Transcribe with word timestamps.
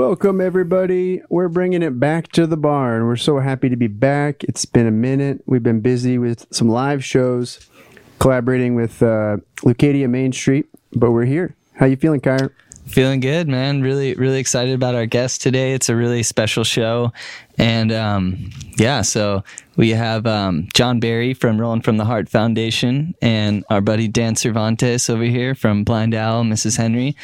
Welcome, 0.00 0.40
everybody. 0.40 1.20
We're 1.28 1.50
bringing 1.50 1.82
it 1.82 2.00
back 2.00 2.28
to 2.28 2.46
the 2.46 2.56
barn. 2.56 3.04
We're 3.04 3.16
so 3.16 3.38
happy 3.38 3.68
to 3.68 3.76
be 3.76 3.86
back. 3.86 4.42
It's 4.44 4.64
been 4.64 4.86
a 4.86 4.90
minute. 4.90 5.42
We've 5.44 5.62
been 5.62 5.82
busy 5.82 6.16
with 6.16 6.46
some 6.50 6.70
live 6.70 7.04
shows, 7.04 7.68
collaborating 8.18 8.74
with 8.74 9.02
uh, 9.02 9.36
Leucadia 9.58 10.08
Main 10.08 10.32
Street, 10.32 10.64
but 10.94 11.10
we're 11.10 11.26
here. 11.26 11.54
How 11.74 11.84
you 11.84 11.96
feeling, 11.96 12.22
Kyra? 12.22 12.50
Feeling 12.90 13.20
good, 13.20 13.46
man. 13.46 13.82
Really, 13.82 14.14
really 14.14 14.40
excited 14.40 14.74
about 14.74 14.96
our 14.96 15.06
guest 15.06 15.40
today. 15.42 15.74
It's 15.74 15.88
a 15.88 15.94
really 15.94 16.24
special 16.24 16.64
show. 16.64 17.12
And 17.56 17.92
um, 17.92 18.50
yeah, 18.78 19.02
so 19.02 19.44
we 19.76 19.90
have 19.90 20.26
um, 20.26 20.66
John 20.74 20.98
Barry 20.98 21.32
from 21.32 21.60
Rolling 21.60 21.82
from 21.82 21.98
the 21.98 22.04
Heart 22.04 22.28
Foundation 22.28 23.14
and 23.22 23.64
our 23.70 23.80
buddy 23.80 24.08
Dan 24.08 24.34
Cervantes 24.34 25.08
over 25.08 25.22
here 25.22 25.54
from 25.54 25.84
Blind 25.84 26.14
Owl, 26.16 26.42
Mrs. 26.42 26.76
Henry. 26.76 27.14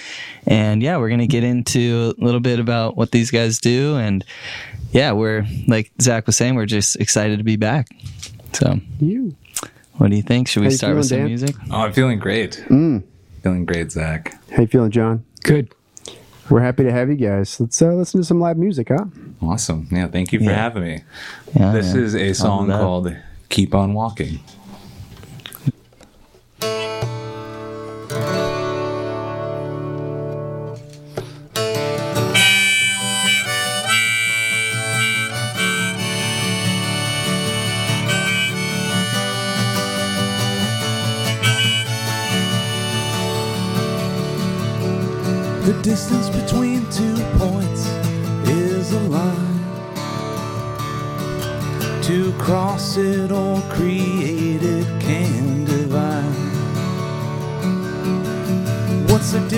And 0.46 0.82
yeah, 0.84 0.98
we're 0.98 1.08
going 1.08 1.18
to 1.20 1.26
get 1.26 1.42
into 1.42 2.14
a 2.16 2.24
little 2.24 2.40
bit 2.40 2.60
about 2.60 2.96
what 2.96 3.10
these 3.10 3.32
guys 3.32 3.58
do. 3.58 3.96
And 3.96 4.24
yeah, 4.92 5.10
we're, 5.12 5.44
like 5.66 5.90
Zach 6.00 6.26
was 6.26 6.36
saying, 6.36 6.54
we're 6.54 6.66
just 6.66 6.94
excited 6.96 7.38
to 7.38 7.44
be 7.44 7.56
back. 7.56 7.88
So, 8.52 8.78
You. 9.00 9.34
what 9.96 10.10
do 10.10 10.16
you 10.16 10.22
think? 10.22 10.46
Should 10.46 10.60
we 10.60 10.66
How 10.66 10.70
you 10.70 10.76
start 10.76 10.96
with 10.96 11.06
some 11.06 11.18
Dan? 11.18 11.26
music? 11.26 11.56
Oh, 11.72 11.78
I'm 11.80 11.92
feeling 11.92 12.20
great. 12.20 12.64
Mm. 12.68 13.02
Feeling 13.42 13.64
great, 13.66 13.90
Zach. 13.92 14.32
How 14.52 14.62
you 14.62 14.68
feeling, 14.68 14.90
John? 14.92 15.24
Good. 15.42 15.72
We're 16.48 16.60
happy 16.60 16.84
to 16.84 16.92
have 16.92 17.08
you 17.08 17.16
guys. 17.16 17.58
Let's 17.58 17.80
uh, 17.82 17.92
listen 17.92 18.20
to 18.20 18.24
some 18.26 18.40
live 18.40 18.56
music, 18.56 18.88
huh? 18.90 19.06
Awesome. 19.42 19.88
Yeah, 19.90 20.06
thank 20.06 20.32
you 20.32 20.38
for 20.38 20.44
Yeah. 20.44 20.54
having 20.54 20.82
me. 20.84 21.02
Yeah, 21.58 21.72
This 21.72 21.92
man. 21.92 22.02
is 22.04 22.14
a 22.14 22.32
song 22.34 22.68
called 22.68 23.14
Keep 23.48 23.74
On 23.74 23.94
Walking. 23.94 24.38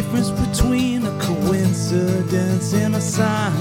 Difference 0.09 0.31
between 0.31 1.05
a 1.05 1.21
coincidence 1.21 2.73
and 2.73 2.97
a 2.97 3.01
sign? 3.01 3.53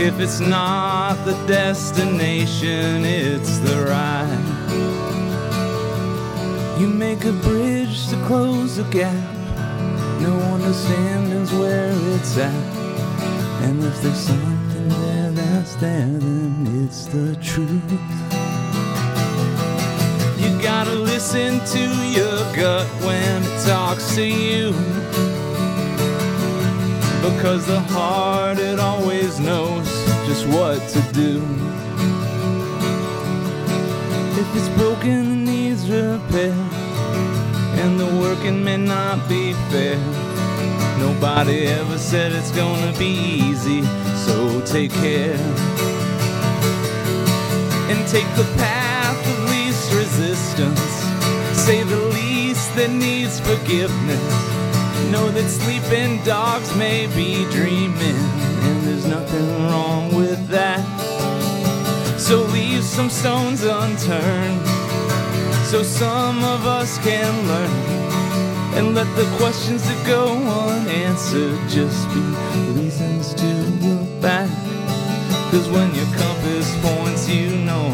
If 0.00 0.18
it's 0.18 0.40
not 0.40 1.14
the 1.24 1.34
destination, 1.46 3.04
it's 3.04 3.58
the 3.58 3.84
ride. 3.86 4.48
You 6.80 6.88
make 6.88 7.24
a 7.24 7.32
bridge 7.32 8.08
to 8.08 8.16
close 8.26 8.78
a 8.78 8.84
gap. 8.90 9.14
No 10.20 10.36
understanding's 10.52 11.52
where 11.52 11.92
it's 12.14 12.36
at. 12.38 12.52
And 13.62 13.84
if 13.84 14.02
there's 14.02 14.16
something 14.16 14.88
there 14.88 15.30
that's 15.30 15.76
there, 15.76 16.08
then 16.08 16.84
it's 16.84 17.06
the 17.06 17.36
truth. 17.36 18.41
Gotta 20.84 20.98
listen 20.98 21.64
to 21.66 21.78
your 22.10 22.38
gut 22.56 22.88
when 23.04 23.40
it 23.44 23.64
talks 23.64 24.16
to 24.16 24.26
you. 24.26 24.72
Because 27.22 27.64
the 27.66 27.78
heart, 27.78 28.58
it 28.58 28.80
always 28.80 29.38
knows 29.38 29.86
just 30.26 30.44
what 30.48 30.80
to 30.88 31.00
do. 31.12 31.36
If 34.40 34.56
it's 34.56 34.68
broken, 34.70 35.30
it 35.30 35.50
needs 35.52 35.88
repair. 35.88 36.52
And 37.78 38.00
the 38.00 38.06
working 38.20 38.64
may 38.64 38.78
not 38.78 39.28
be 39.28 39.52
fair. 39.70 39.98
Nobody 40.98 41.66
ever 41.68 41.96
said 41.96 42.32
it's 42.32 42.50
gonna 42.50 42.92
be 42.98 43.14
easy, 43.46 43.82
so 44.26 44.60
take 44.62 44.90
care. 44.94 45.38
And 47.88 48.04
take 48.08 48.26
the 48.34 48.52
path 48.58 48.81
that 52.82 52.90
needs 52.90 53.38
forgiveness. 53.38 54.32
Know 55.12 55.30
that 55.30 55.48
sleeping 55.48 56.20
dogs 56.24 56.74
may 56.74 57.06
be 57.14 57.44
dreaming, 57.52 58.18
and 58.66 58.82
there's 58.82 59.06
nothing 59.06 59.46
wrong 59.66 60.12
with 60.12 60.48
that. 60.48 60.82
So 62.18 62.42
leave 62.42 62.82
some 62.82 63.08
stones 63.08 63.62
unturned 63.62 64.66
so 65.70 65.84
some 65.84 66.42
of 66.42 66.66
us 66.66 66.98
can 67.04 67.32
learn 67.46 67.70
and 68.74 68.96
let 68.96 69.06
the 69.14 69.28
questions 69.38 69.84
that 69.84 70.04
go 70.04 70.34
unanswered 70.68 71.60
just 71.68 72.08
be 72.08 72.24
reasons 72.82 73.32
to 73.34 73.50
look 73.86 74.20
back. 74.20 74.50
Cause 75.52 75.68
when 75.68 75.94
your 75.94 76.10
compass 76.18 76.68
points, 76.82 77.28
you 77.28 77.48
know, 77.58 77.86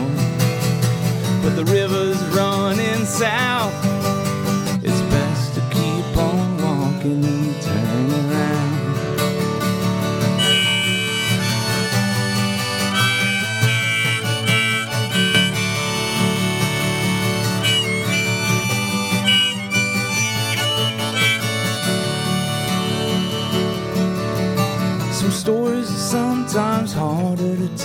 but 1.43 1.57
the 1.57 1.65
river's 1.67 2.23
running 2.35 3.05
south, 3.05 3.88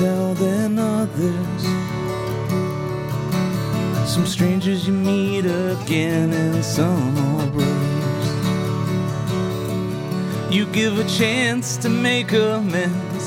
tell 0.04 0.34
than 0.34 0.78
others. 0.78 1.64
Some 4.14 4.26
strangers 4.26 4.86
you 4.86 4.94
meet 4.94 5.46
again, 5.46 6.34
and 6.34 6.64
some 6.64 7.18
are 7.38 7.48
brothers. 7.48 8.30
You 10.54 10.66
give 10.80 11.00
a 11.00 11.08
chance 11.20 11.78
to 11.78 11.90
make 11.90 12.34
amends 12.34 13.26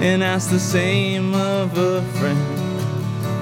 and 0.00 0.22
ask 0.22 0.48
the 0.50 0.60
same 0.60 1.34
of 1.34 1.76
a 1.76 2.02
friend. 2.18 2.58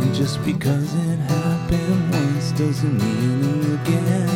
And 0.01 0.15
just 0.15 0.43
because 0.45 0.89
it 1.09 1.19
happened 1.37 2.03
once 2.13 2.53
doesn't 2.53 2.97
mean 3.05 3.41
it 3.51 3.65
again. 3.81 4.31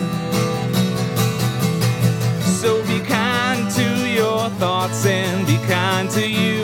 So 2.61 2.71
be 2.91 3.01
kind 3.01 3.71
to 3.79 3.89
your 4.21 4.51
thoughts 4.61 5.07
and 5.07 5.47
be 5.47 5.57
kind 5.67 6.11
to 6.11 6.25
you. 6.29 6.59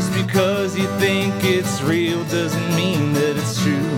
Just 0.00 0.14
because 0.14 0.78
you 0.78 0.86
think 0.98 1.34
it's 1.44 1.82
real 1.82 2.24
doesn't 2.24 2.74
mean 2.74 3.12
that 3.12 3.36
it's 3.36 3.62
true. 3.62 3.92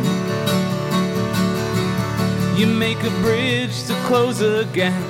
You 2.58 2.66
make 2.66 3.00
a 3.04 3.10
bridge 3.22 3.84
to 3.84 3.94
close 4.08 4.40
a 4.40 4.64
gap. 4.72 5.00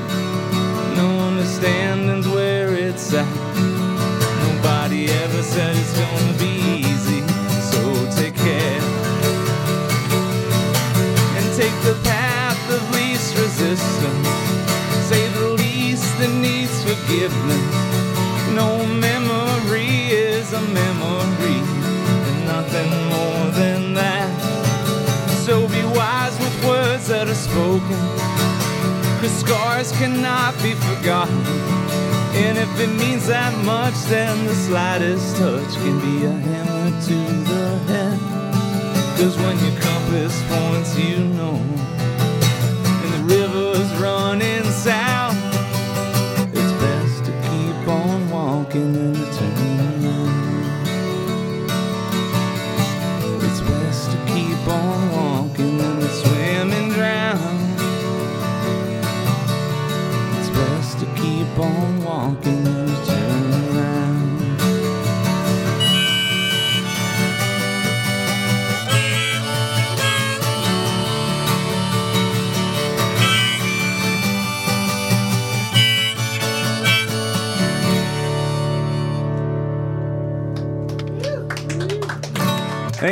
No 0.95 1.09
understanding's 1.29 2.29
where 2.29 2.75
it's 2.75 3.15
at. 3.15 3.25
Nobody 4.45 5.09
ever 5.09 5.43
said 5.43 5.75
it's 5.75 5.95
gonna 5.97 6.39
be 6.39 6.61
easy, 6.85 7.23
so 7.73 7.81
take 8.21 8.37
care 8.37 8.83
and 11.37 11.45
take 11.57 11.77
the 11.89 11.99
path 12.05 12.63
of 12.71 12.83
least 12.95 13.35
resistance. 13.39 14.29
Say 15.09 15.27
the 15.39 15.49
least 15.57 16.19
that 16.19 16.33
needs 16.47 16.77
forgiveness. 16.85 17.65
No 18.55 18.85
memory 18.87 19.22
is 20.43 20.53
a 20.55 20.61
memory, 20.61 21.61
and 22.29 22.47
nothing 22.47 22.91
more 23.15 23.47
than 23.61 23.95
that. 23.95 24.31
So 25.47 25.69
be 25.69 25.83
wise 25.99 26.37
with 26.43 26.57
words 26.65 27.07
that 27.09 27.29
are 27.29 27.43
spoken, 27.51 28.01
cause 29.21 29.37
scars 29.45 29.93
cannot 29.93 30.53
be 30.63 30.73
forgotten. 30.89 31.43
And 32.43 32.59
if 32.59 32.73
it 32.81 32.93
means 33.03 33.27
that 33.29 33.55
much, 33.65 33.95
then 34.15 34.35
the 34.47 34.55
slightest 34.55 35.37
touch 35.37 35.73
can 35.83 35.97
be 36.07 36.25
a 36.25 36.35
hammer 36.49 36.91
to 37.09 37.19
the 37.51 37.67
head. 37.91 38.19
Cause 39.19 39.37
when 39.43 39.57
your 39.65 39.77
compass 39.87 40.35
points, 40.51 40.93
you 40.99 41.19
know. 41.39 41.57
And 43.03 43.11
the 43.17 43.23
river's 43.37 43.91
running 44.01 44.52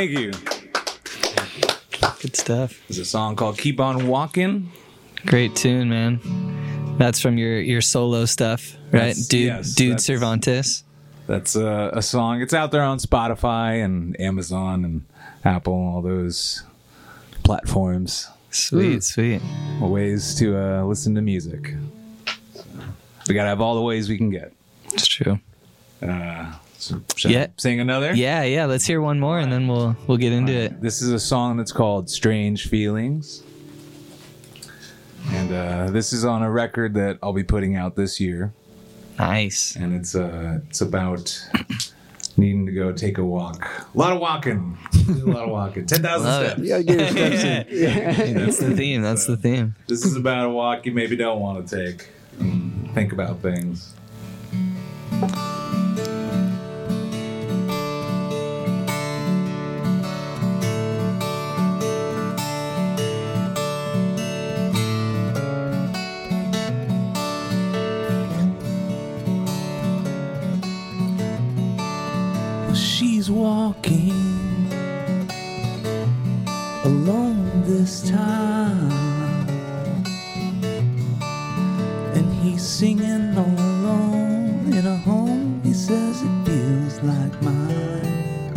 Thank 0.01 0.17
you. 0.17 0.31
Good 2.21 2.35
stuff. 2.35 2.81
There's 2.87 2.97
a 2.97 3.05
song 3.05 3.35
called 3.35 3.59
Keep 3.59 3.79
On 3.79 4.07
Walking. 4.07 4.71
Great 5.27 5.55
tune, 5.55 5.89
man. 5.89 6.19
That's 6.97 7.19
from 7.21 7.37
your 7.37 7.59
your 7.61 7.81
solo 7.81 8.25
stuff, 8.25 8.73
right? 8.85 8.91
That's- 9.13 9.27
Dude, 9.27 9.45
yes, 9.45 9.75
Dude 9.75 9.91
that's- 9.91 10.05
Cervantes. 10.05 10.83
That's 11.27 11.55
a, 11.55 11.91
a 11.93 12.01
song. 12.01 12.41
It's 12.41 12.51
out 12.55 12.71
there 12.71 12.81
on 12.81 12.97
Spotify 12.97 13.85
and 13.85 14.19
Amazon 14.19 14.83
and 14.85 15.05
Apple, 15.45 15.75
and 15.75 15.93
all 15.93 16.01
those 16.01 16.63
platforms. 17.43 18.27
Sweet, 18.49 19.03
sweet. 19.03 19.39
Ways 19.79 20.33
to 20.39 20.57
uh, 20.57 20.83
listen 20.83 21.13
to 21.13 21.21
music. 21.21 21.75
We 23.27 23.35
gotta 23.35 23.49
have 23.49 23.61
all 23.61 23.75
the 23.75 23.81
ways 23.81 24.09
we 24.09 24.17
can 24.17 24.31
get. 24.31 24.51
It's 24.93 25.05
true. 25.05 25.39
Uh, 26.01 26.53
so 26.81 27.01
Yeah. 27.29 27.47
sing 27.57 27.79
another. 27.79 28.13
Yeah, 28.13 28.43
yeah. 28.43 28.65
Let's 28.65 28.85
hear 28.85 29.01
one 29.01 29.19
more, 29.19 29.39
and 29.39 29.51
then 29.51 29.67
we'll 29.67 29.95
we'll 30.07 30.17
get 30.17 30.33
into 30.33 30.51
it. 30.53 30.81
This 30.81 31.01
is 31.01 31.11
a 31.11 31.19
song 31.19 31.57
that's 31.57 31.71
called 31.71 32.09
Strange 32.09 32.67
Feelings. 32.67 33.43
And 35.29 35.53
uh, 35.53 35.91
this 35.91 36.13
is 36.13 36.25
on 36.25 36.41
a 36.41 36.49
record 36.49 36.95
that 36.95 37.19
I'll 37.21 37.33
be 37.33 37.43
putting 37.43 37.75
out 37.75 37.95
this 37.95 38.19
year. 38.19 38.51
Nice. 39.19 39.75
And 39.75 39.93
it's 39.93 40.15
uh, 40.15 40.59
it's 40.67 40.81
about 40.81 41.39
needing 42.37 42.65
to 42.65 42.71
go 42.71 42.91
take 42.91 43.19
a 43.19 43.23
walk. 43.23 43.63
A 43.93 43.97
lot 43.97 44.13
of 44.13 44.19
walking. 44.19 44.77
a 45.07 45.11
lot 45.11 45.43
of 45.43 45.49
walking. 45.51 45.85
10,000 45.87 46.31
steps. 46.31 46.59
You 46.61 46.69
gotta 46.69 46.83
get 46.83 46.99
your 46.99 47.37
steps 47.37 48.19
in. 48.19 48.33
That's 48.45 48.57
the 48.59 48.75
theme. 48.75 49.01
That's 49.03 49.25
the 49.27 49.37
theme. 49.37 49.75
This 49.87 50.03
is 50.05 50.15
about 50.15 50.47
a 50.47 50.49
walk 50.49 50.87
you 50.87 50.91
maybe 50.91 51.15
don't 51.15 51.39
want 51.39 51.67
to 51.67 51.85
take. 51.85 52.09
and 52.39 52.89
Think 52.95 53.13
about 53.13 53.41
things. 53.41 53.93
Walking 73.31 74.11
alone 76.83 77.63
this 77.65 78.09
time, 78.09 78.91
and 82.13 82.33
he's 82.41 82.61
singing 82.61 83.37
all 83.37 83.45
alone 83.45 84.73
in 84.73 84.85
a 84.85 84.97
home. 84.97 85.61
He 85.63 85.73
says 85.73 86.21
it 86.21 86.45
feels 86.45 87.01
like 87.03 87.41
mine, 87.41 88.51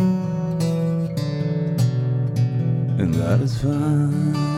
and 2.99 3.13
that 3.15 3.39
is 3.41 3.61
fine. 3.61 4.54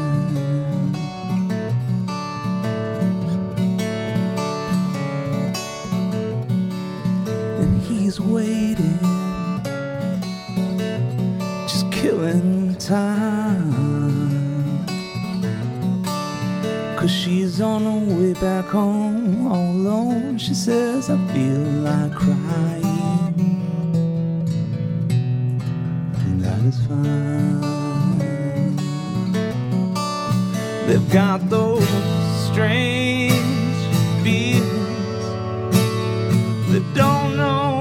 Time. 12.88 14.86
Cause 16.95 17.12
she's 17.12 17.60
on 17.60 17.84
her 17.84 18.16
way 18.16 18.34
back 18.34 18.66
home 18.66 19.45
all 19.45 19.72
alone. 19.72 20.38
She 20.38 20.54
says, 20.54 21.10
I 21.10 21.18
feel 21.34 21.60
like 21.84 22.13
crying, 22.13 23.36
and 26.25 26.42
that 26.42 26.62
is 26.63 26.80
fine. 26.88 27.60
They've 30.88 31.12
got 31.12 31.50
those 31.50 31.86
strange 32.50 33.33
feelings 34.24 35.24
that 36.72 36.86
don't 36.95 37.36
know 37.36 37.77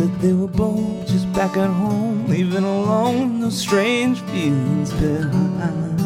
That 0.00 0.22
they 0.22 0.32
were 0.32 0.48
both 0.48 1.06
just 1.06 1.30
back 1.34 1.58
at 1.58 1.68
home, 1.68 2.26
leaving 2.26 2.64
alone 2.64 3.40
those 3.42 3.58
strange 3.58 4.18
feelings 4.32 4.94
behind. 4.94 5.99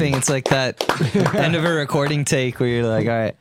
Clapping. 0.00 0.18
It's 0.18 0.30
like 0.30 0.44
that 0.48 1.34
end 1.34 1.56
of 1.56 1.64
a 1.64 1.72
recording 1.72 2.24
take 2.24 2.60
where 2.60 2.68
you're 2.68 2.86
like, 2.86 3.06
all 3.06 3.12
right. 3.12 3.36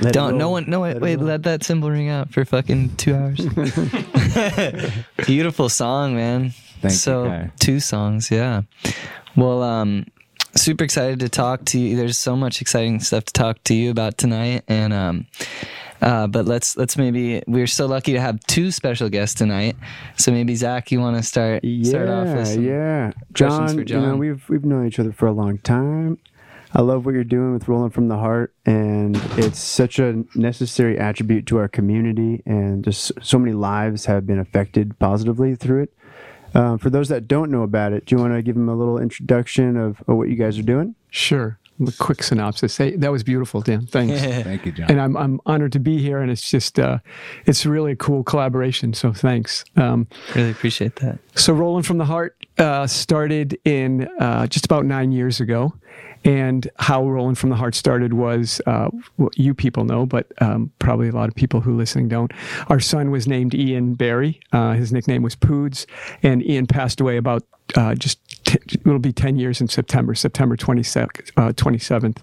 Let 0.00 0.12
Don't 0.12 0.36
no 0.36 0.50
one 0.50 0.68
no 0.68 0.80
wait, 0.80 0.94
Let 0.94 1.02
wait 1.02 1.20
let 1.20 1.42
that 1.44 1.64
cymbal 1.64 1.90
ring 1.90 2.10
out 2.10 2.30
for 2.30 2.44
fucking 2.44 2.96
two 2.96 3.14
hours. 3.14 3.40
Beautiful 5.26 5.68
song, 5.70 6.14
man. 6.14 6.50
Thank 6.80 6.92
you, 6.92 6.98
so 6.98 7.24
Kai. 7.24 7.50
two 7.58 7.80
songs, 7.80 8.30
yeah. 8.30 8.62
Well, 9.36 9.62
um, 9.62 10.06
super 10.54 10.84
excited 10.84 11.20
to 11.20 11.30
talk 11.30 11.64
to 11.66 11.78
you. 11.78 11.96
There's 11.96 12.18
so 12.18 12.36
much 12.36 12.60
exciting 12.60 13.00
stuff 13.00 13.24
to 13.24 13.32
talk 13.32 13.64
to 13.64 13.74
you 13.74 13.90
about 13.90 14.18
tonight, 14.18 14.64
and 14.68 14.92
um, 14.92 15.26
uh, 16.00 16.26
but 16.26 16.46
let's 16.46 16.76
let's 16.76 16.96
maybe 16.96 17.42
we're 17.46 17.66
so 17.66 17.86
lucky 17.86 18.12
to 18.12 18.20
have 18.20 18.40
two 18.46 18.70
special 18.70 19.08
guests 19.08 19.34
tonight. 19.34 19.76
So 20.16 20.32
maybe 20.32 20.54
Zach, 20.54 20.90
you 20.90 21.00
want 21.00 21.16
to 21.16 21.22
start 21.22 21.64
start 21.82 22.08
off 22.08 22.28
with 22.28 22.48
some 22.48 22.64
yeah. 22.64 23.12
questions 23.12 23.32
John, 23.32 23.68
for 23.68 23.82
you 23.82 24.00
know, 24.00 24.16
we've 24.16 24.48
we've 24.48 24.64
known 24.64 24.86
each 24.86 24.98
other 24.98 25.12
for 25.12 25.26
a 25.26 25.32
long 25.32 25.58
time. 25.58 26.18
I 26.74 26.82
love 26.82 27.06
what 27.06 27.14
you're 27.14 27.24
doing 27.24 27.54
with 27.54 27.68
Rolling 27.68 27.90
from 27.90 28.08
the 28.08 28.18
Heart, 28.18 28.52
and 28.66 29.16
it's 29.38 29.58
such 29.58 29.98
a 29.98 30.24
necessary 30.34 30.98
attribute 30.98 31.46
to 31.46 31.58
our 31.58 31.68
community, 31.68 32.42
and 32.44 32.84
just 32.84 33.12
so 33.22 33.38
many 33.38 33.52
lives 33.52 34.04
have 34.06 34.26
been 34.26 34.38
affected 34.38 34.98
positively 34.98 35.54
through 35.54 35.84
it. 35.84 35.94
Um, 36.54 36.78
for 36.78 36.90
those 36.90 37.08
that 37.08 37.28
don't 37.28 37.50
know 37.50 37.62
about 37.62 37.92
it, 37.92 38.06
do 38.06 38.16
you 38.16 38.20
want 38.20 38.34
to 38.34 38.42
give 38.42 38.56
them 38.56 38.68
a 38.68 38.74
little 38.74 38.98
introduction 38.98 39.76
of, 39.76 40.02
of 40.06 40.16
what 40.16 40.28
you 40.28 40.36
guys 40.36 40.58
are 40.58 40.62
doing? 40.62 40.94
Sure. 41.10 41.58
A 41.80 41.92
quick 41.98 42.22
synopsis. 42.22 42.76
Hey, 42.76 42.96
that 42.96 43.12
was 43.12 43.22
beautiful, 43.22 43.60
Dan. 43.60 43.86
Thanks. 43.86 44.18
Thank 44.20 44.64
you, 44.64 44.72
John. 44.72 44.90
and 44.90 45.00
I'm 45.00 45.16
I'm 45.16 45.40
honored 45.44 45.72
to 45.72 45.80
be 45.80 45.98
here, 45.98 46.18
and 46.20 46.30
it's 46.30 46.48
just 46.50 46.78
uh, 46.78 46.98
it's 47.44 47.66
really 47.66 47.92
a 47.92 47.96
cool 47.96 48.24
collaboration. 48.24 48.94
So 48.94 49.12
thanks. 49.12 49.64
Um, 49.76 50.06
Really 50.34 50.50
appreciate 50.50 50.96
that. 50.96 51.18
so 51.34 51.52
rolling 51.52 51.82
from 51.82 51.98
the 51.98 52.04
heart 52.06 52.36
uh, 52.58 52.86
started 52.86 53.58
in 53.64 54.08
uh, 54.20 54.46
just 54.46 54.64
about 54.64 54.86
nine 54.86 55.12
years 55.12 55.40
ago, 55.40 55.74
and 56.26 56.68
how 56.78 57.08
rolling 57.08 57.36
from 57.36 57.50
the 57.50 57.56
heart 57.56 57.74
started 57.74 58.12
was 58.12 58.60
uh, 58.66 58.90
you 59.36 59.54
people 59.54 59.84
know, 59.84 60.04
but 60.04 60.26
um, 60.42 60.70
probably 60.80 61.08
a 61.08 61.12
lot 61.12 61.28
of 61.28 61.34
people 61.34 61.60
who 61.60 61.76
listening 61.76 62.08
don't. 62.08 62.32
Our 62.68 62.80
son 62.80 63.10
was 63.10 63.26
named 63.26 63.54
Ian 63.54 63.94
Barry. 63.94 64.40
Uh, 64.52 64.72
his 64.72 64.92
nickname 64.92 65.22
was 65.22 65.36
Poods, 65.36 65.86
and 66.22 66.44
Ian 66.44 66.66
passed 66.66 67.00
away 67.00 67.16
about 67.16 67.44
uh, 67.76 67.94
just 67.94 68.18
t- 68.44 68.58
it'll 68.84 68.98
be 68.98 69.12
ten 69.12 69.36
years 69.36 69.60
in 69.60 69.68
September, 69.68 70.14
September 70.14 70.56
twenty 70.56 70.82
twenty 71.54 71.78
seventh, 71.78 72.22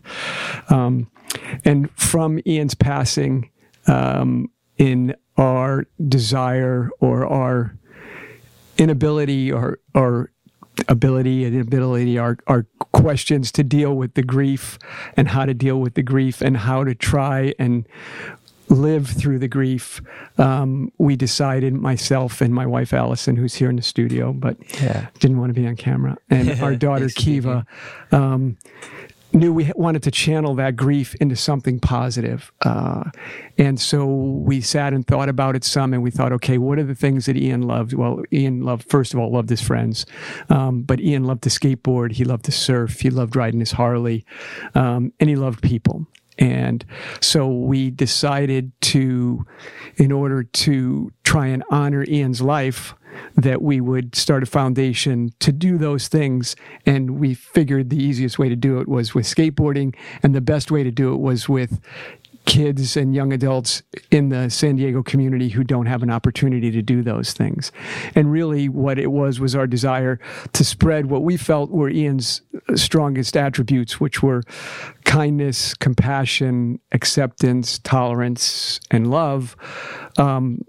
um, 0.69 1.09
and 1.65 1.89
from 1.91 2.39
Ian's 2.45 2.75
passing. 2.75 3.49
Um, 3.87 4.49
in 4.77 5.15
our 5.37 5.85
desire 6.07 6.89
or 6.99 7.25
our 7.25 7.75
inability 8.77 9.51
or 9.51 9.79
or 9.93 10.31
ability 10.87 11.45
and 11.45 11.53
inability 11.55 12.17
are 12.17 12.37
are 12.47 12.65
questions 12.91 13.51
to 13.51 13.63
deal 13.63 13.95
with 13.95 14.13
the 14.15 14.23
grief 14.23 14.77
and 15.15 15.27
how 15.29 15.45
to 15.45 15.53
deal 15.53 15.79
with 15.79 15.93
the 15.93 16.03
grief 16.03 16.41
and 16.41 16.57
how 16.57 16.83
to 16.83 16.95
try 16.95 17.53
and 17.59 17.85
live 18.69 19.07
through 19.07 19.37
the 19.37 19.47
grief 19.47 20.01
um, 20.39 20.91
we 20.97 21.15
decided 21.15 21.73
myself 21.73 22.41
and 22.41 22.53
my 22.55 22.65
wife 22.65 22.91
allison 22.93 23.35
who's 23.35 23.53
here 23.55 23.69
in 23.69 23.75
the 23.75 23.81
studio 23.83 24.33
but 24.33 24.57
Yeah. 24.81 25.07
didn't 25.19 25.37
want 25.37 25.53
to 25.53 25.61
be 25.61 25.67
on 25.67 25.75
camera 25.75 26.17
and 26.29 26.49
our 26.63 26.75
daughter 26.75 27.01
Thanks 27.09 27.13
for 27.15 27.25
being 27.25 27.41
kiva 27.41 27.65
um, 28.11 28.57
knew 29.33 29.53
we 29.53 29.71
wanted 29.75 30.03
to 30.03 30.11
channel 30.11 30.55
that 30.55 30.75
grief 30.75 31.15
into 31.15 31.35
something 31.35 31.79
positive. 31.79 32.51
Uh, 32.61 33.09
and 33.57 33.79
so 33.79 34.05
we 34.05 34.61
sat 34.61 34.93
and 34.93 35.05
thought 35.05 35.29
about 35.29 35.55
it 35.55 35.63
some, 35.63 35.93
and 35.93 36.03
we 36.03 36.11
thought, 36.11 36.31
okay, 36.33 36.57
what 36.57 36.79
are 36.79 36.83
the 36.83 36.95
things 36.95 37.25
that 37.25 37.37
Ian 37.37 37.63
loved? 37.63 37.93
Well, 37.93 38.23
Ian 38.31 38.61
loved, 38.61 38.89
first 38.89 39.13
of 39.13 39.19
all, 39.19 39.31
loved 39.31 39.49
his 39.49 39.61
friends, 39.61 40.05
um, 40.49 40.83
but 40.83 40.99
Ian 40.99 41.23
loved 41.23 41.43
to 41.43 41.49
skateboard, 41.49 42.13
he 42.13 42.23
loved 42.23 42.45
to 42.45 42.51
surf, 42.51 43.01
he 43.01 43.09
loved 43.09 43.35
riding 43.35 43.59
his 43.59 43.73
Harley, 43.73 44.25
um, 44.75 45.13
and 45.19 45.29
he 45.29 45.35
loved 45.35 45.61
people. 45.61 46.07
And 46.39 46.83
so 47.21 47.47
we 47.47 47.89
decided 47.89 48.71
to, 48.81 49.45
in 49.97 50.11
order 50.11 50.43
to 50.43 51.11
try 51.23 51.47
and 51.47 51.63
honor 51.69 52.05
Ian's 52.07 52.41
life, 52.41 52.95
that 53.35 53.61
we 53.61 53.79
would 53.79 54.15
start 54.15 54.43
a 54.43 54.47
foundation 54.47 55.31
to 55.39 55.51
do 55.51 55.77
those 55.77 56.07
things. 56.07 56.55
And 56.85 57.19
we 57.19 57.33
figured 57.33 57.89
the 57.89 58.03
easiest 58.03 58.39
way 58.39 58.49
to 58.49 58.55
do 58.55 58.79
it 58.79 58.87
was 58.87 59.13
with 59.13 59.25
skateboarding, 59.25 59.95
and 60.23 60.33
the 60.33 60.41
best 60.41 60.71
way 60.71 60.83
to 60.83 60.91
do 60.91 61.13
it 61.13 61.17
was 61.17 61.47
with 61.47 61.79
kids 62.45 62.97
and 62.97 63.15
young 63.15 63.31
adults 63.33 63.83
in 64.11 64.29
the 64.29 64.49
San 64.49 64.75
Diego 64.75 65.01
community 65.03 65.49
who 65.49 65.63
don't 65.63 65.85
have 65.85 66.03
an 66.03 66.11
opportunity 66.11 66.71
to 66.71 66.81
do 66.81 67.01
those 67.01 67.33
things. 67.33 67.71
And 68.15 68.31
really, 68.31 68.69
what 68.69 68.99
it 68.99 69.11
was 69.11 69.39
was 69.39 69.55
our 69.55 69.67
desire 69.67 70.19
to 70.53 70.63
spread 70.63 71.07
what 71.07 71.23
we 71.23 71.37
felt 71.37 71.71
were 71.71 71.89
Ian's 71.89 72.41
strongest 72.75 73.37
attributes, 73.37 73.99
which 73.99 74.21
were 74.21 74.43
kindness, 75.05 75.73
compassion, 75.73 76.79
acceptance, 76.91 77.79
tolerance, 77.79 78.79
and 78.91 79.09
love. 79.09 79.55
Um, 80.17 80.61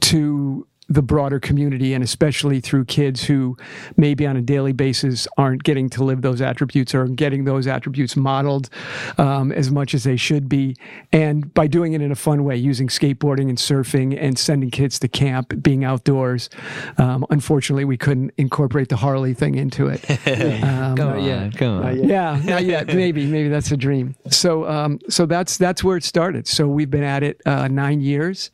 to 0.00 0.66
the 0.90 1.00
broader 1.02 1.38
community 1.38 1.94
and 1.94 2.02
especially 2.04 2.60
through 2.60 2.84
kids 2.84 3.24
who 3.24 3.56
maybe 3.96 4.26
on 4.26 4.36
a 4.36 4.42
daily 4.42 4.72
basis 4.72 5.26
aren't 5.38 5.62
getting 5.62 5.88
to 5.88 6.02
live 6.04 6.20
those 6.20 6.40
attributes 6.40 6.94
or 6.94 7.06
getting 7.06 7.44
those 7.44 7.66
attributes 7.68 8.16
modeled 8.16 8.68
um, 9.16 9.52
as 9.52 9.70
much 9.70 9.94
as 9.94 10.02
they 10.04 10.16
should 10.16 10.48
be 10.48 10.76
and 11.12 11.54
by 11.54 11.66
doing 11.68 11.92
it 11.92 12.02
in 12.02 12.10
a 12.10 12.16
fun 12.16 12.42
way 12.44 12.56
using 12.56 12.88
skateboarding 12.88 13.48
and 13.48 13.56
surfing 13.58 14.20
and 14.20 14.36
sending 14.38 14.70
kids 14.70 14.98
to 14.98 15.06
camp 15.08 15.54
being 15.62 15.84
outdoors 15.84 16.50
um, 16.98 17.24
unfortunately 17.30 17.84
we 17.84 17.96
couldn't 17.96 18.32
incorporate 18.36 18.88
the 18.88 18.96
harley 18.96 19.32
thing 19.32 19.54
into 19.54 19.86
it 19.86 20.04
um, 20.64 20.96
Come 20.96 21.08
on, 21.18 21.52
come 21.52 21.82
on. 21.84 22.08
yeah, 22.08 22.40
not 22.44 22.64
yet. 22.64 22.86
Maybe, 23.00 23.26
maybe 23.26 23.48
that's 23.48 23.70
a 23.70 23.76
dream. 23.76 24.16
So, 24.30 24.68
um, 24.68 24.98
so 25.08 25.24
that's 25.26 25.56
that's 25.56 25.84
where 25.84 25.96
it 25.96 26.04
started. 26.04 26.48
So 26.48 26.66
we've 26.66 26.90
been 26.90 27.04
at 27.04 27.22
it 27.22 27.40
uh, 27.46 27.68
nine 27.68 28.00
years. 28.00 28.50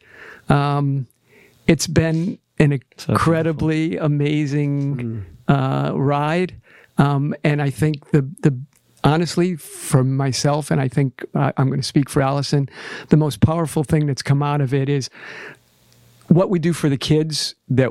Um, 0.48 1.06
it's 1.66 1.86
been 1.86 2.38
an 2.58 2.72
incredibly 2.72 3.96
amazing 3.96 5.24
uh, 5.48 5.92
ride, 5.94 6.56
um, 6.98 7.34
and 7.44 7.60
I 7.60 7.70
think 7.70 8.10
the 8.10 8.22
the 8.42 8.58
honestly, 9.04 9.54
for 9.54 10.02
myself, 10.02 10.70
and 10.70 10.80
I 10.80 10.88
think 10.88 11.24
uh, 11.34 11.52
I'm 11.56 11.68
going 11.68 11.80
to 11.80 11.86
speak 11.86 12.10
for 12.10 12.22
Allison, 12.22 12.68
the 13.08 13.16
most 13.16 13.40
powerful 13.40 13.84
thing 13.84 14.06
that's 14.06 14.22
come 14.22 14.42
out 14.42 14.60
of 14.60 14.74
it 14.74 14.88
is 14.88 15.08
what 16.28 16.50
we 16.50 16.58
do 16.58 16.72
for 16.72 16.88
the 16.88 16.96
kids 16.96 17.54
that 17.68 17.90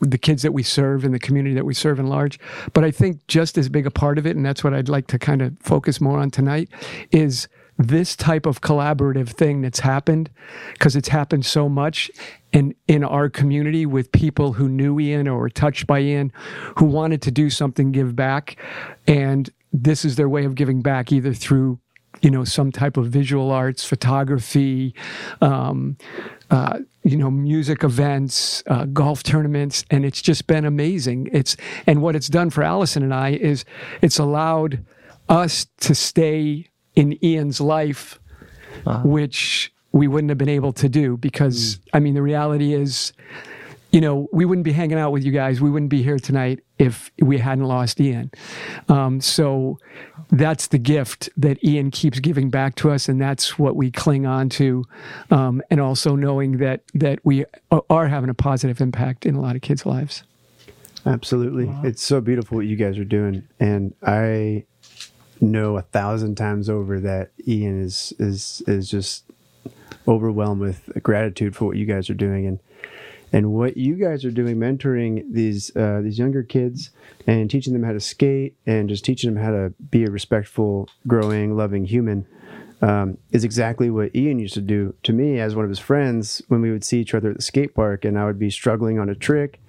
the 0.00 0.18
kids 0.18 0.42
that 0.42 0.52
we 0.52 0.62
serve 0.62 1.04
in 1.04 1.10
the 1.10 1.18
community 1.18 1.54
that 1.54 1.64
we 1.64 1.74
serve 1.74 1.98
in 1.98 2.06
large. 2.06 2.38
But 2.72 2.84
i 2.84 2.90
think 2.90 3.26
just 3.26 3.58
as 3.58 3.68
big 3.68 3.86
a 3.86 3.90
part 3.90 4.16
of 4.18 4.26
it 4.26 4.36
and 4.36 4.46
that's 4.46 4.62
what 4.62 4.74
i'd 4.74 4.88
like 4.88 5.08
to 5.08 5.18
kind 5.18 5.42
of 5.42 5.58
focus 5.58 6.00
more 6.00 6.18
on 6.18 6.30
tonight 6.30 6.68
is 7.10 7.48
this 7.78 8.14
type 8.14 8.46
of 8.46 8.60
collaborative 8.60 9.28
thing 9.30 9.60
that's 9.60 9.80
happened 9.80 10.30
because 10.72 10.94
it's 10.94 11.08
happened 11.08 11.44
so 11.44 11.68
much 11.68 12.10
in 12.52 12.74
in 12.86 13.02
our 13.02 13.28
community 13.28 13.84
with 13.84 14.12
people 14.12 14.52
who 14.52 14.68
knew 14.68 15.00
Ian 15.00 15.26
or 15.26 15.38
were 15.38 15.50
touched 15.50 15.86
by 15.86 16.00
Ian 16.00 16.32
who 16.76 16.84
wanted 16.84 17.20
to 17.22 17.30
do 17.30 17.50
something 17.50 17.90
give 17.92 18.14
back. 18.14 18.56
And 19.06 19.50
this 19.72 20.04
is 20.04 20.16
their 20.16 20.28
way 20.28 20.44
of 20.44 20.54
giving 20.54 20.82
back 20.82 21.10
either 21.10 21.34
through 21.34 21.80
you 22.22 22.30
know 22.30 22.44
some 22.44 22.70
type 22.70 22.96
of 22.96 23.06
visual 23.06 23.50
arts 23.50 23.84
photography 23.84 24.94
um, 25.40 25.96
uh, 26.50 26.78
you 27.02 27.16
know 27.16 27.30
music 27.30 27.82
events 27.82 28.62
uh, 28.68 28.84
golf 28.86 29.24
tournaments. 29.24 29.84
And 29.90 30.04
it's 30.04 30.22
just 30.22 30.46
been 30.46 30.64
amazing. 30.64 31.28
It's 31.32 31.56
and 31.88 32.02
what 32.02 32.14
it's 32.14 32.28
done 32.28 32.50
for 32.50 32.62
allison 32.62 33.02
and 33.02 33.12
i 33.12 33.30
is 33.30 33.64
it's 34.00 34.18
allowed 34.18 34.84
us 35.28 35.66
to 35.80 35.94
stay 35.94 36.68
in 36.96 37.22
ian's 37.24 37.60
life 37.60 38.18
which 39.04 39.72
we 39.92 40.08
wouldn't 40.08 40.30
have 40.30 40.38
been 40.38 40.48
able 40.48 40.72
to 40.72 40.88
do 40.88 41.16
because 41.16 41.78
i 41.92 41.98
mean 41.98 42.14
the 42.14 42.22
reality 42.22 42.74
is 42.74 43.12
you 43.94 44.00
know, 44.00 44.28
we 44.32 44.44
wouldn't 44.44 44.64
be 44.64 44.72
hanging 44.72 44.98
out 44.98 45.12
with 45.12 45.22
you 45.22 45.30
guys. 45.30 45.60
We 45.60 45.70
wouldn't 45.70 45.88
be 45.88 46.02
here 46.02 46.18
tonight 46.18 46.64
if 46.80 47.12
we 47.20 47.38
hadn't 47.38 47.62
lost 47.62 48.00
Ian. 48.00 48.28
Um, 48.88 49.20
so 49.20 49.78
that's 50.32 50.66
the 50.66 50.78
gift 50.78 51.28
that 51.36 51.62
Ian 51.62 51.92
keeps 51.92 52.18
giving 52.18 52.50
back 52.50 52.74
to 52.76 52.90
us, 52.90 53.08
and 53.08 53.20
that's 53.20 53.56
what 53.56 53.76
we 53.76 53.92
cling 53.92 54.26
on 54.26 54.48
to. 54.48 54.84
Um, 55.30 55.62
and 55.70 55.80
also 55.80 56.16
knowing 56.16 56.58
that 56.58 56.80
that 56.94 57.20
we 57.22 57.44
are 57.88 58.08
having 58.08 58.30
a 58.30 58.34
positive 58.34 58.80
impact 58.80 59.26
in 59.26 59.36
a 59.36 59.40
lot 59.40 59.54
of 59.54 59.62
kids' 59.62 59.86
lives. 59.86 60.24
Absolutely. 61.06 61.72
It's 61.88 62.02
so 62.02 62.20
beautiful 62.20 62.56
what 62.56 62.66
you 62.66 62.74
guys 62.74 62.98
are 62.98 63.04
doing. 63.04 63.46
And 63.60 63.94
I 64.02 64.64
know 65.44 65.76
a 65.76 65.82
thousand 65.82 66.36
times 66.36 66.68
over 66.68 67.00
that 67.00 67.30
Ian 67.46 67.82
is 67.82 68.12
is 68.18 68.62
is 68.66 68.90
just 68.90 69.24
overwhelmed 70.06 70.60
with 70.60 70.90
gratitude 71.02 71.56
for 71.56 71.66
what 71.66 71.76
you 71.76 71.86
guys 71.86 72.10
are 72.10 72.14
doing 72.14 72.46
and 72.46 72.58
and 73.32 73.52
what 73.52 73.76
you 73.76 73.96
guys 73.96 74.24
are 74.24 74.30
doing 74.30 74.56
mentoring 74.56 75.24
these 75.32 75.74
uh, 75.76 76.00
these 76.02 76.18
younger 76.18 76.42
kids 76.42 76.90
and 77.26 77.50
teaching 77.50 77.72
them 77.72 77.82
how 77.82 77.92
to 77.92 78.00
skate 78.00 78.56
and 78.66 78.88
just 78.88 79.04
teaching 79.04 79.32
them 79.32 79.42
how 79.42 79.50
to 79.50 79.72
be 79.90 80.04
a 80.04 80.10
respectful 80.10 80.88
growing 81.06 81.56
loving 81.56 81.84
human 81.84 82.26
um, 82.82 83.16
is 83.32 83.44
exactly 83.44 83.90
what 83.90 84.14
Ian 84.14 84.38
used 84.38 84.54
to 84.54 84.60
do 84.60 84.94
to 85.04 85.12
me 85.12 85.40
as 85.40 85.54
one 85.54 85.64
of 85.64 85.70
his 85.70 85.78
friends 85.78 86.42
when 86.48 86.60
we 86.60 86.70
would 86.70 86.84
see 86.84 87.00
each 87.00 87.14
other 87.14 87.30
at 87.30 87.36
the 87.36 87.42
skate 87.42 87.74
park 87.74 88.04
and 88.04 88.18
I 88.18 88.26
would 88.26 88.38
be 88.38 88.50
struggling 88.50 88.98
on 88.98 89.08
a 89.08 89.14
trick 89.14 89.60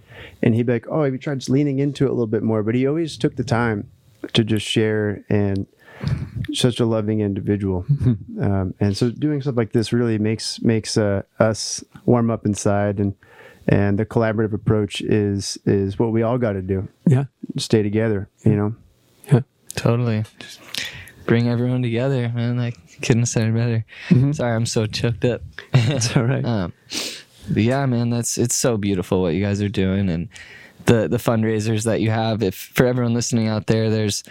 and 0.42 0.54
he'd 0.54 0.66
be 0.66 0.74
like, 0.74 0.88
"Oh, 0.90 1.04
have 1.04 1.14
you 1.14 1.20
tried 1.20 1.40
just 1.40 1.50
leaning 1.50 1.80
into 1.80 2.06
it 2.06 2.10
a 2.10 2.14
little 2.14 2.28
bit 2.28 2.44
more?" 2.44 2.62
But 2.64 2.76
he 2.76 2.86
always 2.86 3.18
took 3.18 3.36
the 3.36 3.44
time 3.44 3.90
to 4.34 4.44
just 4.44 4.66
share 4.66 5.24
and 5.30 5.68
such 6.54 6.80
a 6.80 6.86
loving 6.86 7.22
individual. 7.22 7.86
um, 8.42 8.74
and 8.80 8.96
so 8.96 9.10
doing 9.10 9.42
stuff 9.42 9.56
like 9.56 9.72
this 9.72 9.94
really 9.94 10.18
makes 10.18 10.62
makes 10.62 10.98
uh, 10.98 11.24
us 11.40 11.84
warm 12.06 12.30
up 12.30 12.46
inside 12.46 13.00
and 13.00 13.16
and 13.68 13.98
the 13.98 14.06
collaborative 14.06 14.54
approach 14.54 15.02
is 15.02 15.58
is 15.66 15.98
what 15.98 16.12
we 16.12 16.22
all 16.22 16.38
got 16.38 16.54
to 16.54 16.62
do. 16.62 16.88
Yeah. 17.08 17.26
Stay 17.58 17.82
together, 17.84 18.30
you 18.44 18.56
know. 18.56 18.76
Yeah, 19.32 19.42
totally. 19.76 20.24
Just 20.40 20.60
bring 21.26 21.48
everyone 21.48 21.82
together, 21.82 22.30
man. 22.30 22.60
I 22.60 22.72
couldn't 23.02 23.24
have 23.24 23.30
said 23.30 23.48
it 23.48 23.56
better. 23.56 24.34
Sorry, 24.34 24.56
I'm 24.56 24.66
so 24.66 24.86
choked 24.86 25.26
up. 25.26 25.42
It's 25.74 26.16
all 26.16 26.24
right. 26.24 26.46
Um, 26.56 26.74
but 27.50 27.64
yeah, 27.64 27.86
man, 27.86 28.10
that's 28.10 28.38
it's 28.38 28.56
so 28.56 28.78
beautiful 28.78 29.22
what 29.22 29.36
you 29.36 29.44
guys 29.44 29.62
are 29.62 29.70
doing 29.70 30.10
and 30.10 30.30
the 30.86 31.08
the 31.08 31.18
fundraisers 31.18 31.84
that 31.86 32.02
you 32.02 32.10
have. 32.10 32.44
If 32.44 32.56
for 32.56 32.86
everyone 32.86 33.14
listening 33.14 33.48
out 33.48 33.68
there, 33.68 33.90
there's 33.90 34.24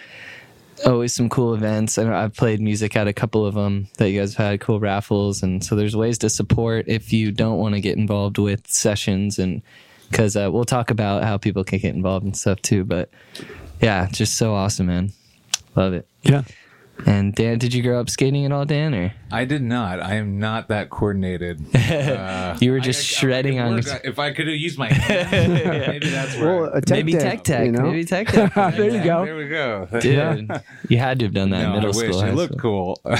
always 0.84 1.14
some 1.14 1.28
cool 1.28 1.54
events. 1.54 1.98
I 1.98 2.24
I've 2.24 2.34
played 2.34 2.60
music 2.60 2.96
at 2.96 3.08
a 3.08 3.12
couple 3.12 3.46
of 3.46 3.54
them 3.54 3.88
that 3.98 4.10
you 4.10 4.20
guys 4.20 4.34
have 4.34 4.46
had 4.46 4.60
cool 4.60 4.80
raffles, 4.80 5.42
and 5.42 5.64
so 5.64 5.76
there's 5.76 5.96
ways 5.96 6.18
to 6.18 6.30
support 6.30 6.86
if 6.88 7.12
you 7.12 7.32
don't 7.32 7.58
want 7.58 7.74
to 7.74 7.80
get 7.80 7.96
involved 7.96 8.38
with 8.38 8.66
sessions 8.66 9.38
and 9.38 9.62
because 10.10 10.36
uh, 10.36 10.48
we'll 10.52 10.64
talk 10.64 10.90
about 10.90 11.24
how 11.24 11.36
people 11.36 11.64
can 11.64 11.78
get 11.78 11.94
involved 11.94 12.24
and 12.24 12.36
stuff 12.36 12.60
too. 12.62 12.84
But 12.84 13.10
yeah, 13.80 14.08
just 14.10 14.36
so 14.36 14.54
awesome, 14.54 14.86
man. 14.86 15.12
Love 15.74 15.94
it. 15.94 16.06
Yeah. 16.22 16.42
And 17.06 17.34
Dan, 17.34 17.58
did 17.58 17.74
you 17.74 17.82
grow 17.82 18.00
up 18.00 18.08
skating 18.08 18.44
at 18.44 18.52
all, 18.52 18.64
Dan, 18.64 18.94
or 18.94 19.12
I 19.32 19.44
did 19.44 19.62
not. 19.62 20.00
I 20.00 20.14
am 20.14 20.38
not 20.38 20.68
that 20.68 20.90
coordinated. 20.90 21.60
Uh, 21.84 22.56
you 22.60 22.70
were 22.72 22.80
just 22.80 22.98
I- 23.00 23.02
I- 23.02 23.20
shredding 23.20 23.60
I 23.60 23.64
on 23.66 23.76
could 23.76 23.84
your? 23.86 23.94
work- 23.94 24.04
If 24.04 24.18
I 24.18 24.32
could 24.32 24.46
have 24.46 24.56
used 24.56 24.78
my 24.78 24.88
hand, 24.88 25.52
maybe 25.88 26.08
that's 26.08 26.34
right. 26.36 26.44
Well, 26.44 26.64
a 26.72 26.80
tech 26.80 26.96
Maybe 26.98 27.12
tech 27.12 27.42
tech, 27.44 27.66
you 27.66 27.72
know? 27.72 27.82
maybe 27.82 28.04
tech 28.04 28.28
tech. 28.28 28.54
there 28.54 28.88
you 28.90 29.02
go. 29.04 29.24
There 29.24 29.36
we 29.36 29.48
go. 29.48 29.88
Dude, 30.00 30.50
you 30.88 30.98
had 30.98 31.18
to 31.18 31.26
have 31.26 31.34
done 31.34 31.50
that 31.50 31.56
in 31.58 31.62
No, 31.64 31.72
I 31.72 31.74
middle 31.80 31.88
wish 32.00 32.14
school. 32.16 32.22
it 32.28 32.34
looked 32.34 32.58
school. 32.58 33.00
cool. 33.04 33.12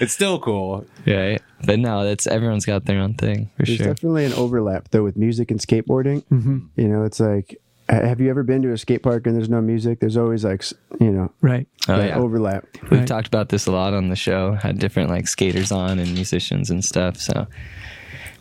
it's 0.00 0.12
still 0.12 0.38
cool. 0.38 0.86
right? 1.06 1.40
But 1.64 1.78
no, 1.78 2.04
that's 2.04 2.26
everyone's 2.26 2.66
got 2.66 2.84
their 2.84 3.00
own 3.00 3.14
thing 3.14 3.50
for 3.56 3.64
There's 3.64 3.78
sure. 3.78 3.86
definitely 3.88 4.24
an 4.26 4.32
overlap 4.34 4.88
though 4.90 5.02
with 5.04 5.16
music 5.16 5.50
and 5.50 5.60
skateboarding. 5.60 6.24
Mm-hmm. 6.24 6.58
You 6.80 6.88
know, 6.88 7.04
it's 7.04 7.20
like, 7.20 7.48
ha- 7.50 7.56
Uh, 7.88 8.04
have 8.06 8.20
you 8.20 8.28
ever 8.30 8.42
been 8.42 8.62
to 8.62 8.72
a 8.72 8.78
skate 8.78 9.02
park 9.02 9.26
and 9.26 9.36
there's 9.36 9.48
no 9.48 9.60
music? 9.60 10.00
There's 10.00 10.16
always 10.16 10.44
like, 10.44 10.64
you 11.00 11.10
know, 11.10 11.30
Right. 11.40 11.68
Oh 11.88 11.98
yeah, 12.02 12.16
overlap. 12.18 12.66
we've 12.90 12.92
Right. 13.00 13.06
talked 13.06 13.28
about 13.28 13.48
this 13.50 13.66
a 13.66 13.72
lot 13.72 13.94
on 13.94 14.08
the 14.08 14.16
show. 14.16 14.52
Had 14.54 14.78
different 14.78 15.08
like 15.08 15.28
skaters 15.28 15.70
on 15.70 15.98
and 16.00 16.12
musicians 16.14 16.68
and 16.70 16.84
stuff. 16.84 17.16
So 17.18 17.46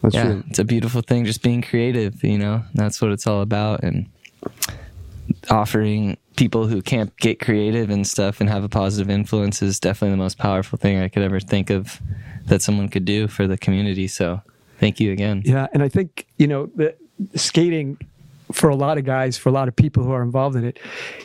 That's 0.02 0.16
yeah, 0.16 0.24
true. 0.25 0.44
it's 0.50 0.58
a 0.60 0.64
beautiful 0.64 1.02
thing. 1.02 1.25
Just 1.25 1.44
being 1.44 1.62
creative, 1.62 2.24
you 2.24 2.38
know. 2.40 2.64
That's 2.74 3.02
what 3.02 3.12
it's 3.12 3.28
all 3.28 3.42
about, 3.42 3.84
and 3.84 4.08
offering 5.50 6.18
people 6.36 6.68
who 6.68 6.82
can't 6.82 7.16
get 7.18 7.40
creative 7.40 7.90
and 7.90 8.06
stuff 8.06 8.42
and 8.42 8.50
have 8.50 8.64
a 8.64 8.70
positive 8.70 9.10
influence 9.10 9.62
is 9.62 9.80
definitely 9.80 10.12
the 10.12 10.18
most 10.18 10.38
powerful 10.38 10.78
thing 10.78 11.00
I 11.00 11.08
could 11.08 11.24
ever 11.24 11.40
think 11.40 11.70
of 11.70 12.02
that 12.48 12.62
someone 12.62 12.90
could 12.90 13.06
do 13.06 13.28
for 13.28 13.48
the 13.48 13.58
community. 13.58 14.08
So 14.08 14.42
thank 14.80 15.00
you 15.00 15.12
again. 15.12 15.44
Yeah, 15.46 15.68
and 15.74 15.82
I 15.84 15.90
think 15.90 16.25
you 16.38 16.48
know 16.48 16.70
the 16.75 16.96
skating 17.36 17.98
for 18.52 18.70
a 18.70 18.75
lot 18.75 18.98
of 18.98 19.06
guys, 19.06 19.38
for 19.38 19.50
a 19.50 19.52
lot 19.52 19.68
of 19.68 19.75
people 19.75 20.04
who 20.04 20.12
are 20.12 20.24
involved 20.24 20.56
in 20.56 20.64
it, 20.64 20.80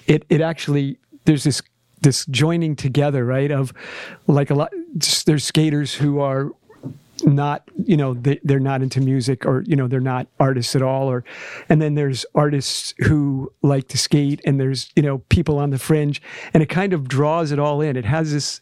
it 0.07 0.25
it 0.29 0.41
actually 0.41 0.99
there's 1.25 1.45
this 1.45 1.63
this 2.01 2.25
joining 2.27 2.77
together, 2.77 3.25
right? 3.25 3.51
Of 3.51 3.73
like 4.27 4.51
a 4.51 4.55
lot, 4.55 4.73
there's 5.27 5.45
skaters 5.45 5.95
who 5.95 6.21
are 6.21 6.51
not 7.25 7.63
you 7.85 7.97
know 7.97 8.15
they, 8.15 8.41
they're 8.45 8.59
not 8.59 8.83
into 8.83 9.01
music 9.01 9.45
or 9.45 9.63
you 9.67 9.77
know 9.77 9.87
they're 9.87 10.01
not 10.01 10.27
artists 10.39 10.75
at 10.75 10.83
all 10.83 11.09
or 11.11 11.25
and 11.69 11.81
then 11.81 11.95
there's 11.95 12.25
artists 12.35 12.95
who 13.01 13.53
like 13.63 13.89
to 13.89 13.99
skate 13.99 14.41
and 14.47 14.59
there's 14.59 14.91
you 14.97 15.03
know 15.03 15.19
people 15.29 15.59
on 15.59 15.69
the 15.69 15.79
fringe 15.79 16.23
and 16.55 16.63
it 16.63 16.71
kind 16.71 16.95
of 16.95 17.09
draws 17.09 17.53
it 17.53 17.59
all 17.59 17.81
in 17.81 17.97
it 17.97 18.05
has 18.07 18.33
this 18.33 18.61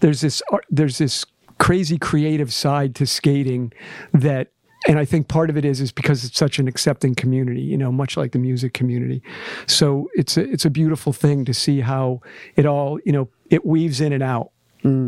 there's 0.00 0.22
this 0.22 0.42
there's 0.70 0.98
this 0.98 1.26
crazy 1.58 1.98
creative 1.98 2.52
side 2.52 2.94
to 2.94 3.06
skating 3.06 3.72
that 4.12 4.48
and 4.88 4.98
I 4.98 5.04
think 5.04 5.28
part 5.28 5.50
of 5.50 5.56
it 5.56 5.64
is 5.64 5.80
is 5.80 5.92
because 5.92 6.24
it's 6.24 6.38
such 6.38 6.58
an 6.58 6.66
accepting 6.66 7.14
community, 7.14 7.60
you 7.60 7.76
know, 7.76 7.92
much 7.92 8.16
like 8.16 8.32
the 8.32 8.38
music 8.38 8.72
community. 8.72 9.22
So 9.66 10.08
it's 10.14 10.36
a 10.36 10.50
it's 10.50 10.64
a 10.64 10.70
beautiful 10.70 11.12
thing 11.12 11.44
to 11.44 11.54
see 11.54 11.80
how 11.80 12.22
it 12.56 12.64
all, 12.66 12.98
you 13.04 13.12
know, 13.12 13.28
it 13.50 13.64
weaves 13.66 14.00
in 14.00 14.12
and 14.12 14.22
out 14.22 14.50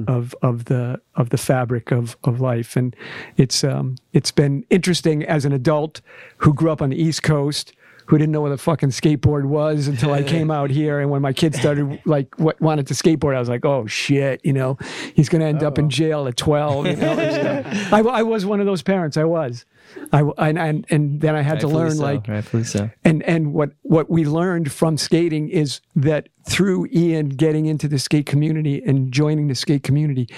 of 0.09 0.35
of 0.43 0.67
the 0.67 1.01
of 1.15 1.31
the 1.31 1.39
fabric 1.39 1.91
of 1.91 2.17
of 2.25 2.41
life, 2.41 2.77
and 2.77 2.95
it's 3.37 3.65
um 3.65 3.97
it's 4.13 4.31
been 4.31 4.65
interesting 4.69 5.25
as 5.25 5.45
an 5.45 5.53
adult 5.53 6.03
who 6.39 6.53
grew 6.53 6.71
up 6.71 6.83
on 6.83 6.91
the 6.91 7.03
East 7.03 7.23
Coast. 7.23 7.73
Who 8.11 8.19
didn't 8.19 8.33
know 8.33 8.41
what 8.41 8.51
a 8.51 8.57
fucking 8.57 8.89
skateboard 8.89 9.45
was 9.45 9.87
until 9.87 10.13
I 10.13 10.25
came 10.25 10.51
out 10.51 10.69
here, 10.69 10.99
and 10.99 11.11
when 11.11 11.23
my 11.23 11.33
kid 11.33 11.55
started 11.55 12.03
like 12.05 12.37
what 12.41 12.61
wanted 12.61 12.89
to 12.89 12.95
skateboard, 12.95 13.37
I 13.37 13.39
was 13.39 13.49
like, 13.49 13.65
"Oh 13.65 13.87
shit!" 13.87 14.41
You 14.43 14.53
know, 14.53 14.79
he's 15.15 15.29
going 15.29 15.43
to 15.43 15.47
end 15.47 15.63
up 15.63 15.79
in 15.79 15.85
oh. 15.85 15.89
jail 15.89 16.27
at 16.27 16.37
twelve. 16.37 16.89
You 16.89 16.97
know. 16.97 17.63
I, 17.93 18.01
I 18.01 18.23
was 18.23 18.45
one 18.45 18.59
of 18.59 18.67
those 18.67 18.83
parents. 18.83 19.17
I 19.17 19.23
was, 19.23 19.65
I 20.13 20.23
and 20.39 20.59
and, 20.59 20.87
and 20.91 21.21
then 21.21 21.37
I 21.37 21.43
had 21.43 21.61
to 21.61 21.69
learn 21.69 21.93
so, 21.93 22.03
like 22.03 22.27
rightfully 22.27 22.65
so. 22.65 22.91
and 23.05 23.23
and 23.23 23.55
what 23.55 23.71
what 23.83 24.11
we 24.11 24.25
learned 24.25 24.73
from 24.73 24.97
skating 24.97 25.49
is 25.49 25.81
that 25.95 26.29
through 26.49 26.89
Ian 26.93 27.29
getting 27.29 27.67
into 27.67 27.87
the 27.87 28.01
skate 28.01 28.27
community 28.27 28.83
and 28.85 29.13
joining 29.13 29.47
the 29.47 29.55
skate 29.55 29.85
community, 29.85 30.29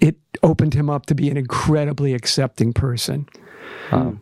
it 0.00 0.16
opened 0.42 0.74
him 0.74 0.90
up 0.90 1.06
to 1.06 1.14
be 1.14 1.30
an 1.30 1.36
incredibly 1.36 2.14
accepting 2.14 2.72
person. 2.72 3.28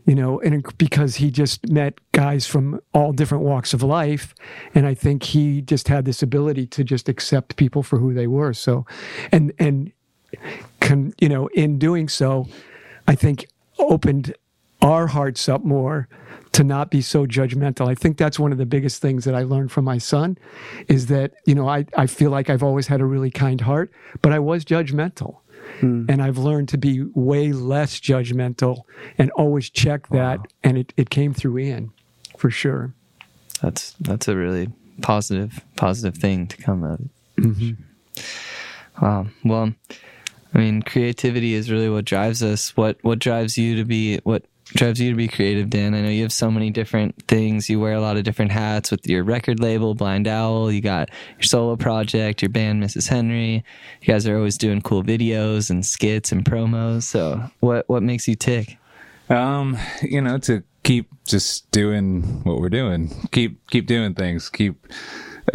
You 0.07 0.15
know, 0.15 0.41
and 0.41 0.65
because 0.79 1.17
he 1.17 1.31
just 1.31 1.69
met 1.69 1.99
guys 2.13 2.47
from 2.47 2.81
all 2.93 3.13
different 3.13 3.45
walks 3.45 3.73
of 3.73 3.83
life, 3.83 4.35
and 4.75 4.87
I 4.87 4.95
think 4.95 5.23
he 5.23 5.63
just 5.63 5.89
had 5.89 6.05
this 6.05 6.23
ability 6.23 6.67
to 6.69 6.85
just 6.85 7.09
accept 7.09 7.57
people 7.57 7.83
for 7.83 7.99
who 7.99 8.13
they 8.15 8.27
were. 8.27 8.53
So, 8.53 8.87
and 9.31 9.53
and 9.59 9.93
con, 10.81 11.13
you 11.21 11.29
know, 11.29 11.47
in 11.49 11.79
doing 11.79 12.09
so, 12.09 12.49
I 13.07 13.15
think 13.15 13.47
opened 13.79 14.35
our 14.83 15.07
hearts 15.07 15.49
up 15.49 15.65
more 15.65 16.09
to 16.53 16.65
not 16.65 16.91
be 16.91 17.01
so 17.01 17.27
judgmental. 17.27 17.89
I 17.89 17.95
think 17.95 18.17
that's 18.17 18.39
one 18.39 18.51
of 18.51 18.59
the 18.59 18.67
biggest 18.67 19.01
things 19.01 19.25
that 19.25 19.35
I 19.35 19.43
learned 19.43 19.71
from 19.71 19.85
my 19.85 19.99
son 19.99 20.37
is 20.89 21.07
that, 21.07 21.33
you 21.47 21.55
know, 21.55 21.69
I, 21.69 21.87
I 21.97 22.07
feel 22.07 22.31
like 22.31 22.51
I've 22.51 22.63
always 22.63 22.87
had 22.89 23.01
a 23.01 23.05
really 23.05 23.31
kind 23.31 23.61
heart, 23.61 23.93
but 24.23 24.33
I 24.33 24.39
was 24.39 24.65
judgmental. 24.65 25.40
Hmm. 25.79 26.07
And 26.09 26.23
I've 26.23 26.39
learned 26.39 26.69
to 26.71 26.79
be 26.79 27.05
way 27.15 27.53
less 27.53 28.01
judgmental 28.01 28.83
and 29.19 29.31
always 29.33 29.71
check 29.71 30.09
that. 30.09 30.41
And 30.65 30.79
it, 30.79 30.93
it 30.97 31.11
came 31.11 31.33
through 31.33 31.59
Ian 31.59 31.93
for 32.37 32.51
sure. 32.51 32.93
That's 33.63 33.93
that's 34.01 34.29
a 34.29 34.37
really 34.37 34.71
positive 35.03 35.65
positive 35.77 36.21
thing 36.21 36.47
to 36.49 36.57
come 36.57 36.85
out 36.85 37.01
of 37.01 37.09
it. 37.61 37.77
Wow. 39.01 39.27
Well, 39.45 39.73
I 40.55 40.59
mean, 40.59 40.83
creativity 40.83 41.55
is 41.55 41.71
really 41.71 41.89
what 41.89 42.05
drives 42.05 42.43
us. 42.43 42.77
What 42.77 42.99
what 43.03 43.19
drives 43.19 43.57
you 43.57 43.77
to 43.77 43.85
be 43.85 44.19
what 44.25 44.45
drives 44.75 45.01
you 45.01 45.11
to 45.11 45.17
be 45.17 45.29
creative, 45.29 45.71
Dan? 45.71 45.95
I 45.95 46.03
know 46.03 46.09
you 46.09 46.23
have 46.23 46.33
so 46.33 46.51
many 46.51 46.71
different 46.71 47.27
things. 47.27 47.69
You 47.69 47.81
wear 47.81 47.95
a 47.95 48.01
lot 48.01 48.17
of 48.17 48.25
different 48.25 48.53
hats 48.53 48.91
with 48.91 49.07
your 49.07 49.25
record 49.25 49.61
label, 49.61 49.95
Blind 49.95 50.29
Owl. 50.29 50.71
You 50.71 50.81
got 50.81 51.11
your 51.39 51.43
solo 51.43 51.77
project, 51.77 52.43
your 52.43 52.49
band, 52.49 52.83
Mrs. 52.83 53.09
Henry. 53.09 53.65
You 54.03 54.07
guys 54.07 54.27
are 54.27 54.37
always 54.37 54.59
doing 54.59 54.81
cool 54.81 55.03
videos 55.03 55.71
and 55.71 55.85
skits 55.85 56.33
and 56.33 56.45
promos. 56.45 57.05
So, 57.05 57.43
what 57.61 57.89
what 57.89 58.03
makes 58.03 58.29
you 58.29 58.35
tick? 58.35 58.79
Um, 59.29 59.79
you 60.03 60.21
know, 60.21 60.39
to 60.39 60.63
keep 60.83 61.09
just 61.27 61.71
doing 61.71 62.23
what 62.45 62.61
we're 62.61 62.69
doing. 62.69 63.11
Keep 63.33 63.71
keep 63.71 63.87
doing 63.87 64.15
things. 64.15 64.49
Keep 64.49 64.87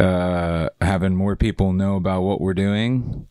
uh 0.00 0.68
having 0.80 1.14
more 1.14 1.36
people 1.36 1.72
know 1.72 1.96
about 1.96 2.22
what 2.22 2.40
we're 2.40 2.52
doing 2.52 3.26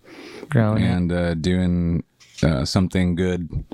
Growing 0.50 0.84
and 0.84 1.12
uh 1.12 1.34
doing 1.36 2.04
uh 2.42 2.66
something 2.66 3.14
good 3.14 3.66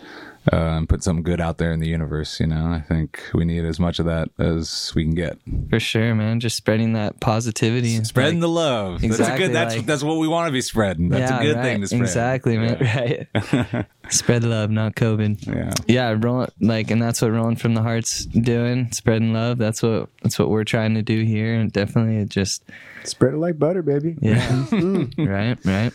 uh, 0.52 0.56
and 0.56 0.90
put 0.90 1.04
something 1.04 1.24
good 1.24 1.40
out 1.42 1.58
there 1.58 1.72
in 1.72 1.80
the 1.80 1.88
universe, 1.88 2.40
you 2.40 2.48
know. 2.48 2.68
I 2.68 2.82
think 2.82 3.24
we 3.34 3.46
need 3.46 3.64
as 3.66 3.80
much 3.80 4.00
of 4.00 4.06
that 4.06 4.30
as 4.40 4.92
we 4.96 5.04
can 5.04 5.14
get. 5.14 5.38
For 5.70 5.80
sure, 5.80 6.16
man. 6.16 6.40
Just 6.40 6.56
spreading 6.58 6.94
that 6.94 7.20
positivity. 7.20 7.96
and, 7.96 8.08
Spreading 8.08 8.36
like, 8.36 8.42
the 8.42 8.50
love. 8.50 8.94
that's 9.02 9.04
a 9.04 9.08
Exactly, 9.22 9.48
good 9.48 9.56
that's 9.56 9.76
like- 9.78 9.86
that's 9.86 10.04
what 10.04 10.18
we 10.18 10.28
want 10.28 10.48
to 10.48 10.52
be 10.52 10.62
spreading. 10.62 11.10
That's 11.10 11.30
yeah, 11.32 11.40
a 11.40 11.44
good 11.44 11.56
right. 11.58 11.64
thing 11.64 11.82
to 11.82 11.88
spread. 11.88 12.02
Exactly, 12.02 12.58
man. 12.58 13.28
Right. 13.72 13.86
Spread 14.10 14.44
love, 14.44 14.70
not 14.72 14.96
COVID. 14.96 15.46
Yeah. 15.48 15.72
Yeah, 15.88 16.16
rolling 16.20 16.50
like, 16.60 16.92
and 16.92 17.02
that's 17.02 17.22
what 17.22 17.32
rolling 17.32 17.56
from 17.56 17.76
the 17.76 17.82
hearts 17.82 18.26
doing, 18.26 18.92
spreading 18.92 19.32
love. 19.32 19.58
That's 19.58 19.82
what 19.84 20.10
that's 20.22 20.38
what 20.38 20.50
we're 20.50 20.64
trying 20.66 20.96
to 20.96 21.02
do 21.02 21.24
here, 21.24 21.54
and 21.54 21.72
definitely 21.72 22.18
it 22.18 22.28
just 22.30 22.64
Spread 23.06 23.36
it 23.36 23.38
like 23.38 23.58
butter, 23.58 23.82
baby. 23.84 24.18
yeah, 24.20 24.66
right, 25.18 25.58
right. 25.64 25.94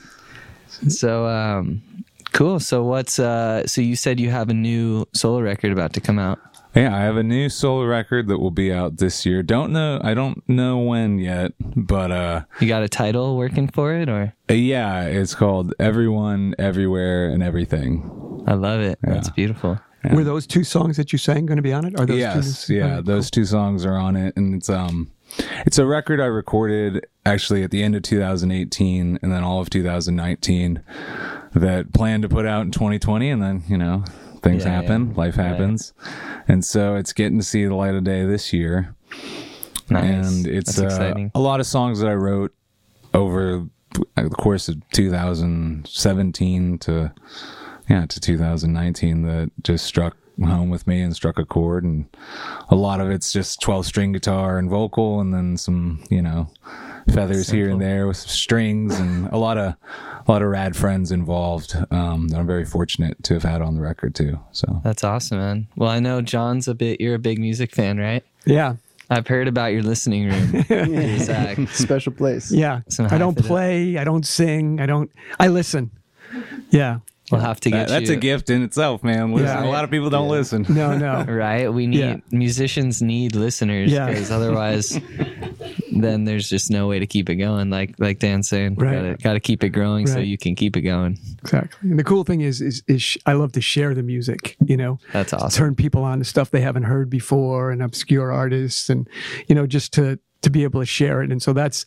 So, 0.89 1.27
um, 1.27 1.83
cool. 2.37 2.61
So 2.61 2.85
what's 2.85 3.19
uh? 3.19 3.67
So 3.67 3.81
you 3.81 3.97
said 3.97 4.21
you 4.21 4.31
have 4.31 4.49
a 4.51 4.55
new 4.55 5.07
solo 5.15 5.41
record 5.41 5.73
about 5.73 5.93
to 5.95 6.01
come 6.01 6.19
out. 6.19 6.39
Yeah, 6.75 6.95
I 6.95 7.01
have 7.01 7.17
a 7.17 7.23
new 7.23 7.49
solo 7.49 7.85
record 7.87 8.29
that 8.29 8.39
will 8.39 8.51
be 8.51 8.71
out 8.71 8.99
this 8.99 9.25
year. 9.25 9.43
Don't 9.43 9.73
know 9.73 9.99
I 10.05 10.13
don't 10.13 10.47
know 10.49 10.79
when 10.79 11.19
yet, 11.19 11.53
but 11.59 12.11
uh 12.13 12.43
You 12.61 12.69
got 12.69 12.83
a 12.83 12.89
title 12.89 13.37
working 13.37 13.67
for 13.69 13.95
it, 13.95 14.09
or 14.11 14.35
yeah, 14.51 15.05
it's 15.05 15.35
called 15.35 15.73
Everyone, 15.79 16.55
Everywhere 16.59 17.31
and 17.31 17.43
Everything. 17.43 18.45
I 18.47 18.53
love 18.55 18.81
it. 18.81 18.99
That's 19.03 19.29
Yeah. 19.29 19.35
beautiful. 19.35 19.79
Were 20.13 20.23
those 20.23 20.47
two 20.47 20.63
songs 20.63 20.99
that 20.99 21.13
you 21.13 21.19
sang 21.19 21.47
going 21.47 21.57
to 21.57 21.63
be 21.63 21.73
on 21.73 21.85
it? 21.85 21.99
Are 21.99 22.07
those 22.07 22.19
yes, 22.19 22.67
two? 22.67 22.75
yeah, 22.75 22.99
Oh, 22.99 23.03
those 23.03 23.29
two 23.29 23.45
songs 23.45 23.85
are 23.87 23.97
on 23.97 24.15
it 24.15 24.37
and 24.37 24.55
it's 24.55 24.69
um 24.69 25.11
it's 25.67 25.79
a 25.79 25.87
record 25.87 26.21
I 26.21 26.27
recorded 26.27 27.07
actually 27.25 27.63
at 27.65 27.71
the 27.71 27.83
end 27.83 27.97
of 27.97 28.03
2018 28.03 29.19
and 29.23 29.33
then 29.33 29.43
all 29.43 29.61
of 29.63 29.71
2019 29.71 30.83
that 31.57 31.93
planned 31.93 32.23
to 32.23 32.29
put 32.29 32.47
out 32.47 32.63
in 32.63 32.71
2020 32.71 33.31
and 33.31 33.43
then 33.43 33.63
you 33.69 33.77
know 33.79 34.05
things 34.43 34.65
Yeah, 34.65 34.71
happen 34.81 35.09
yeah. 35.11 35.17
life 35.17 35.35
happens 35.35 35.93
and 36.49 36.65
so 36.65 36.95
it's 36.97 37.13
getting 37.13 37.39
to 37.39 37.45
see 37.45 37.65
the 37.67 37.75
light 37.75 37.95
of 37.95 38.05
day 38.05 38.25
this 38.25 38.53
year 38.53 38.95
Nice. 39.91 40.05
and 40.37 40.47
it's 40.47 40.77
That's 40.77 40.81
uh, 40.81 40.85
exciting. 40.87 41.31
a 41.35 41.41
lot 41.41 41.61
of 41.61 41.67
songs 41.67 42.01
that 42.01 42.09
I 42.09 42.15
wrote 42.15 42.53
over 43.15 43.67
the 44.17 44.29
course 44.31 44.69
of 44.69 44.77
2017 44.93 46.79
to 46.79 47.13
yeah 47.89 48.07
to 48.07 48.21
2019 48.21 49.23
that 49.23 49.51
just 49.63 49.85
struck 49.87 50.17
home 50.45 50.69
with 50.69 50.87
me 50.87 51.01
and 51.01 51.15
struck 51.17 51.39
a 51.39 51.45
chord 51.47 51.83
and 51.85 52.05
a 52.69 52.75
lot 52.75 53.01
of 53.01 53.11
it's 53.11 53.33
just 53.33 53.61
12 53.63 53.87
string 53.87 54.13
guitar 54.13 54.59
and 54.59 54.69
vocal 54.69 55.21
and 55.21 55.33
then 55.33 55.57
some 55.57 56.03
you 56.11 56.21
know 56.21 56.51
feathers 57.13 57.49
here 57.51 57.71
and 57.71 57.81
there 57.81 58.07
with 58.07 58.17
some 58.17 58.29
strings 58.29 58.99
and 58.99 59.29
a 59.29 59.37
lot 59.39 59.57
of 59.59 59.75
a 60.29 60.33
lot 60.33 60.43
of 60.43 60.49
rad 60.49 60.75
friends 60.77 61.13
involved 61.13 61.77
um, 61.91 62.29
that 62.29 62.39
I'm 62.39 62.47
very 62.47 62.65
fortunate 62.65 63.23
to 63.25 63.35
have 63.35 63.45
had 63.45 63.63
on 63.63 63.75
the 63.77 63.81
record 63.81 64.15
too 64.15 64.39
so 64.53 64.81
That's 64.83 65.05
awesome, 65.05 65.39
man. 65.39 65.69
Well, 65.77 65.89
I 65.91 66.01
know 66.01 66.21
John's 66.21 66.67
a 66.69 66.75
bit. 66.75 67.01
You're 67.01 67.15
a 67.15 67.19
big 67.19 67.39
music 67.39 67.75
fan, 67.75 67.99
right? 67.99 68.25
Yeah. 68.45 68.77
I've 69.09 69.29
heard 69.29 69.47
about 69.47 69.67
your 69.73 69.83
listening 69.83 70.29
room. 70.29 70.63
Dear 70.69 71.19
Zach. 71.21 71.59
Special 71.69 72.13
place. 72.13 72.51
Yeah. 72.51 72.81
I 72.99 73.19
don't 73.19 73.35
hype 73.37 73.39
it 73.39 73.45
up. 73.45 73.47
play. 73.47 73.99
I 73.99 74.05
don't 74.05 74.27
sing. 74.27 74.81
I 74.81 74.87
don't. 74.87 75.11
I 75.39 75.47
listen. 75.47 75.93
Yeah. 76.71 76.99
We'll 77.33 77.41
have 77.41 77.59
to 77.61 77.71
get 77.71 77.89
That- 77.89 78.01
that's 78.01 78.11
you. 78.11 78.17
a 78.17 78.21
gift 78.21 78.51
in 78.51 78.63
itself 78.63 79.03
man 79.03 79.33
Listen, 79.33 79.47
Yeah. 79.47 79.65
a 79.65 79.71
lot 79.71 79.83
of 79.85 79.91
people 79.91 80.11
don't 80.11 80.29
listen 80.29 80.65
No. 80.69 80.97
No. 80.97 81.25
Right? 81.29 81.73
We 81.73 81.87
need 81.89 81.99
Yeah. 81.99 82.17
musicians 82.31 83.03
need 83.03 83.35
listeners 83.35 83.91
Yeah. 83.91 84.07
because 84.09 84.31
otherwise, 84.31 85.01
then 85.93 86.25
there's 86.25 86.49
just 86.49 86.71
no 86.71 86.87
way 86.87 86.99
to 86.99 87.07
keep 87.07 87.29
it 87.31 87.37
going. 87.37 87.71
Like 87.71 87.95
like 87.99 88.19
Dan's 88.19 88.49
saying, 88.49 88.77
Right. 88.77 88.95
gotta 88.95 89.17
gotta 89.23 89.41
keep 89.41 89.65
it 89.65 89.71
growing 89.71 90.07
so 90.07 90.19
you 90.19 90.39
can 90.39 90.55
keep 90.55 90.77
it 90.77 90.83
going. 90.83 91.19
Exactly. 91.43 91.91
And 91.91 91.99
the 91.99 92.05
cool 92.05 92.25
thing 92.25 92.41
is, 92.43 92.61
is, 92.61 92.83
is 92.87 93.03
sh- 93.03 93.19
I 93.27 93.33
love 93.33 93.53
to 93.53 93.61
share 93.61 93.95
the 93.95 94.03
music. 94.03 94.57
You 94.65 94.77
know, 94.77 94.99
That's 95.13 95.33
awesome. 95.33 95.51
turn 95.59 95.75
people 95.75 96.03
on 96.03 96.19
to 96.19 96.25
stuff 96.25 96.51
they 96.51 96.61
haven't 96.61 96.85
heard 96.85 97.09
before 97.11 97.71
and 97.71 97.83
obscure 97.83 98.33
artists, 98.33 98.89
and 98.91 99.09
you 99.49 99.55
know, 99.55 99.67
just 99.67 99.93
to 99.95 100.19
to 100.43 100.51
be 100.51 100.65
able 100.65 100.81
to 100.81 100.87
share 100.87 101.23
it. 101.23 101.31
And 101.33 101.43
so 101.43 101.53
that's, 101.53 101.87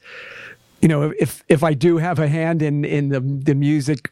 you 0.81 0.87
know, 0.87 1.13
if 1.19 1.43
if 1.47 1.63
I 1.63 1.73
do 1.73 1.97
have 1.97 2.19
a 2.19 2.27
hand 2.27 2.61
in 2.61 2.83
in 2.85 3.09
the 3.09 3.19
the 3.21 3.55
music 3.55 4.11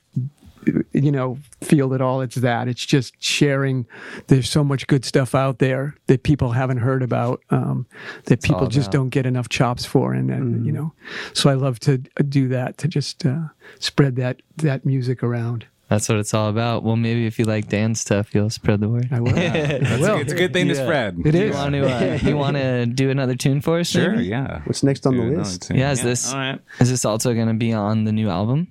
you 0.93 1.11
know 1.11 1.37
field 1.61 1.93
at 1.93 2.01
all. 2.01 2.21
It's 2.21 2.35
that. 2.35 2.67
It's 2.67 2.85
just 2.85 3.15
sharing. 3.19 3.85
There's 4.27 4.49
so 4.49 4.63
much 4.63 4.87
good 4.87 5.05
stuff 5.05 5.35
out 5.35 5.59
there 5.59 5.95
that 6.07 6.23
people 6.23 6.51
haven't 6.51 6.77
heard 6.77 7.03
about 7.03 7.41
um, 7.49 7.85
that 8.25 8.41
people 8.41 8.67
just 8.67 8.91
don't 8.91 9.09
get 9.09 9.25
enough 9.25 9.49
chops 9.49 9.85
for 9.85 10.13
and, 10.13 10.29
and 10.29 10.65
you 10.65 10.71
know. 10.71 10.93
So 11.33 11.49
i 11.49 11.53
love 11.53 11.79
to 11.81 11.97
do 11.97 12.47
that 12.49 12.77
to 12.79 12.87
just 12.87 13.25
uh, 13.25 13.49
spread 13.79 14.15
that 14.17 14.41
that 14.57 14.85
music 14.85 15.23
around. 15.23 15.65
That's 15.89 16.09
what 16.09 16.17
it's 16.17 16.33
all 16.33 16.49
about. 16.49 16.83
Well, 16.83 16.97
maybe 16.97 17.25
if 17.27 17.39
you 17.39 17.45
like 17.45 17.69
Dan's 17.69 18.01
stuff, 18.01 18.35
you'll 18.35 18.49
spread 18.49 18.81
the 18.81 18.89
word. 18.89 19.07
i 19.09 19.21
will. 19.21 19.31
It's, 19.37 20.05
a, 20.05 20.17
it's 20.17 20.33
a 20.33 20.35
good 20.35 20.51
thing 20.51 20.67
to 20.67 20.75
spread. 20.75 21.17
It 21.25 21.33
You 21.33 21.53
want 21.53 21.73
to 21.75 21.89
uh, 21.89 22.19
you 22.21 22.35
want 22.35 22.57
to 22.57 22.85
do 22.85 23.09
another 23.09 23.35
tune 23.35 23.61
for 23.61 23.79
us? 23.79 23.87
sure 23.87 24.11
maybe? 24.11 24.25
yeah. 24.25 24.61
What's 24.65 24.83
next 24.83 25.07
on 25.07 25.13
Do 25.13 25.29
the 25.29 25.37
list? 25.37 25.71
Yeah, 25.73 25.91
is 25.91 26.03
this 26.03 26.33
all 26.33 26.39
right. 26.39 26.59
is 26.79 26.89
this 26.89 27.05
also 27.05 27.33
going 27.33 27.47
to 27.47 27.53
be 27.53 27.71
on 27.71 28.03
the 28.03 28.11
new 28.11 28.29
album, 28.29 28.67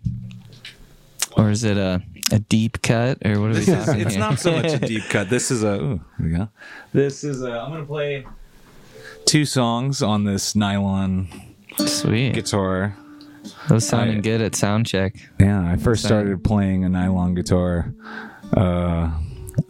or 1.37 1.51
is 1.51 1.64
it 1.64 1.77
a 1.77 2.03
a 2.33 2.38
deep 2.40 2.83
cut, 2.83 3.18
or 3.25 3.40
what 3.40 3.51
are 3.53 3.59
we 3.59 3.64
talking 3.64 4.01
it's 4.01 4.14
here? 4.14 4.18
not 4.18 4.38
so 4.40 4.53
much 4.53 4.72
a 4.72 4.79
deep 4.87 5.05
cut. 5.09 5.31
This 5.31 5.51
is 5.51 5.62
a. 5.62 5.75
Ooh, 5.81 6.01
we 6.18 6.31
go. 6.31 6.49
This 6.92 7.22
is 7.25 7.42
a. 7.42 7.53
I'm 7.53 7.70
gonna 7.72 7.85
play 7.87 8.27
two 9.27 9.44
songs 9.44 10.03
on 10.03 10.25
this 10.25 10.55
nylon 10.57 11.29
Sweet. 11.79 12.35
guitar. 12.35 12.96
Those 13.68 13.87
sounding 13.87 14.18
I- 14.18 14.20
good 14.22 14.40
at 14.40 14.55
sound 14.57 14.87
check. 14.87 15.14
Yeah, 15.38 15.64
I 15.70 15.77
first 15.77 16.05
started 16.05 16.42
playing 16.42 16.85
a 16.85 16.88
nylon 16.88 17.35
guitar 17.35 17.94
uh, 18.57 19.12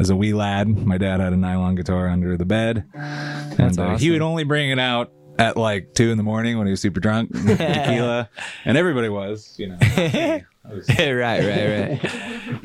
as 0.00 0.08
a 0.10 0.16
wee 0.16 0.32
lad. 0.32 0.68
My 0.68 0.96
dad 0.98 1.20
had 1.20 1.32
a 1.32 1.36
nylon 1.36 1.74
guitar 1.74 2.08
under 2.08 2.36
the 2.38 2.46
bed, 2.46 2.84
and 2.94 3.78
uh, 3.78 3.98
he 3.98 4.10
would 4.10 4.22
only 4.22 4.44
bring 4.44 4.70
it 4.70 4.78
out 4.78 5.12
at 5.38 5.58
like 5.58 5.92
two 5.92 6.10
in 6.10 6.16
the 6.16 6.22
morning 6.22 6.56
when 6.56 6.66
he 6.66 6.70
was 6.70 6.80
super 6.80 7.00
drunk, 7.00 7.32
tequila, 7.46 8.30
and 8.64 8.78
everybody 8.78 9.10
was, 9.10 9.54
you 9.58 9.68
know. 9.68 10.40
Was- 10.70 10.88
right, 10.98 11.14
right, 11.14 11.42
right. 11.44 12.12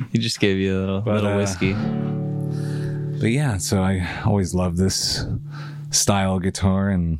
He 0.11 0.17
just 0.19 0.39
gave 0.39 0.57
you 0.57 0.77
a 0.77 0.79
little 0.79 1.01
But, 1.01 1.15
little 1.15 1.31
uh, 1.31 1.37
whiskey. 1.37 1.73
but 3.19 3.31
yeah, 3.31 3.57
so 3.57 3.81
I 3.81 4.21
always 4.25 4.53
love 4.53 4.77
this 4.77 5.25
style 5.91 6.39
guitar 6.39 6.89
and. 6.89 7.19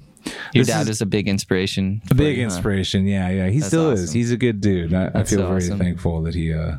Your 0.54 0.66
dad 0.66 0.82
is- 0.84 0.90
is 0.98 1.02
a 1.02 1.06
big 1.06 1.28
inspiration. 1.28 2.02
A 2.12 2.16
big 2.16 2.38
you, 2.38 2.44
huh? 2.44 2.54
inspiration. 2.54 3.08
Yeah, 3.08 3.30
yeah. 3.30 3.48
He 3.50 3.58
That's 3.60 3.68
still 3.68 3.92
is. 3.92 4.12
He's 4.12 4.32
a 4.32 4.38
good 4.38 4.62
dude. 4.62 4.94
I, 4.94 5.08
I 5.08 5.24
feel 5.24 5.40
so 5.40 5.48
very 5.48 5.58
awesome. 5.64 5.80
thankful 5.80 6.22
that 6.24 6.36
he 6.36 6.54
uh, 6.54 6.76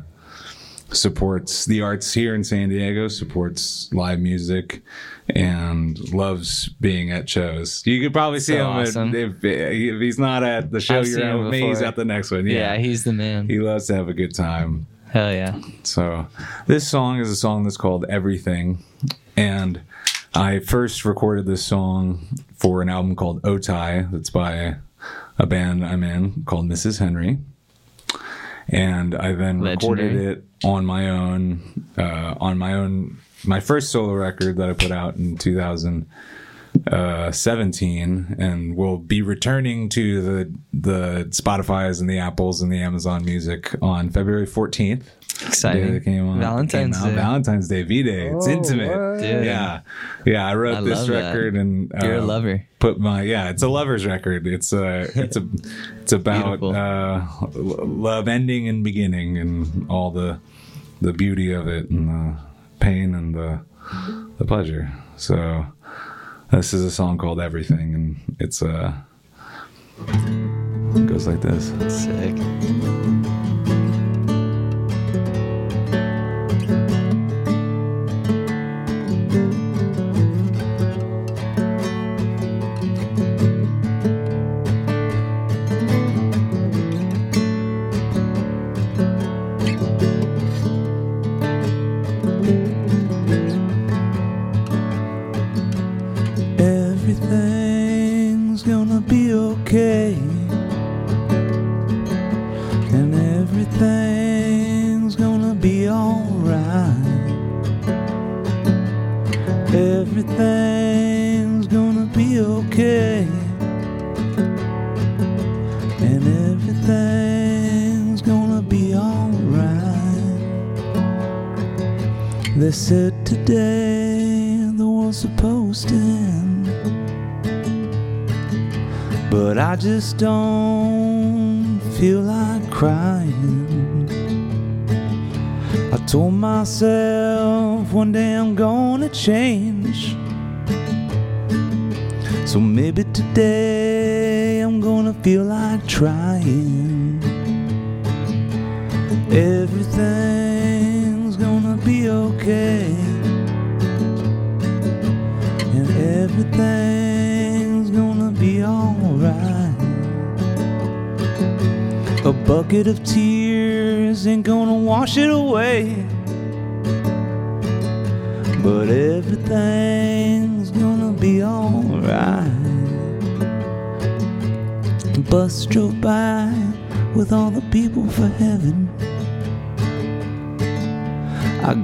supports 0.91 1.65
the 1.65 1.81
arts 1.81 2.13
here 2.13 2.35
in 2.35 2.43
San 2.43 2.69
Diego, 2.69 3.07
supports 3.07 3.89
live 3.93 4.19
music, 4.19 4.81
and 5.29 5.97
loves 6.13 6.69
being 6.81 7.11
at 7.11 7.29
shows. 7.29 7.81
You 7.85 8.01
could 8.01 8.13
probably 8.13 8.39
see 8.39 8.53
So 8.53 8.61
him 8.61 8.67
awesome. 8.67 9.15
if, 9.15 9.43
if 9.43 9.99
he's 10.01 10.19
not 10.19 10.43
at 10.43 10.71
the 10.71 10.79
show 10.81 10.99
I've 10.99 11.07
you're 11.07 11.23
at 11.23 11.39
with 11.39 11.51
me. 11.51 11.67
He's 11.67 11.81
at 11.81 11.95
the 11.95 12.05
next 12.05 12.31
one. 12.31 12.45
Yeah, 12.45 12.73
Yeah, 12.73 12.77
he's 12.77 13.03
the 13.03 13.13
man. 13.13 13.47
he 13.47 13.59
loves 13.59 13.87
to 13.87 13.95
have 13.95 14.09
a 14.09 14.13
good 14.13 14.35
time. 14.35 14.85
Hell 15.11 15.31
yeah. 15.31 15.59
So 15.83 16.27
this 16.67 16.87
song 16.87 17.19
is 17.19 17.29
a 17.29 17.35
song 17.35 17.63
that's 17.63 17.77
called 17.77 18.05
Everything. 18.09 18.83
And 19.37 19.81
I 20.33 20.59
first 20.59 21.05
recorded 21.05 21.45
this 21.45 21.63
song 21.65 22.27
for 22.57 22.81
an 22.81 22.89
album 22.89 23.15
called 23.15 23.41
Otai 23.43 24.09
that's 24.11 24.29
by 24.31 24.75
a 25.39 25.45
band 25.45 25.85
I'm 25.85 26.03
in 26.03 26.43
called 26.45 26.67
Mrs. 26.67 26.99
Henry. 26.99 27.37
And 28.69 29.13
I 29.15 29.33
then 29.33 29.61
recorded 29.61 30.15
it 30.15 30.43
on 30.63 30.85
my 30.85 31.09
own, 31.09 31.85
uh, 31.97 32.35
on 32.39 32.57
my 32.57 32.73
own, 32.73 33.17
my 33.45 33.59
first 33.59 33.91
solo 33.91 34.13
record 34.13 34.57
that 34.57 34.69
I 34.69 34.73
put 34.73 34.91
out 34.91 35.15
in 35.17 35.37
2017, 35.37 38.35
and 38.39 38.75
we'll 38.75 38.97
be 38.97 39.21
returning 39.21 39.89
to 39.89 40.21
the 40.21 40.51
the 40.73 41.25
Spotify's 41.29 42.01
and 42.01 42.09
the 42.09 42.19
Apples 42.19 42.61
and 42.61 42.71
the 42.71 42.81
Amazon 42.81 43.23
Music 43.25 43.75
on 43.81 44.09
February 44.09 44.47
14th. 44.47 45.03
Exciting. 45.47 45.93
Day 45.93 45.99
came 45.99 46.29
on- 46.29 46.39
Valentine's 46.39 46.95
came 46.97 47.05
out. 47.05 47.09
Day. 47.09 47.15
Valentine's 47.15 47.67
Day, 47.67 47.83
V 47.83 48.03
Day. 48.03 48.27
It's 48.27 48.47
Oh, 48.47 48.51
intimate. 48.51 49.19
Dude. 49.19 49.45
Yeah, 49.45 49.81
yeah. 50.25 50.47
I 50.47 50.55
wrote 50.55 50.77
I 50.77 50.81
this 50.81 50.99
love 50.99 51.07
that. 51.07 51.25
record, 51.33 51.55
and 51.55 51.91
You're 52.01 52.15
a 52.15 52.21
uh, 52.21 52.25
lover. 52.25 52.65
Put 52.79 52.99
my 52.99 53.23
yeah. 53.23 53.49
It's 53.49 53.63
a 53.63 53.67
lover's 53.67 54.05
record. 54.05 54.47
It's 54.47 54.71
a 54.73 55.09
it's 55.15 55.35
a 55.35 55.45
it's 56.01 56.13
about 56.13 56.61
uh, 56.63 57.25
love 57.55 58.27
ending 58.27 58.67
and 58.69 58.83
beginning, 58.83 59.37
and 59.37 59.87
all 59.89 60.11
the 60.11 60.39
the 61.01 61.13
beauty 61.13 61.51
of 61.51 61.67
it, 61.67 61.89
and 61.89 62.07
the 62.09 62.37
pain 62.83 63.15
and 63.15 63.33
the 63.33 63.61
the 64.37 64.45
pleasure. 64.45 64.91
So 65.15 65.65
this 66.51 66.73
is 66.73 66.83
a 66.83 66.91
song 66.91 67.17
called 67.17 67.39
Everything, 67.39 67.95
and 67.95 68.37
it's 68.39 68.61
uh 68.61 68.93
it 70.95 71.07
goes 71.07 71.25
like 71.25 71.41
this. 71.41 71.71
Sick. 72.03 73.22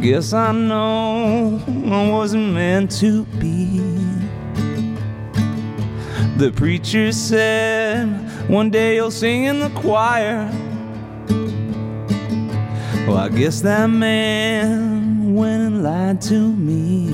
Guess 0.02 0.32
I 0.32 0.54
know 0.54 1.62
I 1.68 2.10
wasn't 2.10 2.54
meant 2.54 2.90
to 3.00 3.26
be. 3.38 3.80
The 6.38 6.52
preacher 6.56 7.12
said, 7.12 8.08
One 8.50 8.70
day 8.70 8.96
you'll 8.96 9.12
sing 9.12 9.44
in 9.44 9.60
the 9.60 9.70
choir. 9.72 10.50
Well, 13.06 13.18
I 13.18 13.28
guess 13.28 13.60
that 13.62 13.88
man 13.88 15.34
went 15.34 15.64
and 15.64 15.84
lied 15.84 16.22
to 16.22 16.54
me. 16.54 17.10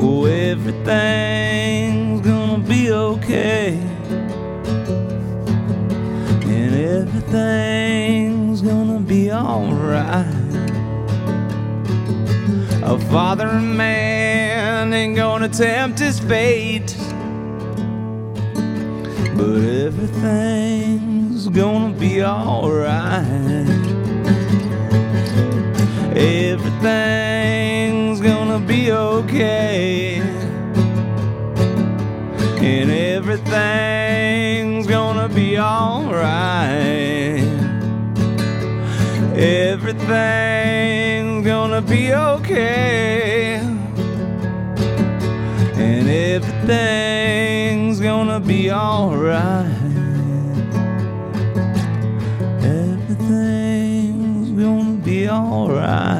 Oh, 0.00 0.26
everything's 0.26 2.20
gonna 2.20 2.58
be 2.58 2.92
okay. 2.92 3.78
And 6.46 6.74
everything's 6.74 8.62
gonna 8.62 8.89
be 9.10 9.30
alright. 9.32 10.24
A 12.84 12.96
father 13.10 13.52
man 13.54 14.94
ain't 14.94 15.16
gonna 15.16 15.48
tempt 15.48 15.98
his 15.98 16.20
fate. 16.20 16.96
But 19.36 19.64
everything's 19.88 21.48
gonna 21.48 21.92
be 21.92 22.22
alright. 22.22 23.66
Everything's 26.14 28.20
gonna 28.20 28.60
be 28.60 28.92
okay. 28.92 30.20
And 32.60 32.90
everything's 32.92 34.86
gonna 34.86 35.28
be 35.28 35.58
alright. 35.58 36.99
Everything's 39.40 41.46
gonna 41.46 41.80
be 41.80 42.12
okay. 42.12 43.54
And 45.76 46.10
everything's 46.10 48.00
gonna 48.00 48.38
be 48.38 48.70
alright. 48.70 49.64
Everything's 52.62 54.50
gonna 54.50 54.98
be 55.02 55.30
alright. 55.30 56.19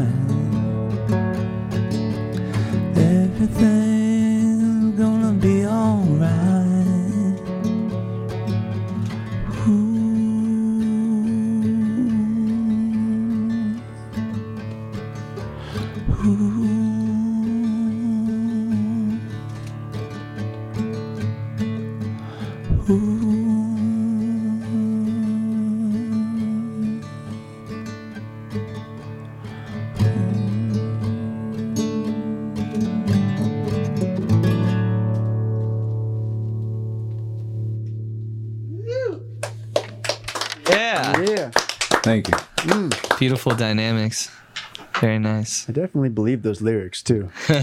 Beautiful 43.40 43.56
dynamics. 43.58 44.30
Very 45.00 45.18
nice. 45.18 45.66
I 45.66 45.72
definitely 45.72 46.10
believe 46.10 46.42
those 46.42 46.60
lyrics 46.60 47.02
too. 47.02 47.30
We're 47.48 47.58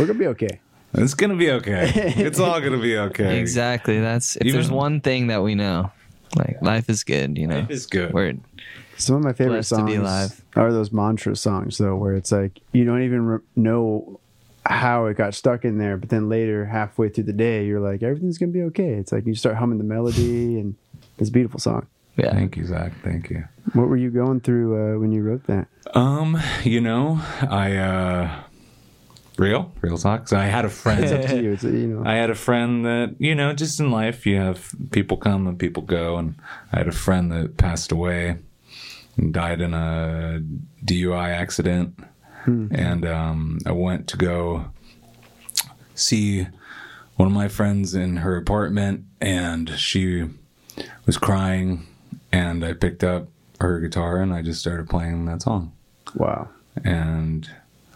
gonna 0.00 0.14
be 0.14 0.26
okay. 0.26 0.58
It's 0.94 1.14
gonna 1.14 1.36
be 1.36 1.52
okay. 1.52 1.92
It's 2.16 2.40
all 2.40 2.60
gonna 2.60 2.80
be 2.80 2.98
okay. 2.98 3.38
Exactly. 3.38 4.00
That's 4.00 4.34
if 4.34 4.46
Even- 4.46 4.54
there's 4.54 4.70
one 4.72 5.00
thing 5.00 5.28
that 5.28 5.44
we 5.44 5.54
know, 5.54 5.92
like 6.34 6.60
life 6.60 6.90
is 6.90 7.04
good, 7.04 7.38
you 7.38 7.46
know. 7.46 7.60
Life 7.60 7.70
is 7.70 7.86
good. 7.86 8.12
Word. 8.12 8.40
Some 8.96 9.14
of 9.14 9.22
my 9.22 9.32
favorite 9.32 9.58
Blessed 9.58 9.68
songs 9.68 10.42
are 10.56 10.72
those 10.72 10.90
mantra 10.90 11.36
songs, 11.36 11.78
though, 11.78 11.94
where 11.94 12.14
it's 12.14 12.32
like 12.32 12.58
you 12.72 12.84
don't 12.84 13.02
even 13.02 13.26
re- 13.26 13.38
know 13.54 14.18
how 14.66 15.06
it 15.06 15.16
got 15.16 15.34
stuck 15.34 15.64
in 15.64 15.78
there, 15.78 15.96
but 15.96 16.08
then 16.08 16.28
later, 16.28 16.64
halfway 16.64 17.10
through 17.10 17.24
the 17.24 17.32
day, 17.32 17.64
you're 17.64 17.78
like, 17.78 18.02
everything's 18.02 18.38
gonna 18.38 18.50
be 18.50 18.62
okay. 18.62 18.94
It's 18.94 19.12
like 19.12 19.24
you 19.24 19.36
start 19.36 19.54
humming 19.54 19.78
the 19.78 19.84
melody, 19.84 20.58
and 20.58 20.74
it's 21.16 21.28
a 21.28 21.32
beautiful 21.32 21.60
song. 21.60 21.86
Yeah. 22.18 22.32
Thank 22.32 22.56
you, 22.56 22.66
Zach. 22.66 22.92
Thank 23.02 23.30
you. 23.30 23.44
What 23.74 23.88
were 23.88 23.96
you 23.96 24.10
going 24.10 24.40
through 24.40 24.74
uh, 24.74 24.98
when 24.98 25.12
you 25.12 25.22
wrote 25.22 25.44
that? 25.46 25.68
Um, 25.94 26.40
you 26.64 26.80
know, 26.80 27.20
I 27.48 27.76
uh 27.76 28.42
real, 29.38 29.72
real 29.80 29.96
talk. 29.96 30.28
So 30.28 30.36
I 30.36 30.46
had 30.46 30.64
a 30.64 30.68
friend. 30.68 31.04
It's 31.04 31.12
up 31.12 31.24
to 31.30 31.40
you. 31.42 31.52
It's 31.52 31.62
you 31.62 31.86
know. 31.86 32.02
I 32.04 32.14
had 32.14 32.28
a 32.28 32.34
friend 32.34 32.84
that, 32.84 33.14
you 33.18 33.34
know, 33.34 33.52
just 33.52 33.78
in 33.80 33.90
life, 33.90 34.26
you 34.26 34.36
have 34.36 34.74
people 34.90 35.16
come 35.16 35.46
and 35.46 35.58
people 35.58 35.82
go. 35.82 36.16
And 36.16 36.34
I 36.72 36.78
had 36.78 36.88
a 36.88 36.92
friend 36.92 37.30
that 37.32 37.56
passed 37.56 37.92
away 37.92 38.38
and 39.16 39.32
died 39.32 39.60
in 39.60 39.74
a 39.74 40.42
DUI 40.84 41.28
accident. 41.28 41.98
And 42.46 43.04
um, 43.04 43.58
I 43.66 43.72
went 43.72 44.08
to 44.08 44.16
go 44.16 44.70
see 45.94 46.46
one 47.16 47.28
of 47.28 47.34
my 47.34 47.46
friends 47.46 47.94
in 47.94 48.18
her 48.18 48.38
apartment, 48.38 49.04
and 49.20 49.68
she 49.70 50.30
was 51.04 51.18
crying. 51.18 51.86
And 52.32 52.64
I 52.64 52.72
picked 52.74 53.02
up 53.04 53.28
her 53.60 53.80
guitar 53.80 54.18
and 54.18 54.32
I 54.32 54.42
just 54.42 54.60
started 54.60 54.88
playing 54.88 55.24
that 55.26 55.42
song. 55.42 55.72
wow. 56.14 56.48
And 56.84 57.48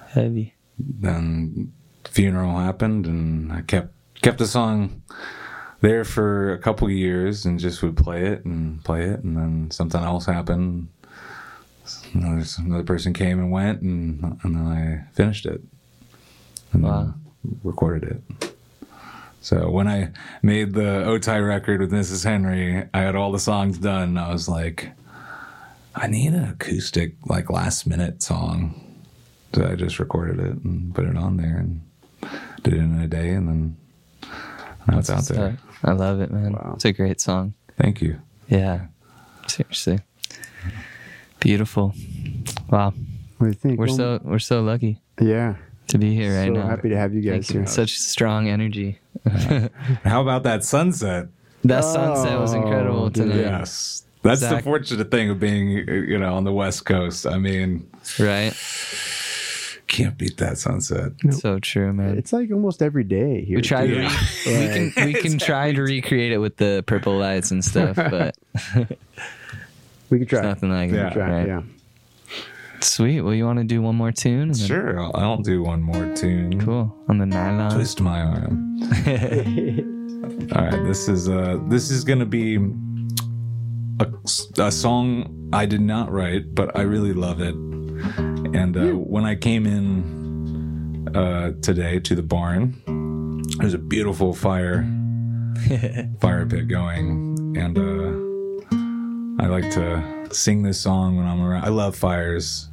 Heavy. 0.09 0.55
then 0.79 1.73
funeral 2.05 2.59
happened 2.59 3.07
and 3.07 3.53
I 3.53 3.62
kept 3.62 3.95
kept 4.23 4.38
the 4.38 4.47
song 4.47 5.03
there 5.81 6.05
for 6.05 6.53
a 6.53 6.59
couple 6.59 6.87
of 6.88 6.92
years 6.92 7.45
and 7.47 7.59
just 7.61 7.83
would 7.83 7.97
play 7.97 8.25
it 8.27 8.45
and 8.45 8.83
play 8.85 9.05
it 9.05 9.23
and 9.23 9.37
then 9.37 9.71
something 9.71 10.01
else 10.03 10.27
happened 10.27 10.88
another, 12.14 12.45
another 12.59 12.83
person 12.85 13.12
came 13.12 13.38
and 13.38 13.51
went 13.53 13.83
and 13.83 14.23
and 14.42 14.55
then 14.57 14.66
I 14.66 15.05
finished 15.14 15.47
it 15.47 15.61
and 16.73 16.83
Wow. 16.83 17.14
then 17.42 17.61
recorded 17.64 18.05
it 18.40 18.52
so 19.42 19.68
when 19.70 19.87
I 19.88 20.12
made 20.42 20.72
the 20.72 21.05
Otai 21.05 21.46
record 21.46 21.81
with 21.81 21.92
Mrs. 21.92 22.24
Henry 22.24 22.88
I 22.94 23.00
had 23.00 23.14
all 23.14 23.31
the 23.33 23.38
songs 23.38 23.76
done 23.76 24.16
I 24.16 24.33
was 24.33 24.48
like 24.48 24.90
I 25.94 26.07
need 26.07 26.33
an 26.33 26.44
acoustic 26.44 27.16
like 27.26 27.50
last 27.50 27.87
minute 27.87 28.22
song 28.22 28.78
so 29.52 29.66
I 29.66 29.74
just 29.74 29.98
recorded 29.98 30.40
it 30.40 30.64
and 30.64 30.94
put 30.94 31.05
it 31.05 31.16
on 31.16 31.37
there 31.37 31.59
and 31.59 31.83
did 32.62 32.72
it 32.74 32.78
in 32.78 32.98
a 32.98 33.07
day 33.09 33.31
and 33.31 33.48
then 33.48 33.76
now 34.88 34.98
it's 34.98 35.11
out 35.11 35.24
there. 35.24 35.59
I 35.85 35.92
love 35.92 36.20
it, 36.20 36.31
man. 36.31 36.52
Wow. 36.52 36.72
It's 36.74 36.85
a 36.85 36.92
great 36.92 37.20
song. 37.20 37.55
Thank 37.78 38.00
you. 38.02 38.20
Yeah. 38.48 38.87
Seriously. 39.46 40.00
Beautiful. 41.40 41.94
Wow. 42.68 42.92
What 43.38 43.46
do 43.46 43.46
you 43.46 43.52
think? 43.52 43.78
We're 43.78 43.87
Well, 43.87 43.96
so 43.96 44.20
we're 44.24 44.38
so 44.38 44.62
lucky 44.62 45.00
yeah. 45.20 45.57
to 45.88 45.98
be 45.98 46.14
here 46.14 46.37
right 46.37 46.48
now. 46.50 46.62
so 46.62 46.62
now. 46.62 46.68
happy 46.68 46.88
to 46.88 46.96
have 46.96 47.14
you 47.14 47.20
guys 47.20 47.46
Thank 47.46 47.50
you. 47.50 47.61
here. 47.61 47.66
Such 47.66 47.98
strong 47.98 48.48
energy. 48.48 48.98
Uh, 49.27 49.68
how 50.05 50.20
about 50.22 50.42
that 50.44 50.64
sunset? 50.64 51.29
That 51.64 51.85
sunset 51.85 52.38
was 52.40 52.53
incredible 52.55 53.05
Oh, 53.05 53.09
dude. 53.09 53.31
tonight. 53.31 53.40
Yes. 53.40 54.03
That's 54.22 54.40
the 54.40 54.61
fortunate 54.62 55.11
thing 55.11 55.31
of 55.31 55.40
being, 55.40 55.70
you 55.70 56.18
know, 56.18 56.35
on 56.35 56.44
the 56.44 56.53
West 56.53 56.85
Coast. 56.85 57.27
I 57.27 57.38
mean, 57.38 57.88
Right? 58.18 58.53
can't 59.88 60.16
beat 60.16 60.38
that 60.38 60.57
sunset. 60.59 61.12
So 61.31 61.59
true, 61.59 61.92
man. 61.92 62.16
It's 62.16 62.33
like 62.33 62.51
almost 62.51 62.83
every 62.83 63.05
day 63.05 63.44
here. 63.44 63.57
we 63.57 63.62
try 63.62 63.87
to 63.87 63.94
too. 63.94 64.01
re- 64.01 64.09
we 64.46 64.90
can 64.92 65.07
we 65.07 65.12
can 65.14 65.38
try 65.38 65.72
to 65.72 65.83
recreate 65.83 66.33
it 66.33 66.38
with 66.38 66.57
the 66.57 66.83
purple 66.87 67.18
lights 67.18 67.51
and 67.51 67.64
stuff, 67.64 67.96
but 67.96 68.37
We 70.11 70.18
could 70.18 70.29
try. 70.29 70.38
it's 70.40 70.46
nothing 70.46 70.70
like 70.70 70.90
Yeah. 70.90 71.09
it. 71.09 71.12
Try, 71.12 71.31
right? 71.31 71.46
Yeah. 71.46 71.62
Sweet. 72.83 73.21
Well, 73.21 73.35
you 73.35 73.45
want 73.45 73.59
to 73.59 73.64
do 73.64 73.81
one 73.83 73.95
more 73.97 74.12
tune? 74.12 74.42
and 74.42 74.55
then- 74.55 74.66
Sure, 74.66 75.01
I'll, 75.01 75.12
I'll 75.14 75.37
do 75.38 75.62
one 75.62 75.83
more 75.83 76.14
tune. 76.14 76.61
Cool. 76.61 76.95
On 77.09 77.18
the 77.18 77.27
nylon. 77.27 77.71
Twist 77.73 78.01
my 78.01 78.21
arm. 78.21 78.79
All 80.55 80.64
right, 80.64 80.85
this 80.85 81.09
is 81.09 81.29
uh 81.29 81.59
this 81.68 81.90
is 81.90 82.05
gonna 82.05 82.27
be 82.27 82.57
a, 84.01 84.07
a 84.59 84.71
song 84.73 85.49
I 85.53 85.66
did 85.66 85.81
not 85.81 86.11
write, 86.11 86.55
but 86.55 86.77
I 86.77 86.83
really 86.83 87.12
love 87.12 87.40
it. 87.40 87.55
And 87.55 88.77
uh, 88.77 88.87
when 88.99 89.25
I 89.25 89.35
came 89.37 89.66
in 89.66 91.09
uh, 91.14 91.53
today 91.62 92.01
to 92.01 92.14
the 92.14 92.23
barn, 92.23 93.42
there's 93.59 93.75
a 93.75 93.79
beautiful 93.79 94.35
fire 94.35 94.83
fire 96.21 96.47
pit 96.47 96.68
going, 96.68 97.55
and 97.57 97.79
uh, 97.79 99.42
I 99.45 99.47
like 99.49 99.71
to 99.73 100.29
sing 100.33 100.62
this 100.62 100.81
song 100.81 101.16
when 101.16 101.27
I'm 101.27 101.40
around. 101.42 101.64
I 101.64 101.68
love 101.68 101.95
fires, 101.97 102.68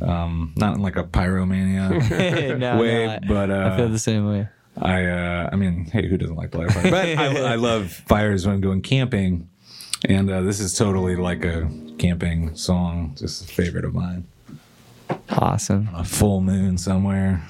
um, 0.00 0.52
not 0.56 0.74
in 0.74 0.82
like 0.82 0.96
a 0.96 1.04
pyromania 1.04 2.58
no, 2.58 2.80
way, 2.80 3.06
no, 3.06 3.12
I, 3.12 3.18
but 3.26 3.50
uh, 3.50 3.70
I 3.72 3.76
feel 3.76 3.88
the 3.88 3.98
same 3.98 4.28
way. 4.28 4.48
I 4.76 5.04
uh, 5.04 5.50
I 5.52 5.56
mean, 5.56 5.86
hey, 5.86 6.08
who 6.08 6.16
doesn't 6.16 6.36
like 6.36 6.50
to 6.52 6.58
light 6.58 6.70
a 6.70 6.72
fire? 6.72 6.90
But 6.90 7.18
I, 7.18 7.40
I 7.52 7.54
love 7.54 7.92
fires 7.92 8.46
when 8.46 8.56
I'm 8.56 8.60
going 8.60 8.82
camping, 8.82 9.48
and 10.04 10.30
uh, 10.30 10.42
this 10.42 10.60
is 10.60 10.76
totally 10.76 11.16
like 11.16 11.44
a 11.44 11.70
camping 11.98 12.54
song, 12.56 13.14
just 13.16 13.44
a 13.44 13.46
favorite 13.46 13.84
of 13.84 13.94
mine. 13.94 14.26
Awesome. 15.30 15.88
A 15.94 16.04
full 16.04 16.40
moon 16.40 16.78
somewhere. 16.78 17.42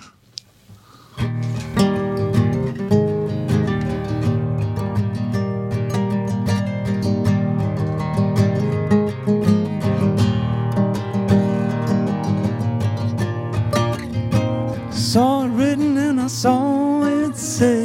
I 16.25 16.27
saw 16.27 17.05
it 17.05 17.37
say 17.37 17.84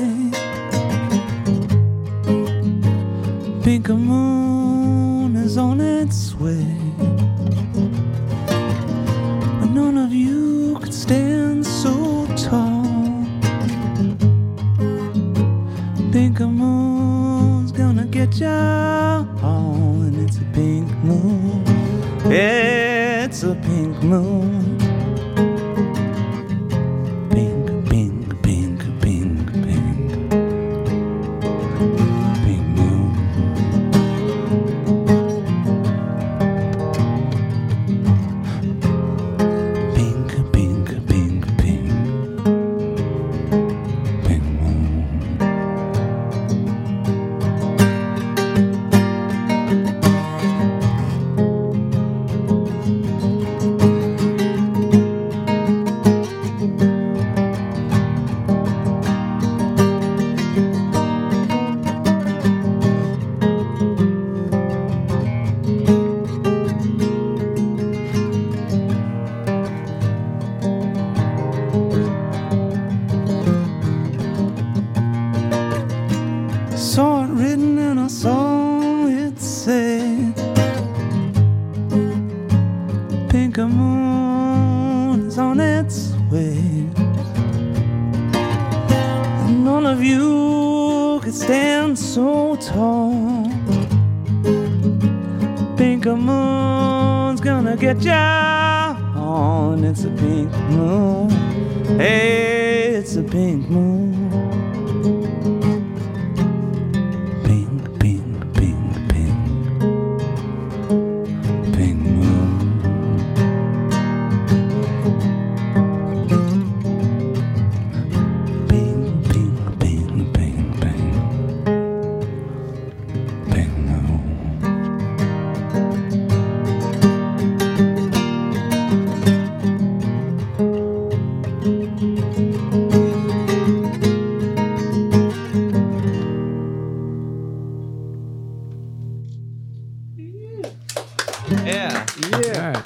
Yeah. 141.80 142.06
Yeah. 142.44 142.84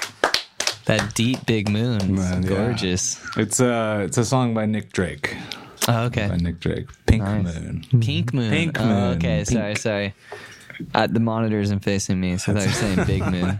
That 0.86 1.14
deep 1.14 1.44
big 1.46 1.68
moon. 1.68 2.14
Man, 2.14 2.42
yeah. 2.42 2.48
gorgeous. 2.48 3.18
It's 3.36 3.60
uh 3.60 4.02
it's 4.06 4.18
a 4.18 4.24
song 4.24 4.54
by 4.54 4.66
Nick 4.66 4.92
Drake. 4.92 5.34
Oh, 5.88 6.04
okay. 6.04 6.28
By 6.28 6.36
Nick 6.36 6.60
Drake. 6.60 6.86
Pink 7.06 7.22
Nice. 7.22 7.44
Moon. 7.44 7.84
Pink 8.00 8.32
moon. 8.34 8.50
Pink 8.50 8.80
Oh, 8.80 8.84
moon. 8.86 9.16
okay, 9.16 9.36
Pink. 9.38 9.48
sorry, 9.48 9.74
sorry. 9.76 10.14
Uh, 10.94 11.06
the 11.06 11.20
monitor 11.20 11.60
isn't 11.60 11.80
facing 11.80 12.20
me, 12.20 12.36
so 12.36 12.52
I 12.52 12.54
thought 12.56 12.62
you 12.62 12.68
were 12.68 12.74
saying 12.74 13.06
big 13.06 13.22
moon. 13.30 13.58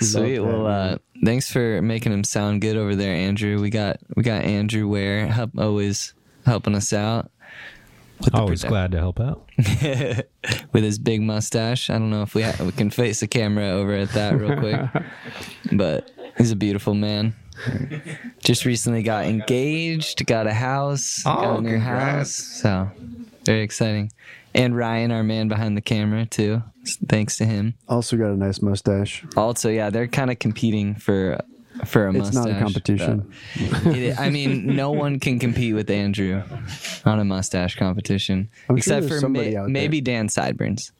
Sweet. 0.00 0.40
Well, 0.40 0.66
uh, 0.66 0.98
thanks 1.24 1.50
for 1.50 1.80
making 1.82 2.12
him 2.12 2.24
sound 2.24 2.60
good 2.60 2.76
over 2.76 2.94
there, 2.96 3.14
Andrew. 3.14 3.60
We 3.60 3.70
got 3.70 3.98
we 4.16 4.22
got 4.22 4.42
Andrew 4.42 4.88
Ware 4.88 5.26
help, 5.26 5.50
always 5.58 6.12
helping 6.44 6.74
us 6.74 6.92
out 6.92 7.24
with 7.24 7.30
the 7.30 7.31
Always 8.32 8.62
produ- 8.64 8.68
glad 8.68 8.92
to 8.92 8.98
help 8.98 9.20
out. 9.20 9.48
with 10.72 10.84
his 10.84 10.98
big 10.98 11.22
mustache. 11.22 11.90
I 11.90 11.94
don't 11.94 12.10
know 12.10 12.22
if 12.22 12.34
we 12.34 12.42
ha- 12.42 12.62
we 12.64 12.72
can 12.72 12.90
face 12.90 13.20
the 13.20 13.26
camera 13.26 13.68
over 13.68 13.92
at 13.94 14.10
that 14.10 14.38
real 14.38 14.56
quick, 14.58 14.80
but 15.72 16.10
he's 16.38 16.50
a 16.50 16.56
beautiful 16.56 16.94
man. 16.94 17.34
Just 18.42 18.64
recently 18.64 19.02
got 19.02 19.26
engaged, 19.26 20.24
got 20.26 20.46
a 20.46 20.52
house, 20.54 21.22
got 21.24 21.44
Oh, 21.44 21.56
a 21.58 21.60
new 21.60 21.70
congrats. 21.70 22.60
house. 22.60 22.60
So 22.62 22.90
very 23.44 23.62
exciting. 23.62 24.10
And 24.54 24.76
Ryan, 24.76 25.12
our 25.12 25.22
man 25.22 25.48
behind 25.48 25.76
the 25.76 25.80
camera, 25.80 26.26
too. 26.26 26.62
Thanks 27.08 27.36
to 27.38 27.44
him. 27.46 27.74
Also 27.88 28.16
got 28.16 28.30
a 28.32 28.36
nice 28.36 28.60
mustache. 28.60 29.24
Also, 29.36 29.70
yeah, 29.70 29.88
they're 29.90 30.08
kind 30.08 30.30
of 30.30 30.38
competing 30.38 30.94
for 30.94 31.40
for 31.84 32.06
a 32.06 32.10
It's 32.10 32.18
mustache. 32.34 32.44
not 32.46 32.56
a 32.56 32.58
competition. 32.60 33.30
it- 33.56 34.18
I 34.18 34.30
mean, 34.30 34.74
no 34.76 34.90
one 34.92 35.18
can 35.20 35.38
compete 35.38 35.74
with 35.74 35.90
Andrew 35.90 36.42
on 37.04 37.18
a 37.20 37.24
mustache 37.24 37.76
competition, 37.76 38.48
I'm 38.68 38.76
except 38.76 39.02
there's 39.02 39.12
for 39.14 39.20
somebody 39.20 39.50
may- 39.50 39.56
out 39.56 39.62
there. 39.64 39.68
maybe 39.72 40.00
Dan 40.00 40.28
Sideburns. 40.28 40.92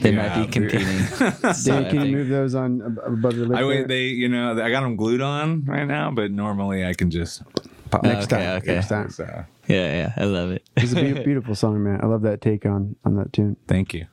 They 0.00 0.12
Yeah, 0.12 0.28
might 0.36 0.46
be 0.46 0.52
competing. 0.52 0.98
So 1.54 1.72
Dan, 1.72 1.84
I 1.86 1.90
can 1.90 2.06
you 2.06 2.16
move 2.16 2.28
those 2.28 2.54
on 2.54 2.96
above 3.04 3.36
your 3.36 3.46
lip? 3.46 3.56
I 3.58 3.60
there? 3.60 3.68
wait, 3.68 3.88
they 3.88 4.04
you 4.06 4.28
know 4.28 4.52
I 4.52 4.70
got 4.70 4.82
them 4.82 4.96
glued 4.96 5.20
on 5.20 5.64
right 5.66 5.84
now, 5.86 6.10
but 6.10 6.30
normally 6.30 6.84
I 6.86 6.94
can 6.94 7.10
just 7.10 7.42
pop 7.90 8.02
next 8.04 8.32
Okay, 8.32 8.42
time. 8.42 8.56
okay. 8.62 8.74
Next 8.76 8.88
time. 8.88 9.10
So, 9.10 9.24
yeah, 9.68 9.94
yeah, 9.96 10.12
I 10.16 10.24
love 10.24 10.50
it. 10.52 10.66
It's 10.76 10.92
a 10.92 10.94
be- 10.96 11.12
beautiful 11.24 11.54
song, 11.54 11.82
man. 11.82 12.00
I 12.02 12.06
love 12.06 12.22
that 12.22 12.40
take 12.40 12.64
on 12.64 12.96
on 13.04 13.16
that 13.16 13.32
tune. 13.32 13.56
thank 13.68 13.92
you. 13.92 14.06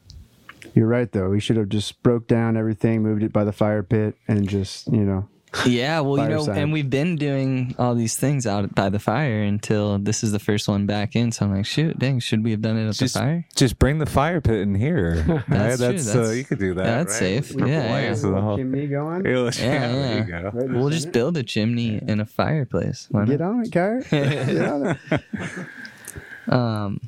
You're 0.75 0.87
right, 0.87 1.11
though. 1.11 1.29
We 1.29 1.39
should 1.39 1.55
have 1.57 1.69
just 1.69 2.01
broke 2.03 2.27
down 2.27 2.57
everything, 2.57 3.01
moved 3.01 3.23
it 3.23 3.31
by 3.33 3.43
the 3.43 3.53
fire 3.53 3.81
pit, 3.83 4.15
and 4.27 4.47
just 4.49 4.87
you 4.91 5.03
know 5.03 5.27
Yeah, 5.65 6.01
well, 6.01 6.17
you 6.21 6.29
know, 6.29 6.45
Fireside. 6.45 6.57
and 6.59 6.71
we've 6.71 6.89
been 6.89 7.15
doing 7.15 7.73
all 7.79 7.95
these 7.95 8.15
things 8.15 8.45
out 8.45 8.75
by 8.75 8.89
the 8.89 8.99
fire 8.99 9.41
until 9.41 9.97
this 9.97 10.23
is 10.23 10.31
the 10.31 10.37
first 10.39 10.67
one 10.67 10.85
back 10.85 11.15
in. 11.15 11.31
So 11.31 11.45
I'm 11.45 11.55
like, 11.55 11.65
shoot, 11.65 11.97
dang, 11.97 12.19
should 12.19 12.43
we 12.43 12.51
have 12.51 12.61
done 12.61 12.77
it 12.77 12.87
at 12.87 12.93
Just, 12.95 13.15
the 13.15 13.19
fire? 13.19 13.45
just 13.55 13.79
bring 13.79 13.97
the 13.97 14.05
fire 14.05 14.41
pit 14.41 14.59
in 14.59 14.75
here. 14.75 15.23
right? 15.47 15.75
That's 15.75 15.77
true. 15.79 15.87
uh, 15.87 15.91
That's- 15.91 16.37
you 16.37 16.43
could 16.45 16.59
do 16.59 16.73
that. 16.75 16.83
that's 16.83 17.13
right? 17.13 17.43
safe. 17.43 17.53
Put 17.53 17.63
the 17.63 17.67
Yeah, 17.67 17.99
yeah. 17.99 18.13
the 18.13 18.41
whole- 18.41 18.57
Chimney 18.57 18.87
going. 18.87 19.25
Yeah, 19.25 19.31
Yeah, 19.31 19.91
there 19.91 20.17
you 20.25 20.31
yeah. 20.31 20.41
go. 20.43 20.49
Right 20.53 20.69
We'll 20.69 20.89
just 20.89 21.11
build 21.11 21.35
a 21.37 21.43
chimney 21.43 21.99
and 22.07 22.21
a 22.21 22.25
fireplace. 22.25 23.07
Why 23.09 23.25
Get 23.25 23.39
not? 23.39 23.49
on 23.49 23.63
it, 23.65 23.71
Kyrie. 23.71 24.03
Get 24.11 24.65
on 24.69 24.97
it. 25.09 26.53
Um, 26.53 27.01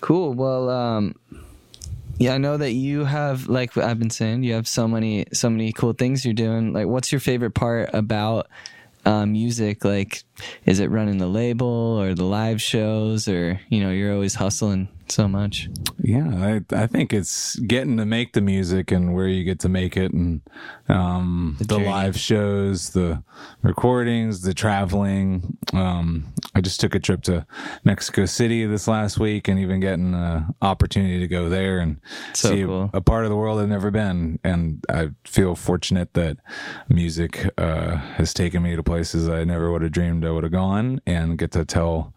cool. 0.00 0.32
Well, 0.34 0.70
um, 0.70 1.14
yeah, 2.18 2.34
I 2.34 2.38
know 2.38 2.56
that 2.56 2.72
you 2.72 3.04
have, 3.04 3.48
like 3.48 3.76
I've 3.76 3.98
been 3.98 4.10
saying, 4.10 4.42
you 4.42 4.54
have 4.54 4.68
so 4.68 4.86
many, 4.86 5.26
so 5.32 5.50
many 5.50 5.72
cool 5.72 5.92
things 5.92 6.24
you're 6.24 6.34
doing. 6.34 6.72
Like, 6.72 6.86
what's 6.86 7.10
your 7.10 7.20
favorite 7.20 7.52
part 7.52 7.90
about 7.92 8.48
uh, 9.04 9.26
music? 9.26 9.84
Like, 9.84 10.22
is 10.66 10.80
it 10.80 10.90
running 10.90 11.18
the 11.18 11.26
label 11.26 11.66
or 11.66 12.14
the 12.14 12.24
live 12.24 12.60
shows, 12.62 13.28
or 13.28 13.60
you 13.68 13.80
know, 13.80 13.90
you're 13.90 14.12
always 14.12 14.34
hustling 14.34 14.88
so 15.08 15.26
much. 15.28 15.68
Yeah, 16.02 16.60
I, 16.72 16.74
I 16.82 16.86
think 16.86 17.12
it's 17.12 17.56
getting 17.56 17.96
to 17.98 18.04
make 18.06 18.32
the 18.32 18.40
music 18.40 18.90
and 18.90 19.14
where 19.14 19.28
you 19.28 19.44
get 19.44 19.60
to 19.60 19.68
make 19.68 19.96
it, 19.96 20.12
and 20.12 20.40
um, 20.88 21.56
The 21.58 21.66
the, 21.66 21.78
live 21.78 22.18
shows, 22.18 22.90
the 22.90 23.22
recordings, 23.62 24.42
the 24.42 24.54
traveling. 24.54 25.56
Um, 25.72 26.32
I 26.54 26.60
just 26.60 26.80
took 26.80 26.94
a 26.94 26.98
trip 27.00 27.22
to 27.22 27.46
Mexico 27.84 28.26
City 28.26 28.66
this 28.66 28.88
last 28.88 29.18
week, 29.18 29.48
and 29.48 29.58
even 29.58 29.80
getting 29.80 30.14
an 30.14 30.54
opportunity 30.60 31.18
to 31.20 31.28
go 31.28 31.48
there 31.48 31.78
and 31.78 32.00
So 32.34 32.50
see 32.50 32.62
a- 32.62 32.66
cool. 32.66 32.90
a, 32.92 33.00
part 33.00 33.24
of 33.24 33.30
the 33.30 33.36
world 33.36 33.60
I've 33.60 33.68
never 33.68 33.90
been. 33.90 34.38
And 34.44 34.84
I 34.88 35.10
feel 35.24 35.54
fortunate 35.54 36.14
that 36.14 36.38
music 36.88 37.48
uh, 37.58 37.96
has 37.96 38.34
taken 38.34 38.62
me 38.62 38.76
to 38.76 38.82
places 38.82 39.28
I 39.28 39.44
never 39.44 39.70
would 39.70 39.82
have 39.82 39.92
dreamed 39.92 40.24
I 40.24 40.30
would 40.30 40.42
have 40.44 40.52
gone, 40.52 41.00
and 41.06 41.38
get 41.38 41.52
to 41.52 41.64
tell 41.64 42.12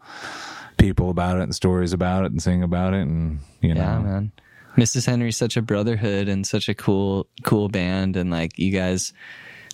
people 0.86 1.10
about 1.10 1.38
it 1.38 1.42
and 1.42 1.54
stories 1.54 1.92
about 1.92 2.24
it 2.24 2.30
and 2.30 2.40
sing 2.42 2.62
about 2.62 2.94
it 2.94 3.02
and 3.02 3.40
you 3.60 3.74
know 3.74 3.80
Yeah, 3.80 3.98
man. 3.98 4.32
Mrs. 4.76 5.06
Henry's 5.06 5.36
such 5.36 5.56
a 5.56 5.62
brotherhood 5.62 6.28
and 6.28 6.46
such 6.46 6.68
a 6.68 6.74
cool, 6.74 7.26
cool 7.44 7.68
band, 7.68 8.14
and 8.14 8.30
like 8.30 8.58
you 8.58 8.70
guys 8.70 9.12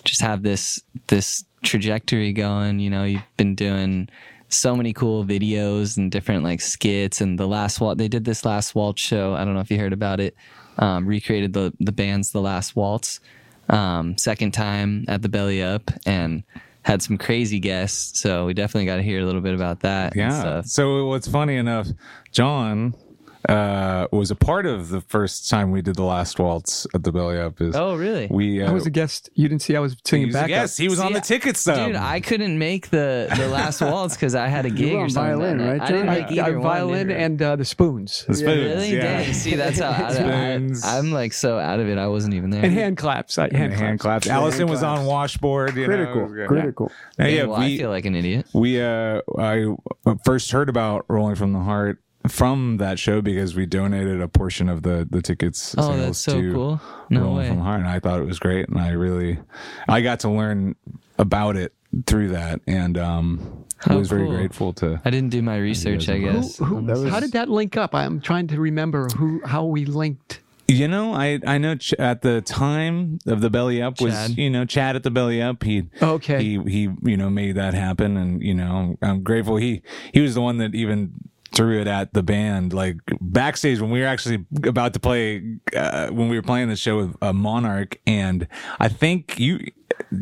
just 0.05 0.21
have 0.21 0.43
this 0.43 0.81
this 1.09 1.45
trajectory 1.63 2.33
going. 2.33 2.79
You 2.79 2.91
know, 2.91 3.05
you've 3.05 3.23
been 3.37 3.55
doing 3.55 4.09
so 4.49 4.77
many 4.77 4.93
cool 4.93 5.25
videos 5.25 5.97
and 5.97 6.13
different 6.13 6.45
like 6.45 6.61
skits. 6.61 7.21
And 7.21 7.39
the 7.39 7.49
last 7.49 7.81
waltz, 7.81 7.99
they 7.99 8.09
did 8.09 8.25
this 8.25 8.45
last 8.45 8.75
waltz 8.75 9.03
show. 9.03 9.35
I 9.35 9.45
don't 9.45 9.55
know 9.55 9.61
if 9.61 9.71
you 9.71 9.79
heard 9.79 9.93
about 9.93 10.21
it. 10.21 10.37
Um, 10.79 11.05
recreated 11.07 11.53
the 11.53 11.73
the 11.81 11.93
band's 11.93 12.31
The 12.31 12.41
Last 12.41 12.75
Waltz, 12.75 13.21
um, 13.69 14.17
second 14.17 14.53
time 14.53 15.05
at 15.07 15.21
the 15.21 15.29
Belly 15.29 15.63
Up, 15.63 15.91
and 16.07 16.45
had 16.83 17.03
some 17.03 17.17
crazy 17.19 17.59
guests. 17.59 18.21
So 18.21 18.47
we 18.47 18.55
definitely 18.55 18.87
got 18.87 18.97
to 18.97 19.03
hear 19.03 19.21
a 19.21 19.25
little 19.25 19.41
bit 19.41 19.55
about 19.55 19.81
that. 19.81 20.15
Yeah. 20.17 20.63
So 20.63 21.07
what's 21.07 21.29
funny 21.29 21.57
enough, 21.57 21.89
John 22.33 22.95
uh, 23.49 24.07
was 24.13 24.31
a 24.31 24.37
part 24.37 24.67
of 24.67 24.89
the 24.91 25.01
first 25.01 25.49
time 25.51 25.71
we 25.71 25.83
did 25.83 25.97
the 25.97 26.03
last 26.05 26.39
waltz 26.39 26.87
at 26.95 27.03
the 27.03 27.11
Belly 27.13 27.39
Up. 27.39 27.61
Is 27.61 27.75
Oh, 27.75 27.97
really? 27.97 28.29
we? 28.31 28.63
Uh, 28.63 28.71
I 28.71 28.73
was 28.73 28.87
a 28.87 28.91
guest. 28.91 29.31
You 29.35 29.49
didn't 29.49 29.63
see 29.63 29.75
I 29.77 29.81
was 29.81 29.97
singing 30.05 30.29
he 30.29 30.33
back. 30.33 30.49
Yes, 30.49 30.77
He 30.77 30.89
was 30.89 31.01
on 31.01 31.09
See, 31.09 31.15
the 31.15 31.21
ticket 31.21 31.57
stub. 31.57 31.89
Dude, 31.89 31.97
I 31.97 32.21
couldn't 32.21 32.59
make 32.59 32.91
the 32.91 33.33
the 33.37 33.49
last 33.49 33.81
waltz 33.83 34.15
because 34.17 34.35
I 34.35 34.49
had 34.49 34.67
a 34.67 34.71
gig 34.71 34.93
were 34.93 35.01
or 35.01 35.03
on 35.05 35.11
something. 35.11 35.39
violin, 35.39 35.59
that 35.59 35.73
right, 35.73 35.81
I 35.83 35.87
didn't 35.87 36.07
John? 36.07 36.15
make 36.15 36.25
I, 36.39 36.43
I 36.45 36.49
either 36.49 36.59
one, 36.61 36.63
violin 36.69 37.09
dude. 37.09 37.17
and 37.17 37.43
uh, 37.43 37.57
the 37.57 37.65
spoons 37.65 38.25
The 38.29 38.35
spoons, 38.35 38.57
really. 38.57 38.95
yeah. 38.97 39.03
Dang. 39.23 39.33
See, 39.35 39.55
that's 39.57 39.79
how 39.81 39.91
out 39.91 40.11
of, 40.13 40.17
Spoons. 40.17 40.85
I, 40.85 40.99
I'm 40.99 41.11
like 41.13 41.33
so 41.33 41.59
out 41.59 41.81
of 41.81 41.89
it. 41.89 41.99
I 41.99 42.07
wasn't 42.09 42.35
even 42.35 42.51
there. 42.51 42.65
and 42.65 42.73
hand 42.73 42.97
claps. 42.97 43.39
I, 43.39 43.47
And 43.47 43.57
hand, 43.57 43.73
the 43.73 43.77
hand 43.77 44.01
claps. 44.01 44.27
claps. 44.27 44.29
Allison 44.41 44.69
was 44.69 44.81
claps. 44.81 45.01
on 45.01 45.07
washboard. 45.07 45.75
You 45.77 45.83
Know, 45.83 45.87
Critical. 45.97 46.27
good. 46.29 46.49
Critical. 46.49 46.93
Yeah, 47.19 47.25
Dang, 47.27 47.35
yeah, 47.37 47.45
well, 47.45 47.59
we, 47.61 47.75
I 47.75 47.79
feel 47.79 47.91
like 47.91 48.05
an 48.05 48.15
idiot. 48.15 48.47
we 48.53 48.81
uh 48.81 49.21
I 49.39 49.67
first 50.25 50.51
heard 50.53 50.69
about 50.69 51.05
Rolling 51.09 51.35
from 51.35 51.53
the 51.53 51.59
Heart 51.61 51.99
from 52.29 52.77
that 52.79 52.99
show 52.99 53.21
because 53.21 53.55
we 53.55 53.67
donated 53.67 54.21
a 54.21 54.29
portion 54.29 54.69
of 54.69 54.83
the 54.83 55.07
the 55.11 55.21
tickets 55.23 55.75
Oh, 55.77 55.97
that's 55.97 56.19
so 56.19 56.41
to 56.41 56.53
cool. 56.53 56.81
No 57.11 57.21
Rolling 57.23 57.37
way. 57.37 57.49
from 57.49 57.57
the 57.59 57.63
Heart 57.65 57.81
and 57.81 57.89
I 57.89 57.99
thought 58.01 58.21
it 58.21 58.27
was 58.27 58.39
great 58.39 58.69
and 58.69 58.79
I 58.79 58.91
really 58.91 59.39
I 59.89 60.01
got 60.03 60.21
to 60.21 60.29
learn 60.31 60.77
about 61.19 61.57
it 61.57 61.73
through 62.07 62.29
that 62.31 62.61
and 62.67 62.97
um 62.97 63.65
I 63.85 63.93
How 63.95 63.99
was 63.99 64.09
very 64.09 64.29
grateful 64.29 64.73
to 64.75 65.01
I 65.05 65.11
didn't 65.11 65.31
do 65.31 65.43
my 65.43 65.57
research. 65.59 66.09
I 66.09 66.19
guess. 66.19 66.57
Who, 66.59 66.65
who, 66.67 66.87
That 66.87 66.99
was- 66.99 67.11
how 67.11 67.19
did 67.19 67.33
that 67.33 67.49
link 67.49 67.77
up? 67.77 67.95
I'm 67.97 68.21
trying 68.21 68.47
to 68.49 68.61
remember 68.61 69.09
who 69.17 69.41
how 69.45 69.65
we 69.65 69.85
linked. 69.85 70.39
You 70.69 70.87
know, 70.87 71.13
I 71.13 71.41
I 71.45 71.59
know 71.59 71.75
Ch- 71.75 71.93
at 71.95 72.23
the 72.23 72.41
time 72.41 73.19
of 73.27 73.41
the 73.41 73.51
belly 73.51 73.83
up 73.83 74.01
was 74.01 74.15
Chad. 74.15 74.39
you 74.39 74.49
know 74.49 74.65
Chad 74.65 74.95
at 74.95 75.03
the 75.03 75.11
belly 75.11 75.43
up. 75.43 75.65
He 75.65 75.89
Okay. 76.01 76.41
he 76.43 76.63
he 76.63 76.89
you 77.03 77.17
know 77.17 77.29
made 77.29 77.57
that 77.57 77.75
happen, 77.75 78.17
and 78.17 78.41
you 78.41 78.55
know 78.55 78.97
I'm 79.03 79.23
grateful. 79.25 79.57
He 79.57 79.83
he 80.15 80.21
was 80.21 80.35
the 80.37 80.41
one 80.41 80.59
that 80.59 80.75
even 80.77 81.13
threw 81.53 81.81
it 81.81 81.87
at 81.87 82.13
the 82.13 82.23
band 82.23 82.73
like 82.73 82.97
backstage 83.21 83.81
when 83.81 83.91
we 83.91 84.01
were 84.01 84.07
actually 84.07 84.45
about 84.65 84.95
to 84.95 85.01
play 85.01 85.57
uh, 85.77 86.09
when 86.09 86.29
we 86.29 86.37
were 86.37 86.43
playing 86.43 86.69
the 86.69 86.77
show 86.77 86.97
with 86.99 87.17
uh, 87.23 87.33
Monarch, 87.33 87.99
and 88.07 88.47
I 88.81 88.89
think 88.89 89.39
you. 89.39 89.61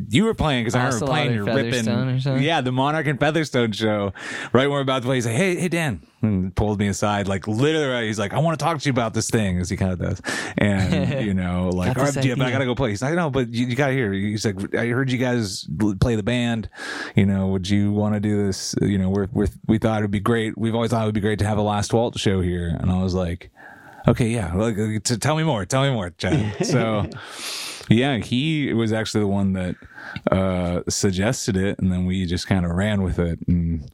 You 0.08 0.24
were 0.24 0.34
playing 0.34 0.64
because 0.64 0.74
I 0.74 0.84
remember 0.84 1.06
playing 1.06 1.34
your 1.34 1.44
ripping, 1.44 1.84
something? 1.84 2.42
yeah, 2.42 2.60
the 2.60 2.72
Monarch 2.72 3.06
and 3.06 3.18
Featherstone 3.18 3.72
show. 3.72 4.12
Right 4.52 4.62
when 4.62 4.68
we 4.68 4.74
we're 4.74 4.80
about 4.80 5.02
to 5.02 5.06
play, 5.06 5.16
he's 5.16 5.26
like, 5.26 5.34
"Hey, 5.34 5.56
hey, 5.56 5.68
Dan," 5.68 6.00
and 6.22 6.54
pulled 6.54 6.78
me 6.78 6.88
aside, 6.88 7.26
like 7.26 7.48
literally, 7.48 8.06
he's 8.06 8.18
like, 8.18 8.32
"I 8.32 8.38
want 8.38 8.58
to 8.58 8.64
talk 8.64 8.78
to 8.78 8.86
you 8.86 8.92
about 8.92 9.14
this 9.14 9.30
thing," 9.30 9.58
as 9.58 9.68
he 9.68 9.76
kind 9.76 9.92
of 9.92 9.98
does, 9.98 10.20
and 10.58 11.24
you 11.26 11.34
know, 11.34 11.70
like, 11.72 11.94
Got 11.94 11.98
"All 11.98 12.12
right, 12.12 12.24
yeah, 12.24 12.34
but 12.36 12.46
I 12.46 12.50
gotta 12.50 12.64
go 12.64 12.74
play. 12.74 12.90
He's 12.90 13.02
like, 13.02 13.14
"No, 13.14 13.30
but 13.30 13.52
you, 13.52 13.66
you 13.66 13.74
gotta 13.76 13.92
hear." 13.92 14.12
He's 14.12 14.44
like, 14.44 14.74
"I 14.74 14.86
heard 14.86 15.10
you 15.10 15.18
guys 15.18 15.66
play 16.00 16.14
the 16.14 16.22
band. 16.22 16.68
You 17.16 17.26
know, 17.26 17.48
would 17.48 17.68
you 17.68 17.92
want 17.92 18.14
to 18.14 18.20
do 18.20 18.46
this? 18.46 18.74
You 18.80 18.98
know, 18.98 19.10
we're, 19.10 19.28
we're 19.32 19.48
we 19.66 19.78
thought 19.78 19.98
it'd 19.98 20.10
be 20.10 20.20
great. 20.20 20.56
We've 20.56 20.74
always 20.74 20.90
thought 20.90 21.02
it 21.02 21.06
would 21.06 21.14
be 21.14 21.20
great 21.20 21.38
to 21.40 21.46
have 21.46 21.58
a 21.58 21.62
Last 21.62 21.92
Waltz 21.92 22.20
show 22.20 22.40
here." 22.40 22.68
And 22.68 22.90
I 22.90 23.02
was 23.02 23.14
like, 23.14 23.50
"Okay, 24.08 24.28
yeah, 24.28 24.54
like, 24.54 24.76
tell 25.04 25.36
me 25.36 25.42
more. 25.42 25.64
Tell 25.64 25.82
me 25.82 25.90
more, 25.90 26.10
Chad." 26.10 26.66
so. 26.66 27.08
Yeah, 27.88 28.18
he 28.18 28.72
was 28.72 28.92
actually 28.92 29.22
the 29.22 29.26
one 29.26 29.52
that 29.54 29.74
uh, 30.30 30.82
suggested 30.88 31.56
it, 31.56 31.80
and 31.80 31.90
then 31.90 32.06
we 32.06 32.24
just 32.24 32.46
kind 32.46 32.64
of 32.64 32.70
ran 32.70 33.02
with 33.02 33.18
it. 33.18 33.40
And 33.48 33.90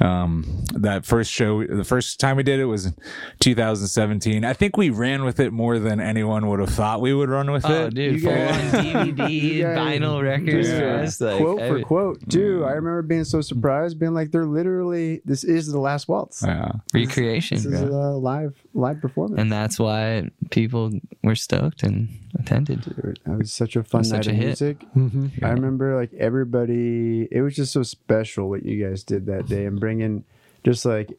um, 0.00 0.64
that 0.74 1.04
first 1.06 1.30
show, 1.30 1.64
the 1.64 1.84
first 1.84 2.18
time 2.18 2.36
we 2.36 2.42
did 2.42 2.58
it 2.60 2.64
was 2.64 2.92
2017. 3.40 4.44
I 4.44 4.52
think 4.52 4.76
we 4.76 4.90
ran 4.90 5.24
with 5.24 5.38
it 5.40 5.52
more 5.52 5.78
than 5.78 6.00
anyone 6.00 6.48
would 6.48 6.60
have 6.60 6.70
thought 6.70 7.00
we 7.00 7.12
would 7.14 7.28
run 7.28 7.50
with 7.52 7.64
it. 7.64 7.70
Oh, 7.70 7.86
it. 7.86 7.94
dude, 7.94 8.14
You 8.14 8.20
full 8.20 8.34
guys- 8.34 8.74
on 8.74 8.84
DVD, 8.84 9.30
you 9.40 9.62
guys- 9.62 9.78
vinyl 9.78 10.22
records 10.22 10.68
Yeah. 10.68 10.78
for 10.78 10.88
us. 11.04 11.20
Like, 11.20 11.38
quote 11.38 11.58
for 11.58 11.64
every- 11.64 11.82
quote, 11.82 12.28
too. 12.30 12.64
I 12.64 12.70
remember 12.72 13.02
being 13.02 13.24
so 13.24 13.40
surprised, 13.40 13.98
being 13.98 14.14
like, 14.14 14.30
"They're 14.32 14.46
literally 14.46 15.20
this 15.24 15.44
is 15.44 15.66
the 15.70 15.80
last 15.80 16.08
waltz. 16.08 16.42
Yeah. 16.44 16.72
recreation. 16.94 17.56
This 17.58 17.66
is 17.66 17.80
a 17.82 17.86
live 17.86 18.54
live 18.74 19.00
performance." 19.00 19.40
and 19.40 19.52
that's 19.52 19.78
why 19.78 20.30
people 20.50 20.90
were 21.22 21.34
stoked 21.36 21.82
and 21.82 22.08
attended. 22.38 22.82
Dude, 22.82 23.20
That 23.26 23.38
was 23.38 23.52
such 23.52 23.76
a 23.76 23.84
fun 23.84 24.02
night 24.02 24.08
such 24.08 24.26
of 24.26 24.32
a 24.32 24.36
hit. 24.36 24.44
music. 24.46 24.82
hmm 24.94 25.26
I 25.42 25.50
remember 25.50 25.96
like 25.96 26.12
everybody. 26.14 27.28
It 27.30 27.42
was 27.42 27.54
just 27.54 27.72
so 27.72 27.82
special 27.82 28.48
what 28.48 28.64
you 28.64 28.84
guys 28.84 29.04
did 29.04 29.26
that 29.26 29.46
day 29.46 29.66
and 29.66 29.78
bringing, 29.92 30.24
just 30.64 30.84
like, 30.84 31.10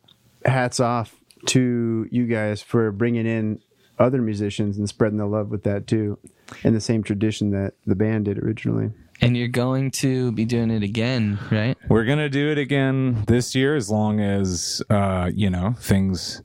hats 0.46 0.80
off 0.80 1.20
to 1.46 2.08
you 2.12 2.26
guys 2.26 2.62
for 2.62 2.92
bringing 2.92 3.26
in 3.26 3.60
other 4.00 4.22
musicians 4.22 4.78
and 4.78 4.90
spreading 4.90 5.18
the 5.18 5.26
love 5.26 5.50
with 5.50 5.64
that 5.64 5.88
too, 5.88 6.18
in 6.64 6.74
the 6.74 6.82
same 6.82 7.04
tradition 7.04 7.52
that 7.52 7.74
the 7.86 7.96
band 7.96 8.26
did 8.26 8.38
originally. 8.40 8.92
And 9.22 9.38
you're 9.38 9.48
going 9.48 9.92
to 9.92 10.32
be 10.34 10.44
doing 10.44 10.72
it 10.72 10.84
again, 10.84 11.40
right? 11.52 11.78
We're 11.88 12.04
gonna 12.04 12.30
do 12.30 12.52
it 12.52 12.58
again 12.58 13.24
this 13.28 13.56
year, 13.56 13.76
as 13.76 13.90
long 13.90 14.20
as 14.20 14.82
uh, 14.90 15.30
you 15.34 15.50
know 15.50 15.76
things 15.78 16.42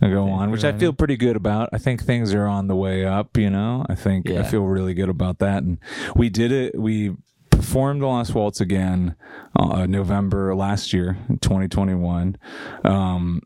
go 0.00 0.30
on, 0.30 0.50
which 0.50 0.64
I 0.64 0.72
feel 0.72 0.92
pretty 0.92 1.16
good 1.16 1.36
about. 1.36 1.68
I 1.72 1.78
think 1.78 2.04
things 2.04 2.32
are 2.32 2.46
on 2.46 2.68
the 2.68 2.76
way 2.76 3.04
up. 3.04 3.36
You 3.36 3.50
know, 3.50 3.84
I 3.88 3.96
think 3.96 4.30
I 4.30 4.44
feel 4.44 4.62
really 4.62 4.94
good 4.94 5.10
about 5.10 5.40
that. 5.40 5.62
And 5.62 5.78
we 6.14 6.30
did 6.30 6.52
it. 6.52 6.78
We 6.78 7.16
performed 7.62 8.02
the 8.02 8.06
Last 8.06 8.34
Waltz 8.34 8.60
again, 8.60 9.14
uh, 9.56 9.86
November 9.86 10.54
last 10.54 10.92
year, 10.92 11.16
2021. 11.40 12.36
Um, 12.84 13.40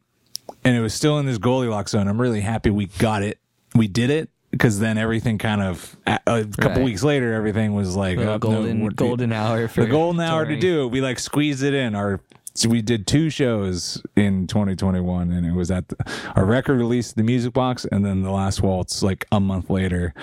and 0.65 0.75
it 0.75 0.81
was 0.81 0.95
still 0.95 1.19
in 1.19 1.27
this 1.27 1.37
Goldilocks 1.39 1.91
zone. 1.93 2.09
I'm 2.09 2.21
really 2.21 2.41
happy 2.41 2.71
we 2.71 2.87
got 2.87 3.23
it. 3.23 3.39
We 3.75 3.89
did 3.89 4.09
it 4.09 4.31
because 4.51 4.79
then 4.79 4.97
everything 4.97 5.37
kind 5.37 5.61
of 5.63 5.97
a, 6.07 6.45
couple 6.59 6.77
Right. 6.79 6.85
weeks 6.85 7.03
later, 7.05 7.35
everything 7.35 7.75
was 7.75 7.95
like 7.95 8.17
Little 8.17 8.33
up, 8.35 8.43
no, 8.43 8.49
golden 8.51 8.87
golden 8.89 9.33
hour 9.33 9.69
for 9.69 9.83
the 9.83 9.87
golden 9.87 10.21
hour 10.23 10.47
to 10.47 10.59
do 10.59 10.85
it. 10.85 10.87
We 10.89 11.03
like 11.03 11.19
squeezed 11.19 11.63
it 11.63 11.75
in. 11.75 11.95
Our 11.95 12.21
so 12.57 12.69
we 12.69 12.83
did 12.83 13.07
two 13.07 13.31
shows 13.31 14.03
in 14.17 14.47
2021, 14.47 15.31
and 15.31 15.47
it 15.47 15.53
was 15.53 15.71
at 15.71 15.89
the, 15.89 15.97
our 16.35 16.45
record 16.45 16.79
release, 16.79 17.13
the 17.13 17.23
Music 17.23 17.53
Box, 17.53 17.85
and 17.91 18.05
then 18.05 18.23
the 18.23 18.31
Last 18.31 18.63
Waltz, 18.63 19.03
like 19.03 19.27
a 19.33 19.41
month 19.41 19.71
later. 19.71 20.15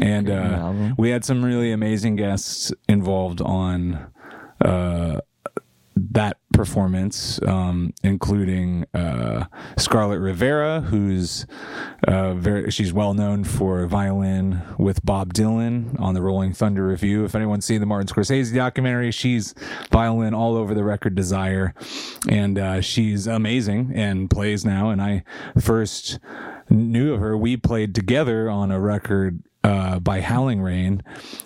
And 0.00 0.30
uh, 0.30 0.92
we 0.96 1.10
had 1.10 1.24
some 1.24 1.44
really 1.44 1.72
amazing 1.72 2.16
guests 2.16 2.72
involved 2.88 3.40
on 3.40 4.06
uh, 4.64 5.20
that 5.96 6.38
performance, 6.52 7.40
um, 7.42 7.92
including 8.02 8.86
uh, 8.94 9.46
Scarlet 9.76 10.20
Rivera, 10.20 10.80
who's 10.80 11.46
uh, 12.06 12.34
very 12.34 12.70
she's 12.70 12.92
well 12.92 13.14
known 13.14 13.44
for 13.44 13.86
violin 13.86 14.62
with 14.78 15.04
Bob 15.04 15.34
Dylan 15.34 15.98
on 16.00 16.14
the 16.14 16.22
Rolling 16.22 16.52
Thunder 16.52 16.86
Revue. 16.86 17.24
If 17.24 17.34
anyone's 17.34 17.64
seen 17.64 17.80
the 17.80 17.86
Martin 17.86 18.08
Scorsese 18.08 18.54
documentary, 18.54 19.10
she's 19.10 19.54
violin 19.90 20.34
all 20.34 20.56
over 20.56 20.74
the 20.74 20.84
record 20.84 21.14
Desire, 21.14 21.74
and 22.28 22.58
uh, 22.58 22.80
she's 22.80 23.26
amazing 23.26 23.92
and 23.94 24.30
plays 24.30 24.64
now. 24.64 24.90
And 24.90 25.00
I 25.02 25.24
first 25.60 26.18
knew 26.70 27.14
of 27.14 27.20
her. 27.20 27.36
We 27.36 27.56
played 27.56 27.94
together 27.94 28.48
on 28.48 28.70
a 28.70 28.80
record 28.80 29.42
uh, 29.64 29.98
by 30.00 30.20
Howlin 30.20 30.60
Rain 30.60 31.02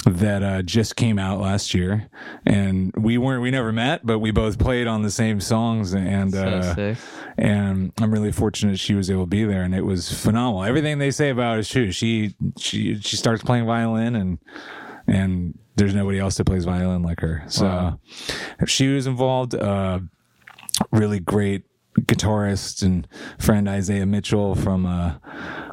that 0.07 0.43
uh, 0.43 0.63
just 0.63 0.97
came 0.97 1.19
out 1.19 1.41
last 1.41 1.75
year, 1.75 2.09
and 2.47 2.93
we 2.97 3.19
weren't 3.19 3.43
we 3.43 3.51
never 3.51 3.73
met, 3.73 4.05
but 4.07 4.19
we 4.21 4.31
both 4.31 4.59
played 4.59 4.87
on 4.87 5.03
the 5.03 5.11
same 5.11 5.41
songs, 5.41 5.95
and 5.95 6.35
uh, 6.35 6.95
and 7.39 7.93
I'm 8.01 8.11
really 8.13 8.33
fortunate 8.33 8.79
she 8.79 8.95
was 8.95 9.11
able 9.11 9.25
to 9.25 9.27
be 9.29 9.45
there, 9.45 9.63
and 9.63 9.75
it 9.75 9.85
was 9.85 10.11
phenomenal. 10.13 10.65
Everything 10.65 10.99
they 10.99 11.11
say 11.11 11.29
about 11.31 11.57
it 11.57 11.61
is 11.61 11.69
true. 11.69 11.93
She 11.93 12.35
she 12.59 12.99
she 13.01 13.17
starts 13.17 13.43
playing 13.43 13.67
violin, 13.67 14.15
and 14.17 14.39
and 15.07 15.59
there's 15.77 15.95
nobody 15.95 16.19
else 16.19 16.37
that 16.39 16.45
plays 16.47 16.65
violin 16.65 17.03
like 17.03 17.21
her. 17.21 17.45
So 17.49 17.65
Wow. 17.67 18.01
she 18.67 18.89
was 18.89 19.07
involved. 19.07 19.55
Uh, 19.55 20.01
really 20.91 21.21
great 21.21 21.65
guitarist 22.01 22.83
and 22.83 23.07
friend 23.39 23.69
Isaiah 23.69 24.05
Mitchell 24.07 24.55
from 24.55 24.85
uh, 24.87 25.15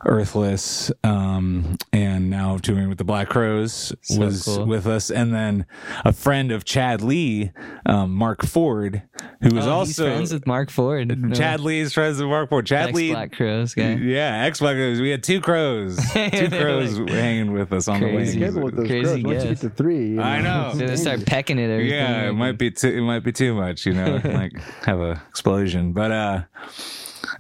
Earthless, 0.06 0.92
um, 1.04 1.78
and 1.92 2.30
now 2.30 2.58
touring 2.58 2.90
with 2.90 2.98
the 2.98 3.04
Black 3.04 3.30
Crowes 3.30 3.94
So 4.02 4.20
was 4.20 4.44
cool. 4.44 4.66
with 4.66 4.86
us, 4.88 5.10
and 5.10 5.34
then 5.34 5.66
a 6.06 6.12
friend 6.14 6.52
of 6.52 6.66
Chad 6.66 7.02
Lee, 7.02 7.52
um, 7.86 8.14
Mark 8.14 8.46
Ford, 8.46 9.02
who 9.42 9.56
was 9.56 9.66
Oh, 9.68 9.72
also 9.72 9.86
he's 10.06 10.14
friends 10.14 10.34
with 10.34 10.46
Mark 10.48 10.70
Ford. 10.70 11.18
No. 11.18 11.34
Chad 11.34 11.60
Lee's 11.62 11.94
friends 11.94 12.20
with 12.20 12.28
Mark 12.30 12.50
Ford. 12.50 12.66
Chad 12.66 12.94
Lee. 12.94 13.12
Black 13.12 13.32
Crowes 13.32 13.74
guy. 13.74 13.94
Yeah, 13.96 14.44
X 14.46 14.60
Black 14.60 14.76
Crowes. 14.76 15.00
We 15.00 15.10
had 15.10 15.24
two 15.24 15.40
crows, 15.42 15.98
two 16.14 16.50
crows 16.50 17.00
like 17.00 17.10
hanging 17.10 17.54
with 17.54 17.72
us 17.72 17.88
on 17.88 18.02
the 18.02 18.08
crazy. 18.10 18.40
wings. 18.40 18.54
Careful 18.54 18.64
with 18.64 18.76
those 18.76 18.88
Crazy 18.88 19.22
crows. 19.22 19.24
Once 19.36 19.44
you 19.44 19.50
get 19.50 19.60
to 19.62 19.70
three, 19.70 20.08
you 20.12 20.22
I 20.22 20.42
know. 20.42 20.74
They're 20.76 20.98
start 20.98 21.26
pecking 21.26 21.60
at 21.60 21.70
everything. 21.70 21.94
Yeah, 21.98 22.30
it 22.30 22.34
might 22.34 22.58
be 22.58 22.72
too, 22.72 22.90
it 22.90 23.02
might 23.02 23.24
be 23.24 23.32
too 23.32 23.54
much, 23.54 23.86
you 23.86 23.94
know, 23.94 24.20
like 24.24 24.54
have 24.86 25.00
a 25.00 25.22
explosion. 25.30 25.94
But 25.94 26.12
uh 26.12 26.42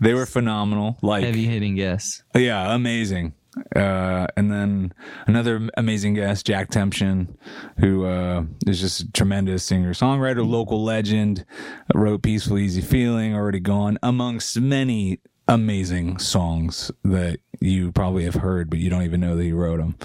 they 0.01 0.13
were 0.13 0.25
phenomenal. 0.25 0.97
Like 1.01 1.23
heavy 1.23 1.45
hitting 1.45 1.75
guess. 1.75 2.23
yeah, 2.35 2.73
amazing. 2.73 3.33
Uh, 3.75 4.25
and 4.35 4.51
then 4.51 4.93
another 5.27 5.69
amazing 5.77 6.15
guest, 6.15 6.45
Jack 6.45 6.71
Tempchin, 6.71 7.35
who 7.79 8.05
uh, 8.05 8.45
is 8.65 8.81
just 8.81 9.01
a 9.01 9.11
tremendous 9.11 9.63
singer 9.63 9.93
songwriter, 9.93 10.47
local 10.47 10.83
legend, 10.83 11.45
wrote 11.93 12.23
"Peaceful 12.23 12.57
Easy 12.57 12.81
Feeling," 12.81 13.35
already 13.35 13.59
gone, 13.59 13.99
amongst 14.01 14.59
many 14.59 15.19
amazing 15.47 16.17
songs 16.17 16.91
that 17.03 17.39
you 17.59 17.91
probably 17.91 18.23
have 18.23 18.35
heard, 18.35 18.69
but 18.69 18.79
you 18.79 18.89
don't 18.89 19.03
even 19.03 19.19
know 19.19 19.35
that 19.35 19.43
he 19.43 19.51
wrote 19.51 19.77
them. 19.77 19.95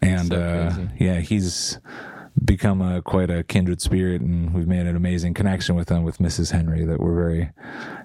And 0.00 0.28
So 0.28 0.40
uh, 0.40 0.88
yeah, 0.98 1.20
he's 1.20 1.78
become 2.44 2.82
a 2.82 3.02
quite 3.02 3.30
a 3.30 3.42
kindred 3.42 3.80
spirit, 3.80 4.20
and 4.20 4.52
we've 4.52 4.66
made 4.66 4.86
an 4.86 4.96
amazing 4.96 5.34
connection 5.34 5.74
with 5.74 5.88
them 5.88 6.04
with 6.04 6.18
Mrs. 6.18 6.52
Henry 6.52 6.84
that 6.84 7.00
we're 7.00 7.14
very 7.14 7.50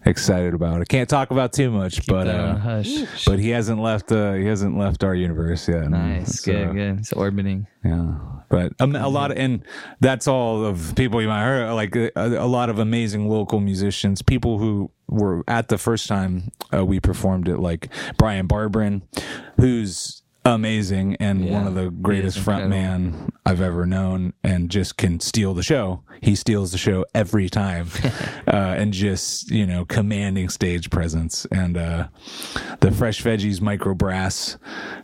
excited 0.06 0.54
about. 0.54 0.82
I 0.82 0.86
can't 0.86 1.10
talk 1.10 1.32
about 1.32 1.54
too 1.54 1.70
much, 1.72 2.06
but 2.08 2.28
uh, 2.28 2.56
hush. 2.56 3.26
but 3.26 3.40
he 3.40 3.50
hasn't 3.50 3.82
left. 3.82 4.12
Uh, 4.12 4.34
he 4.34 4.46
hasn't 4.46 4.78
left 4.78 5.04
our 5.04 5.16
universe 5.16 5.68
yet. 5.68 5.90
Nice, 5.90 6.40
good, 6.42 6.74
good. 6.74 7.00
It's 7.00 7.14
orbiting. 7.14 7.68
Yeah, 7.84 8.16
but 8.50 8.74
um, 8.80 8.96
a 8.96 9.10
lot 9.10 9.32
of, 9.32 9.38
and 9.38 9.66
that's 10.00 10.28
all 10.28 10.66
of 10.66 10.94
people 10.96 11.22
you 11.22 11.28
might 11.28 11.44
hear. 11.44 11.72
Like 11.72 11.96
a, 11.96 12.12
a 12.16 12.48
lot 12.48 12.70
of 12.70 12.80
amazing 12.80 13.28
local 13.28 13.60
musicians, 13.60 14.22
people 14.22 14.60
who 14.60 14.92
were 15.08 15.44
at 15.48 15.68
the 15.68 15.78
first 15.78 16.08
time 16.08 16.52
uh, 16.74 16.86
we 16.86 17.00
performed 17.00 17.48
it, 17.48 17.58
like 17.58 17.90
Brian 18.18 18.48
Barberin, 18.48 19.02
who's 19.58 20.21
amazing 20.46 21.16
and 21.20 21.46
Yeah, 21.46 21.54
one 21.54 21.68
of 21.68 21.76
the 21.76 21.90
greatest 21.90 22.40
front 22.40 22.70
man 22.70 23.32
I've 23.46 23.62
ever 23.62 23.86
known, 23.86 24.34
and 24.44 24.70
just 24.70 24.98
can 24.98 25.20
steal 25.20 25.54
the 25.54 25.64
show. 25.64 26.04
He 26.22 26.36
steals 26.36 26.72
the 26.72 26.78
show 26.78 27.06
every 27.16 27.50
time, 27.50 27.88
uh, 28.48 28.76
and 28.78 28.94
just 28.94 29.50
you 29.50 29.66
know 29.66 29.86
commanding 29.86 30.50
stage 30.50 30.90
presence. 30.90 31.46
And 31.52 31.78
uh, 31.78 32.08
the 32.80 32.92
Fresh 32.92 33.24
Veggies 33.24 33.62
Micro 33.62 33.94
Brass, 33.94 34.58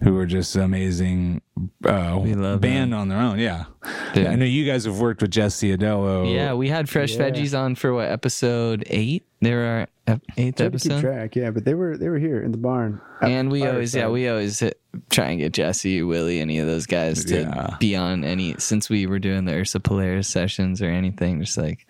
who 0.04 0.18
are 0.18 0.26
just 0.26 0.56
amazing 0.56 1.42
uh, 1.86 2.20
We 2.22 2.34
love 2.36 2.62
band 2.62 2.94
on 2.94 3.08
their 3.10 3.20
own. 3.20 3.40
Yeah, 3.40 3.66
Dude. 4.14 4.28
I 4.28 4.36
know 4.36 4.46
you 4.46 4.66
guys 4.66 4.86
have 4.86 5.00
worked 5.00 5.22
with 5.22 5.32
Jesse 5.32 5.76
Adello. 5.76 6.32
Yeah, 6.34 6.54
we 6.54 6.70
had 6.70 6.90
fresh 6.90 7.16
Yeah. 7.16 7.30
veggies 7.30 7.58
on 7.58 7.76
for 7.76 7.94
what 7.94 8.10
episode 8.10 8.84
eight? 8.88 9.26
There 9.42 9.82
are 9.82 9.88
ep- 10.08 10.22
eighth 10.38 10.56
Tried 10.58 10.74
to 10.74 10.80
keep 10.80 10.92
episode, 10.92 11.02
track, 11.02 11.36
yeah, 11.36 11.52
but 11.52 11.64
they 11.66 11.74
were 11.76 11.96
they 11.98 12.10
were 12.10 12.18
here 12.18 12.42
in 12.42 12.52
the 12.52 12.58
barn, 12.58 13.00
and 13.22 13.52
we 13.52 13.66
always 13.68 13.94
yeah 13.94 14.08
we 14.10 14.28
always 14.28 14.60
hit, 14.60 14.80
try 15.12 15.26
and 15.28 15.40
get 15.40 15.54
Jesse, 15.54 16.02
Willie, 16.02 16.40
any 16.40 16.58
of 16.60 16.66
those 16.68 16.86
guys 16.88 17.24
to 17.26 17.42
Yeah. 17.42 17.76
be 17.80 17.96
on 17.96 18.24
any 18.24 18.56
since 18.58 18.90
we 18.90 19.06
were 19.06 19.20
doing 19.20 19.46
the 19.46 19.54
Ursa 19.54 19.80
Polaris 19.80 20.28
sessions 20.28 20.82
or 20.82 20.90
anything. 20.90 21.40
Just 21.44 21.58
like 21.58 21.86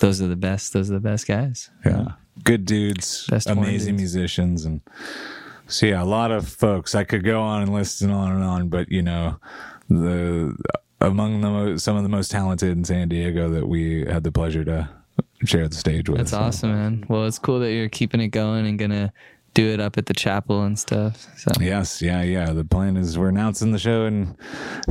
those 0.00 0.22
are 0.22 0.28
the 0.28 0.36
best. 0.36 0.72
Those 0.74 0.90
are 0.90 0.94
the 0.94 1.00
best 1.00 1.26
guys. 1.26 1.70
yeah, 1.84 2.12
good 2.44 2.64
dudes, 2.66 3.26
Best 3.28 3.48
amazing 3.50 3.96
dudes. 3.96 4.14
musicians, 4.14 4.64
and 4.64 4.80
so 5.66 5.86
yeah, 5.86 6.02
a 6.02 6.04
lot 6.04 6.30
of 6.30 6.48
folks. 6.48 6.94
I 6.94 7.04
could 7.04 7.24
go 7.24 7.40
on 7.40 7.62
and 7.62 7.72
list 7.72 8.02
and 8.02 8.12
on 8.12 8.32
and 8.32 8.44
on, 8.44 8.68
but 8.68 8.90
you 8.90 9.02
know, 9.02 9.38
the 9.88 10.56
among 11.00 11.40
the 11.40 11.78
some 11.78 11.96
of 11.96 12.02
the 12.02 12.08
most 12.08 12.30
talented 12.30 12.70
in 12.76 12.84
San 12.84 13.08
Diego 13.08 13.48
that 13.50 13.68
we 13.68 14.04
had 14.06 14.24
the 14.24 14.32
pleasure 14.32 14.64
to 14.64 14.88
share 15.44 15.68
the 15.68 15.76
stage 15.76 16.08
with. 16.08 16.18
That's 16.18 16.30
So, 16.30 16.38
awesome, 16.38 16.72
man. 16.72 17.04
Well, 17.08 17.26
it's 17.26 17.38
cool 17.38 17.60
that 17.60 17.72
you're 17.72 17.88
keeping 17.88 18.20
it 18.20 18.28
going 18.28 18.66
and 18.66 18.78
gonna 18.78 19.12
do 19.56 19.72
it 19.72 19.80
up 19.80 19.96
at 19.96 20.04
the 20.04 20.12
chapel 20.12 20.62
and 20.64 20.78
stuff. 20.78 21.26
So 21.38 21.50
Yes, 21.58 22.02
yeah, 22.02 22.22
yeah. 22.22 22.52
The 22.52 22.62
plan 22.64 22.98
is 22.98 23.18
we're 23.18 23.30
announcing 23.30 23.72
the 23.72 23.78
show 23.78 24.04
in 24.04 24.36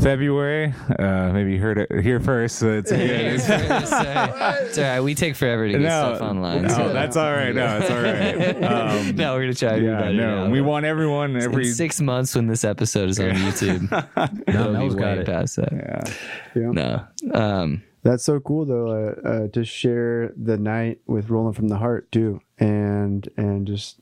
February. 0.01 0.73
Uh, 0.97 1.31
maybe 1.31 1.53
you 1.53 1.59
heard 1.59 1.77
it 1.77 2.01
here 2.01 2.19
first. 2.19 2.57
So 2.57 2.69
it's, 2.73 2.91
It's, 2.95 3.47
it's, 3.47 3.91
all 3.93 4.03
right. 4.03 4.55
It's 4.61 4.77
all 4.79 4.83
right. 4.83 5.01
We 5.01 5.13
take 5.13 5.35
forever 5.35 5.67
to 5.67 5.77
get 5.77 5.85
stuff 5.85 6.19
online. 6.21 6.63
No, 6.63 6.69
so- 6.69 6.93
that's 6.93 7.15
all 7.15 7.31
right. 7.31 7.53
No, 7.53 7.77
it's 7.77 7.91
all 7.91 8.01
right. 8.01 8.55
Um, 8.75 9.15
no, 9.15 9.33
we're 9.35 9.41
gonna 9.41 9.53
try 9.53 9.79
to 9.79 9.85
yeah, 9.85 10.11
no, 10.11 10.45
now. 10.45 10.49
we 10.49 10.59
want 10.61 10.85
everyone 10.85 11.35
every 11.39 11.67
in 11.67 11.73
six 11.73 12.01
months 12.01 12.35
when 12.35 12.47
this 12.47 12.63
episode 12.63 13.09
is 13.09 13.19
on 13.19 13.29
YouTube. 13.31 14.43
It'll 14.47 14.65
be 14.67 14.71
Mel's 14.73 14.95
got 14.95 15.17
way 15.17 15.21
it. 15.21 15.25
past 15.27 15.57
that. 15.57 15.71
yeah. 15.71 16.61
Yeah. 16.61 16.71
No. 16.71 17.39
Um, 17.39 17.83
That's 18.03 18.23
so 18.23 18.39
cool 18.39 18.65
though 18.65 18.89
uh, 19.23 19.27
uh, 19.27 19.47
to 19.49 19.63
share 19.63 20.33
the 20.35 20.57
night 20.57 20.99
with 21.05 21.29
Rolling 21.29 21.53
from 21.53 21.67
the 21.67 21.77
Heart 21.77 22.11
too, 22.11 22.41
and 22.57 23.27
and 23.37 23.67
just 23.67 23.99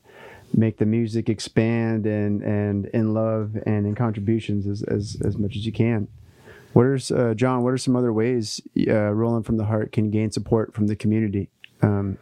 make 0.56 0.78
the 0.78 0.86
music 0.86 1.28
expand 1.28 2.06
and 2.06 2.42
and 2.42 2.86
in 2.86 3.12
love 3.12 3.56
and 3.66 3.86
in 3.86 3.94
contributions 3.94 4.66
as 4.66 4.82
as, 4.82 5.16
as 5.24 5.36
much 5.36 5.56
as 5.56 5.66
you 5.66 5.72
can. 5.72 6.08
What 6.72 6.86
are 6.86 6.98
uh, 7.14 7.34
John? 7.34 7.62
What 7.62 7.72
are 7.72 7.78
some 7.78 7.94
other 7.94 8.12
ways 8.12 8.60
uh, 8.88 9.12
Rolling 9.12 9.44
from 9.44 9.56
the 9.56 9.64
Heart 9.64 9.92
can 9.92 10.10
gain 10.10 10.30
support 10.30 10.74
from 10.74 10.88
the 10.88 10.96
community? 10.96 11.48
Um, 11.82 12.18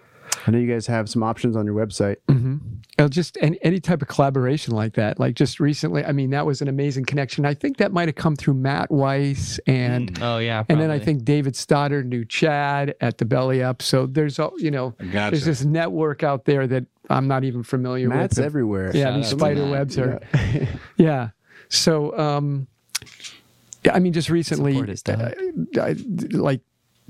I 0.46 0.50
know 0.50 0.58
you 0.58 0.70
guys 0.70 0.86
have 0.88 1.08
some 1.08 1.22
options 1.22 1.56
on 1.56 1.66
your 1.66 1.74
website. 1.74 2.16
Mm-hmm. 2.28 2.56
Well, 2.98 3.08
just 3.08 3.38
any, 3.40 3.58
any 3.62 3.80
type 3.80 4.02
of 4.02 4.08
collaboration 4.08 4.74
like 4.74 4.94
that. 4.94 5.18
Like 5.18 5.34
just 5.34 5.60
recently, 5.60 6.04
I 6.04 6.12
mean, 6.12 6.30
that 6.30 6.46
was 6.46 6.60
an 6.60 6.68
amazing 6.68 7.04
connection. 7.04 7.46
I 7.46 7.54
think 7.54 7.78
that 7.78 7.92
might 7.92 8.08
have 8.08 8.14
come 8.14 8.36
through 8.36 8.54
Matt 8.54 8.90
Weiss 8.90 9.58
and. 9.66 10.18
oh 10.22 10.38
yeah. 10.38 10.64
And 10.68 10.80
then 10.80 10.90
I 10.90 10.98
think 10.98 11.24
David 11.24 11.56
Stoddard 11.56 12.06
knew 12.06 12.24
Chad 12.24 12.94
at 13.00 13.18
the 13.18 13.24
Belly 13.24 13.62
Up. 13.62 13.82
So 13.82 14.06
there's, 14.06 14.38
all 14.38 14.52
you 14.58 14.70
know, 14.70 14.90
Gotcha. 15.12 15.30
there's 15.30 15.44
this 15.44 15.64
network 15.64 16.22
out 16.22 16.44
there 16.44 16.66
that 16.66 16.84
I'm 17.10 17.28
not 17.28 17.44
even 17.44 17.62
familiar 17.62 18.08
with 18.08 18.16
Matt's 18.16 18.36
with. 18.36 18.46
everywhere. 18.46 18.90
Yeah, 18.94 19.04
Shout 19.04 19.16
these 19.16 19.28
spider 19.28 19.68
webs 19.70 19.98
are. 19.98 20.20
Yeah. 20.96 21.30
So, 21.68 22.18
um, 22.18 22.66
yeah, 23.82 23.94
I 23.94 23.98
mean, 23.98 24.12
just 24.12 24.28
recently, 24.28 24.78
uh, 25.08 25.30
I, 25.80 25.96
like 26.32 26.60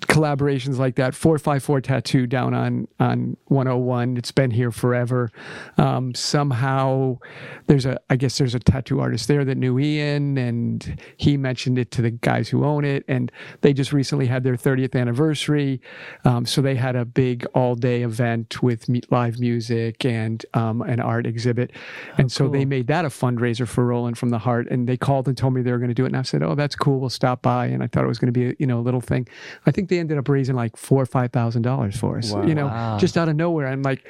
collaborations 0.07 0.79
like 0.79 0.97
that. 0.97 1.15
Four 1.15 1.39
five 1.39 1.63
four 1.63 1.81
tattoo 1.81 2.27
down 2.27 2.55
on 2.55 2.89
on 2.99 3.37
101. 3.47 4.17
It's 4.17 4.33
been 4.33 4.51
here 4.51 4.71
forever. 4.71 5.31
Um, 5.79 6.15
somehow, 6.15 7.19
there's 7.67 7.87
a 7.87 8.01
I 8.11 8.17
guess 8.17 8.39
there's 8.39 8.55
a 8.55 8.59
tattoo 8.59 9.01
artist 9.01 9.29
there 9.29 9.45
that 9.45 9.57
knew 9.57 9.79
Ian, 9.79 10.39
and 10.39 11.01
he 11.17 11.37
mentioned 11.37 11.79
it 11.79 11.91
to 11.93 12.03
the 12.03 12.11
guys 12.11 12.49
who 12.49 12.65
own 12.65 12.85
it, 12.85 13.05
and 13.09 13.31
they 13.61 13.73
just 13.73 13.93
recently 13.93 14.27
had 14.27 14.45
their 14.45 14.57
30th 14.57 14.99
anniversary. 14.99 15.81
Um, 16.25 16.47
so 16.47 16.61
they 16.61 16.75
had 16.75 16.97
a 16.97 17.05
big 17.05 17.47
all 17.55 17.75
day 17.75 18.03
event 18.03 18.63
with 18.63 18.89
live 19.11 19.39
music 19.39 20.05
and 20.05 20.45
um, 20.55 20.83
an 20.83 21.01
art 21.01 21.27
exhibit, 21.27 21.73
and 22.19 22.31
so 22.31 22.49
they 22.49 22.65
made 22.65 22.87
that 22.89 23.05
a 23.05 23.09
fundraiser 23.09 23.67
for 23.67 23.85
Rolling 23.87 24.15
from 24.15 24.31
the 24.31 24.39
Heart. 24.39 24.69
And 24.71 24.89
they 24.89 24.97
called 24.97 25.29
and 25.29 25.37
told 25.37 25.55
me 25.55 25.63
they 25.63 25.73
were 25.73 25.79
going 25.79 25.89
to 25.89 25.95
do 25.95 26.05
it, 26.05 26.09
and 26.09 26.17
I 26.17 26.23
said, 26.23 26.43
"Oh, 26.43 26.55
that's 26.55 26.77
cool. 26.77 27.01
We'll 27.01 27.11
stop 27.11 27.43
by." 27.43 27.67
And 27.67 27.83
I 27.83 27.87
thought 27.87 28.05
it 28.05 28.09
was 28.09 28.19
going 28.19 28.33
to 28.33 28.39
be 28.39 28.51
a, 28.51 28.55
you 28.59 28.67
know 28.67 28.79
a 28.79 28.83
little 28.83 29.01
thing. 29.01 29.29
I 29.67 29.71
think 29.71 29.89
they 29.93 29.99
ended 30.01 30.17
up 30.19 30.29
raising 30.29 30.57
like 30.57 30.77
four 30.77 31.03
or 31.03 31.07
five 31.07 31.31
thousand 31.33 31.63
dollars 31.63 31.97
for 31.99 32.19
us. 32.19 32.33
Wow. 32.33 32.45
You 32.47 32.55
know, 32.55 32.67
Wow. 32.67 32.99
just 32.99 33.17
out 33.19 33.29
of 33.29 33.37
nowhere. 33.37 33.67
I'm 33.69 33.83
like, 33.83 34.05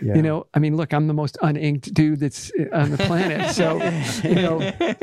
Yeah. 0.00 0.14
you 0.16 0.22
know, 0.22 0.46
I 0.54 0.58
mean, 0.58 0.76
look, 0.76 0.92
I'm 0.92 1.06
the 1.06 1.14
most 1.14 1.36
uninked 1.42 1.92
dude 1.94 2.20
that's 2.20 2.52
on 2.72 2.90
the 2.90 2.98
planet. 2.98 3.50
So, 3.54 3.76
you 4.28 4.34
know, 4.34 4.58
there 4.78 4.96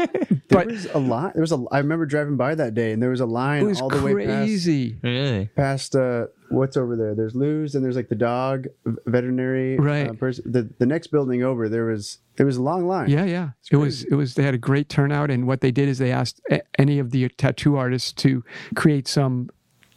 but 0.49 0.67
was 0.67 0.85
a 0.93 0.99
lot. 0.99 1.33
There 1.33 1.41
was 1.41 1.51
a. 1.51 1.63
I 1.71 1.79
remember 1.79 2.05
driving 2.05 2.37
by 2.37 2.55
that 2.55 2.73
day, 2.73 2.91
and 2.91 3.01
there 3.01 3.09
was 3.09 3.21
a 3.21 3.23
it 3.23 3.27
line 3.27 3.65
was 3.65 3.81
all 3.81 3.89
the 3.89 4.01
way 4.01 4.13
past 4.25 4.37
crazy. 4.45 4.97
Really? 5.01 5.45
past 5.55 5.95
uh, 5.95 6.27
what's 6.49 6.77
over 6.77 6.95
there. 6.95 7.15
There's 7.15 7.35
Lou's, 7.35 7.75
and 7.75 7.83
there's 7.83 7.95
like 7.95 8.09
the 8.09 8.15
dog 8.15 8.67
veterinary 9.05 9.77
Right. 9.77 10.09
Uh, 10.09 10.13
person. 10.13 10.51
The 10.51 10.69
the 10.79 10.85
next 10.85 11.07
building 11.07 11.43
over, 11.43 11.69
there 11.69 11.85
was 11.85 12.19
there 12.37 12.45
was 12.45 12.57
a 12.57 12.61
long 12.61 12.87
line. 12.87 13.09
Yeah, 13.09 13.25
yeah. 13.25 13.49
It 13.71 13.77
was 13.77 14.03
it 14.05 14.13
was 14.15 14.35
they 14.35 14.43
had 14.43 14.53
a 14.53 14.57
great 14.59 14.89
turnout 14.89 15.29
and 15.29 15.45
what 15.47 15.61
they 15.61 15.71
did 15.71 15.89
is 15.89 15.97
they 15.97 16.11
asked 16.11 16.41
a- 16.51 16.61
any 16.79 16.99
of 16.99 17.11
the 17.11 17.29
tattoo 17.29 17.75
artists 17.75 18.11
to 18.13 18.43
create 18.75 19.07
some 19.07 19.49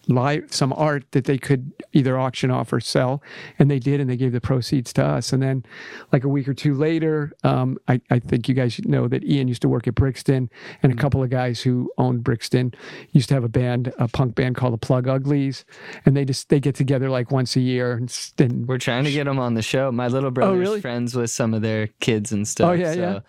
live 0.08 0.52
some 0.52 0.72
art 0.72 1.04
that 1.12 1.24
they 1.24 1.38
could 1.38 1.72
either 1.92 2.18
auction 2.18 2.50
off 2.50 2.72
or 2.72 2.80
sell 2.80 3.22
and 3.58 3.70
they 3.70 3.78
did 3.78 4.00
and 4.00 4.10
they 4.10 4.16
gave 4.16 4.32
the 4.32 4.40
proceeds 4.40 4.92
to 4.92 5.04
us 5.04 5.32
and 5.32 5.42
then 5.42 5.64
like 6.12 6.24
a 6.24 6.28
week 6.28 6.48
or 6.48 6.54
two 6.54 6.74
later 6.74 7.32
um, 7.44 7.78
I, 7.88 8.00
I 8.10 8.18
think 8.18 8.48
you 8.48 8.54
guys 8.54 8.78
know 8.80 9.08
that 9.08 9.24
ian 9.24 9.48
used 9.48 9.62
to 9.62 9.68
work 9.68 9.86
at 9.86 9.94
brixton 9.94 10.50
and 10.82 10.92
a 10.92 10.96
couple 10.96 11.22
of 11.22 11.30
guys 11.30 11.60
who 11.60 11.90
owned 11.98 12.24
brixton 12.24 12.74
used 13.12 13.28
to 13.28 13.34
have 13.34 13.44
a 13.44 13.48
band 13.48 13.92
a 13.98 14.08
punk 14.08 14.34
band 14.34 14.56
called 14.56 14.74
the 14.74 14.78
plug 14.78 15.06
uglies 15.06 15.64
and 16.04 16.16
they 16.16 16.24
just 16.24 16.48
they 16.48 16.60
get 16.60 16.74
together 16.74 17.08
like 17.08 17.30
once 17.30 17.56
a 17.56 17.60
year 17.60 17.92
and, 17.92 18.32
and 18.38 18.66
We're 18.66 18.78
trying 18.78 19.04
to 19.04 19.12
get 19.12 19.24
them 19.24 19.38
on 19.38 19.54
the 19.54 19.62
show. 19.62 19.90
My 19.92 20.08
little 20.08 20.30
brother's 20.30 20.58
really? 20.58 20.80
friends 20.80 21.14
with 21.14 21.30
some 21.30 21.54
of 21.54 21.62
their 21.62 21.88
kids 22.00 22.32
and 22.32 22.46
stuff. 22.46 22.70
Oh, 22.70 22.72
yeah, 22.72 22.94
so, 22.94 23.00
yeah. 23.00 23.20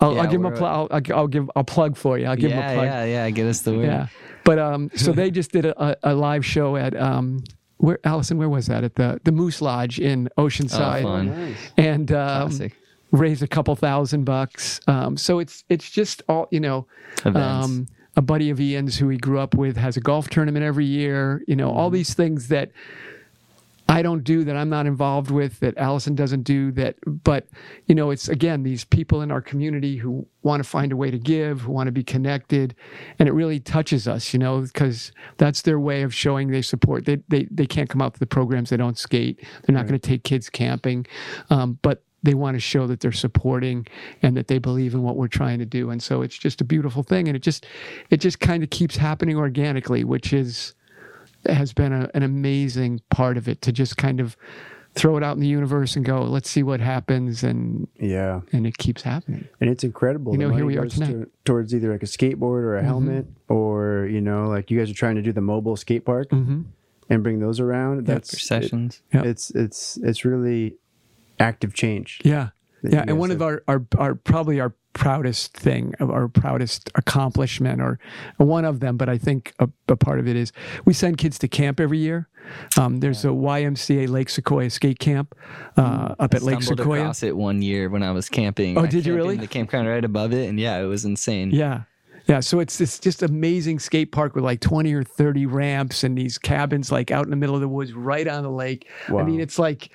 I'll, 0.00 0.14
Yeah, 0.14 0.22
I'll 0.22 0.30
give 0.30 0.42
them 0.42 0.52
a 0.52 0.56
plug 0.56 0.88
I'll, 0.90 1.16
I'll, 1.16 1.28
give 1.28 1.50
I'll 1.54 1.64
plug 1.64 1.96
for 1.96 2.18
you 2.18 2.26
I'll 2.26 2.36
give 2.36 2.50
them 2.50 2.58
a 2.58 2.62
yeah, 2.62 2.74
plug 2.74 2.86
yeah, 2.86 3.04
yeah. 3.04 3.30
Get 3.30 3.46
us 3.46 3.60
the 3.60 3.74
word. 3.74 3.86
Yeah. 3.86 4.06
But 4.50 4.58
um, 4.58 4.90
so 4.96 5.12
they 5.12 5.30
just 5.40 5.52
did 5.52 5.64
a, 5.66 5.96
a 6.02 6.14
live 6.14 6.44
show 6.44 6.76
at 6.76 6.96
um, 6.96 7.44
where 7.76 7.98
Allison, 8.04 8.36
where 8.38 8.48
was 8.48 8.66
that? 8.66 8.82
At 8.84 8.94
the 8.96 9.20
the 9.24 9.32
Moose 9.32 9.60
Lodge 9.62 10.00
in 10.00 10.28
Oceanside, 10.36 11.00
Oh, 11.00 11.02
fun. 11.04 11.26
Nice. 11.28 11.56
and 11.76 12.10
um, 12.12 12.48
Classic. 12.48 12.72
raised 13.12 13.42
a 13.42 13.46
couple 13.46 13.76
thousand 13.76 14.24
bucks. 14.24 14.80
Um, 14.86 15.16
so 15.16 15.38
it's 15.38 15.64
it's 15.68 15.88
just 15.90 16.22
all 16.28 16.48
you 16.50 16.60
know. 16.60 16.86
Events. 17.24 17.36
Um, 17.64 17.86
a 18.16 18.22
buddy 18.22 18.50
of 18.50 18.60
Ian's 18.60 18.98
who 18.98 19.08
he 19.08 19.16
grew 19.18 19.38
up 19.38 19.54
with 19.54 19.76
has 19.76 19.96
a 19.96 20.00
golf 20.00 20.28
tournament 20.28 20.64
every 20.64 20.84
year. 20.84 21.44
You 21.46 21.54
know, 21.54 21.70
all 21.70 21.90
these 21.90 22.12
things 22.12 22.48
that 22.48 22.72
I 23.90 24.02
don't 24.02 24.22
do 24.22 24.44
that 24.44 24.56
I'm 24.56 24.68
not 24.68 24.86
involved 24.86 25.30
with 25.32 25.58
that 25.60 25.76
Allison 25.76 26.14
doesn't 26.14 26.42
do 26.42 26.70
that 26.72 26.96
but 27.06 27.48
you 27.86 27.94
know 27.94 28.10
it's 28.10 28.28
again 28.28 28.62
these 28.62 28.84
people 28.84 29.20
in 29.20 29.32
our 29.32 29.40
community 29.40 29.96
who 29.96 30.26
want 30.42 30.62
to 30.62 30.68
find 30.68 30.92
a 30.92 30.96
way 30.96 31.10
to 31.10 31.18
give 31.18 31.62
who 31.62 31.72
want 31.72 31.88
to 31.88 31.92
be 31.92 32.04
connected 32.04 32.74
and 33.18 33.28
it 33.28 33.32
really 33.32 33.58
touches 33.58 34.06
us 34.06 34.32
you 34.32 34.38
know 34.38 34.60
because 34.60 35.10
that's 35.38 35.62
their 35.62 35.80
way 35.80 36.02
of 36.02 36.14
showing 36.14 36.50
they 36.50 36.62
support 36.62 37.04
they 37.04 37.16
they, 37.28 37.48
they 37.50 37.66
can't 37.66 37.90
come 37.90 38.00
out 38.00 38.14
to 38.14 38.20
the 38.20 38.26
programs 38.26 38.70
they 38.70 38.76
don't 38.76 38.98
skate 38.98 39.44
they're 39.64 39.74
not 39.74 39.86
going 39.86 39.98
to 39.98 40.08
take 40.08 40.22
kids 40.22 40.48
camping 40.48 41.04
um, 41.50 41.78
but 41.82 42.04
they 42.22 42.34
want 42.34 42.54
to 42.54 42.60
show 42.60 42.86
that 42.86 43.00
they're 43.00 43.12
supporting 43.12 43.86
and 44.22 44.36
that 44.36 44.46
they 44.46 44.58
believe 44.58 44.94
in 44.94 45.02
what 45.02 45.16
we're 45.16 45.26
trying 45.26 45.58
to 45.58 45.66
do 45.66 45.90
and 45.90 46.00
so 46.02 46.22
it's 46.22 46.38
just 46.38 46.60
a 46.60 46.64
beautiful 46.64 47.02
thing 47.02 47.26
and 47.28 47.36
it 47.36 47.42
just 47.42 47.66
it 48.10 48.18
just 48.18 48.38
kind 48.38 48.62
of 48.62 48.70
keeps 48.70 48.96
happening 48.96 49.36
organically 49.36 50.04
which 50.04 50.32
is 50.32 50.74
has 51.46 51.72
been 51.72 51.92
a, 51.92 52.10
an 52.14 52.22
amazing 52.22 53.00
part 53.10 53.36
of 53.36 53.48
it 53.48 53.62
to 53.62 53.72
just 53.72 53.96
kind 53.96 54.20
of 54.20 54.36
throw 54.94 55.16
it 55.16 55.22
out 55.22 55.34
in 55.36 55.40
the 55.40 55.46
universe 55.46 55.94
and 55.94 56.04
go, 56.04 56.22
let's 56.22 56.50
see 56.50 56.62
what 56.64 56.80
happens, 56.80 57.44
and 57.44 57.86
Yeah, 58.00 58.40
and 58.52 58.66
it 58.66 58.76
keeps 58.78 59.02
happening. 59.02 59.46
and 59.60 59.70
it's 59.70 59.84
incredible. 59.84 60.32
You 60.32 60.38
know, 60.38 60.50
here 60.50 60.66
we 60.66 60.76
are 60.78 60.86
tonight. 60.86 61.10
Mm-hmm. 61.10 61.22
to- 61.24 61.30
towards 61.44 61.74
either 61.74 61.92
like 61.92 62.02
a 62.02 62.06
skateboard 62.06 62.62
or 62.64 62.76
a 62.76 62.82
helmet, 62.82 63.26
or 63.48 64.08
you 64.10 64.20
know, 64.20 64.48
like 64.48 64.70
you 64.70 64.78
guys 64.78 64.90
are 64.90 64.94
trying 64.94 65.14
to 65.16 65.22
do 65.22 65.32
the 65.32 65.40
mobile 65.40 65.76
skate 65.76 66.04
park 66.04 66.30
Mm-hmm. 66.30 66.62
and 67.08 67.22
bring 67.22 67.38
those 67.40 67.60
around. 67.60 68.06
That's 68.06 68.30
For 68.32 68.38
sessions. 68.40 69.02
Yeah. 69.14 69.22
It's 69.22 69.50
it's 69.52 69.96
it's 69.98 70.24
really 70.24 70.76
active 71.38 71.72
change. 71.72 72.20
Yeah, 72.24 72.48
that 72.50 72.52
yeah, 72.82 73.04
and 73.06 73.18
one 73.18 73.30
of 73.30 73.42
our, 73.42 73.62
our 73.68 73.84
our 73.98 74.14
probably 74.14 74.60
our 74.60 74.74
proudest 74.92 75.56
thing 75.56 75.94
of 76.00 76.10
our 76.10 76.26
proudest 76.26 76.90
accomplishment 76.96 77.80
or 77.80 78.00
one 78.38 78.64
of 78.64 78.80
them 78.80 78.96
but 78.96 79.08
i 79.08 79.16
think 79.16 79.54
a, 79.60 79.68
a 79.86 79.94
part 79.94 80.18
of 80.18 80.26
it 80.26 80.34
is 80.34 80.50
we 80.84 80.92
send 80.92 81.16
kids 81.16 81.38
to 81.38 81.46
camp 81.46 81.78
every 81.78 81.98
year 81.98 82.28
um, 82.76 82.98
there's 82.98 83.24
a 83.24 83.28
ymca 83.28 84.08
lake 84.08 84.28
sequoia 84.28 84.70
skate 84.70 84.98
camp 84.98 85.34
uh, 85.76 86.14
up 86.18 86.34
at 86.34 86.42
I 86.42 86.44
lake 86.44 86.62
stumbled 86.62 86.80
sequoia 86.80 87.00
across 87.00 87.22
it 87.22 87.36
one 87.36 87.62
year 87.62 87.88
when 87.88 88.02
I 88.02 88.12
was 88.12 88.28
camping. 88.28 88.76
Oh, 88.78 88.82
I 88.82 88.86
did 88.86 89.06
you 89.06 89.14
really? 89.14 89.34
In 89.34 89.40
the 89.40 89.46
campground 89.46 89.88
right 89.88 90.04
above 90.04 90.32
it, 90.32 90.48
and 90.48 90.58
yeah, 90.58 90.78
it 90.78 90.86
was 90.86 91.04
insane. 91.04 91.50
Yeah. 91.50 91.82
Yeah, 92.26 92.40
so 92.40 92.60
it's 92.60 92.80
it's 92.80 93.00
just 93.00 93.24
amazing 93.24 93.80
skate 93.80 94.12
park 94.12 94.36
with 94.36 94.44
like 94.44 94.60
20 94.60 94.92
or 94.92 95.02
30 95.02 95.46
ramps 95.46 96.04
and 96.04 96.16
these 96.16 96.38
cabins 96.38 96.92
like 96.92 97.10
out 97.10 97.24
in 97.24 97.30
the 97.30 97.36
middle 97.36 97.56
of 97.56 97.60
the 97.60 97.66
woods 97.68 97.92
right 97.92 98.28
on 98.28 98.44
the 98.44 98.50
lake. 98.50 98.88
I 99.08 99.22
mean, 99.24 99.40
it's 99.40 99.58
like 99.58 99.90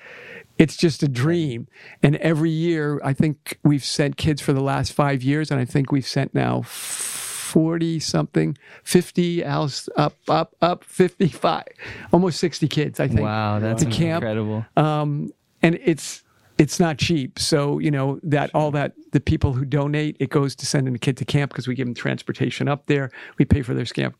it's 0.58 0.76
just 0.76 1.02
a 1.02 1.08
dream. 1.08 1.68
And 2.02 2.16
every 2.16 2.50
year, 2.50 3.00
I 3.04 3.12
think 3.12 3.58
we've 3.62 3.84
sent 3.84 4.16
kids 4.16 4.40
for 4.40 4.52
the 4.52 4.62
last 4.62 4.92
5 4.92 5.22
years 5.22 5.50
and 5.50 5.60
I 5.60 5.64
think 5.64 5.92
we've 5.92 6.06
sent 6.06 6.34
now 6.34 6.62
40 6.62 8.00
something, 8.00 8.56
50 8.82 9.44
else 9.44 9.88
up 9.96 10.14
up 10.28 10.54
up 10.60 10.84
55. 10.84 11.64
Almost 12.12 12.38
60 12.40 12.68
kids, 12.68 13.00
I 13.00 13.08
think 13.08 13.20
Wow, 13.20 13.58
that's 13.60 13.82
to 13.84 13.90
camp. 13.90 14.22
incredible. 14.22 14.64
um, 14.76 15.32
and 15.62 15.78
it's 15.84 16.22
it's 16.58 16.80
not 16.80 16.98
cheap. 16.98 17.38
So 17.38 17.78
you 17.78 17.90
know 17.90 18.18
that 18.22 18.50
all 18.54 18.70
that 18.72 18.92
the 19.12 19.20
people 19.20 19.52
who 19.52 19.64
donate, 19.64 20.16
it 20.20 20.30
goes 20.30 20.54
to 20.56 20.66
sending 20.66 20.94
a 20.94 20.98
kid 20.98 21.16
to 21.18 21.24
camp 21.24 21.50
because 21.50 21.68
we 21.68 21.74
give 21.74 21.86
them 21.86 21.94
transportation 21.94 22.68
up 22.68 22.86
there. 22.86 23.10
We 23.38 23.44
pay 23.44 23.62
for 23.62 23.74
their 23.74 23.84
camp 23.84 24.16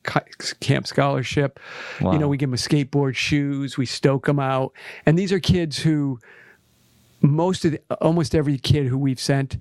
camp 0.60 0.86
scholarship. 0.86 1.58
You 2.00 2.18
know, 2.18 2.28
we 2.28 2.36
give 2.36 2.50
them 2.50 2.54
a 2.54 2.56
skateboard, 2.56 3.16
shoes. 3.16 3.78
We 3.78 3.86
stoke 3.86 4.26
them 4.26 4.38
out, 4.38 4.72
and 5.06 5.18
these 5.18 5.32
are 5.32 5.40
kids 5.40 5.78
who 5.78 6.18
most 7.22 7.64
of 7.64 7.72
the, 7.72 7.80
almost 8.00 8.34
every 8.34 8.58
kid 8.58 8.86
who 8.86 8.98
we've 8.98 9.20
sent. 9.20 9.58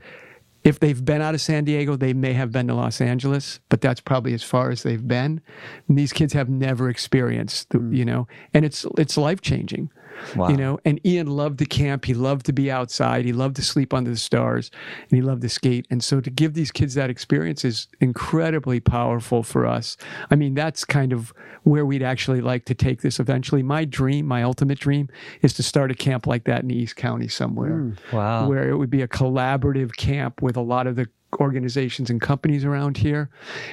If 0.63 0.79
they've 0.79 1.05
been 1.05 1.21
out 1.21 1.35
of 1.35 1.41
San 1.41 1.63
Diego, 1.63 1.95
they 1.95 2.11
may 2.11 2.33
have 2.33 2.51
been 2.51 2.67
to 2.69 2.73
Los 2.73 2.99
Angeles, 2.99 3.59
but 3.69 3.81
that's 3.81 4.01
probably 4.01 4.33
as 4.33 4.41
far 4.41 4.71
as 4.71 4.81
they've 4.81 5.07
been. 5.07 5.39
And 5.87 5.95
these 5.95 6.11
kids 6.11 6.33
have 6.33 6.49
never 6.49 6.89
experienced, 6.89 7.69
the, 7.69 7.77
hmm. 7.77 7.93
you 7.93 8.03
know, 8.03 8.27
and 8.51 8.65
it's 8.65 8.85
it's 8.97 9.15
life 9.15 9.41
changing 9.41 9.91
Wow. 10.35 10.49
you 10.49 10.57
know 10.57 10.79
and 10.85 10.99
ian 11.05 11.27
loved 11.27 11.59
to 11.59 11.65
camp. 11.65 12.05
He 12.05 12.13
loved 12.13 12.45
to 12.47 12.53
be 12.53 12.71
outside. 12.71 13.25
He 13.25 13.33
loved 13.33 13.55
to 13.57 13.63
sleep 13.63 13.93
under 13.93 14.11
the 14.11 14.17
stars 14.17 14.71
and 15.09 15.17
he 15.17 15.21
loved 15.21 15.41
to 15.41 15.49
skate. 15.49 15.87
And 15.89 16.03
so 16.03 16.21
to 16.21 16.29
give 16.29 16.53
these 16.53 16.71
kids 16.71 16.93
that 16.95 17.09
experience 17.09 17.65
is 17.65 17.87
incredibly 17.99 18.79
powerful 18.79 19.43
for 19.43 19.65
us. 19.65 19.97
I 20.29 20.35
mean 20.35 20.53
that's 20.53 20.85
kind 20.85 21.13
of 21.13 21.33
where 21.63 21.85
we'd 21.85 22.03
actually 22.03 22.41
like 22.41 22.65
to 22.65 22.75
take 22.75 23.01
this 23.01 23.19
eventually. 23.19 23.63
My 23.63 23.85
dream 23.85 24.25
my 24.25 24.43
ultimate 24.43 24.79
dream 24.79 25.09
is 25.41 25.53
to 25.53 25.63
start 25.63 25.91
a 25.91 25.95
camp 25.95 26.27
like 26.27 26.45
that 26.45 26.63
in 26.63 26.71
east 26.71 26.95
county 26.95 27.27
somewhere 27.27 27.77
hmm. 27.77 28.15
Wow. 28.15 28.47
where 28.47 28.69
it 28.69 28.75
would 28.75 28.89
be 28.89 29.01
a 29.01 29.07
collaborative 29.07 29.95
camp 29.95 30.41
with 30.41 30.57
a 30.57 30.61
lot 30.61 30.87
of 30.87 30.95
the 30.95 31.07
organizations 31.39 32.09
and 32.09 32.19
companies 32.21 32.63
around 32.65 32.97
here 32.97 33.29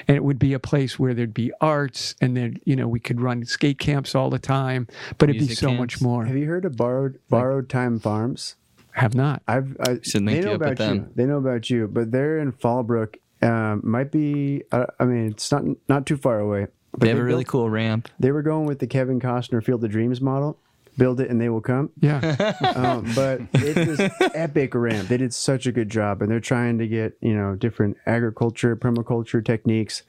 and 0.09 0.17
it 0.17 0.25
would 0.25 0.39
be 0.39 0.53
a 0.53 0.59
place 0.59 0.99
where 0.99 1.15
there'd 1.15 1.35
be 1.35 1.53
arts 1.61 2.15
and 2.21 2.37
then 2.37 2.57
you 2.65 2.75
know 2.77 2.87
we 2.89 3.01
could 3.01 3.21
run 3.21 3.45
skate 3.45 3.79
camps 3.79 4.15
all 4.15 4.31
the 4.31 4.39
time 4.39 4.87
but 5.19 5.29
it'd 5.29 5.39
be 5.41 5.47
Music 5.47 5.59
so 5.59 5.69
camps. 5.69 5.81
much 5.81 6.01
more 6.03 6.25
Have 6.27 6.37
you 6.37 6.47
heard 6.47 6.65
of 6.65 6.77
borrowed 6.77 7.19
borrowed 7.29 7.69
time 7.69 7.99
farms? 7.99 8.57
have 8.93 9.15
not 9.15 9.43
I've 9.49 9.77
I, 9.81 9.99
Should 10.03 10.27
they 10.27 10.41
know 10.41 10.51
you 10.51 10.55
up 10.55 10.61
with 10.61 10.73
about 10.73 10.79
you. 10.95 11.01
them. 11.01 11.11
They 11.15 11.25
know 11.27 11.39
about 11.39 11.71
you, 11.71 11.89
but 11.89 12.11
they're 12.13 12.39
in 12.39 12.53
Fallbrook. 12.53 13.17
Um, 13.41 13.81
might 13.83 14.13
be. 14.13 14.63
Uh, 14.71 14.87
I 15.01 15.05
mean, 15.05 15.27
it's 15.29 15.51
not 15.51 15.65
not 15.89 16.07
too 16.07 16.17
far 16.17 16.39
away. 16.39 16.67
But 16.93 17.01
They 17.01 17.09
have 17.09 17.19
a 17.19 17.25
really 17.25 17.39
built- 17.45 17.49
cool 17.49 17.71
ramp. 17.71 18.09
They 18.21 18.31
were 18.31 18.43
going 18.43 18.67
with 18.67 18.79
the 18.81 18.87
Kevin 18.87 19.19
Costner 19.19 19.65
Field 19.65 19.83
of 19.83 19.91
Dreams 19.91 20.21
model. 20.21 20.59
Build 20.99 21.21
it 21.21 21.31
and 21.31 21.41
they 21.41 21.49
will 21.49 21.61
come. 21.63 21.91
yeah 22.01 22.55
Um, 22.77 23.11
but 23.15 23.41
it's 23.55 23.99
this 23.99 24.13
epic 24.35 24.75
ramp. 24.75 25.09
They 25.09 25.17
did 25.17 25.33
such 25.33 25.67
a 25.67 25.73
good 25.73 25.89
job, 25.89 26.21
and 26.21 26.31
they're 26.31 26.39
trying 26.41 26.79
to 26.79 26.87
get 26.87 27.17
you 27.21 27.35
know 27.35 27.55
different 27.55 27.97
agriculture, 28.07 28.77
permaculture 28.77 29.45
techniques. 29.45 30.03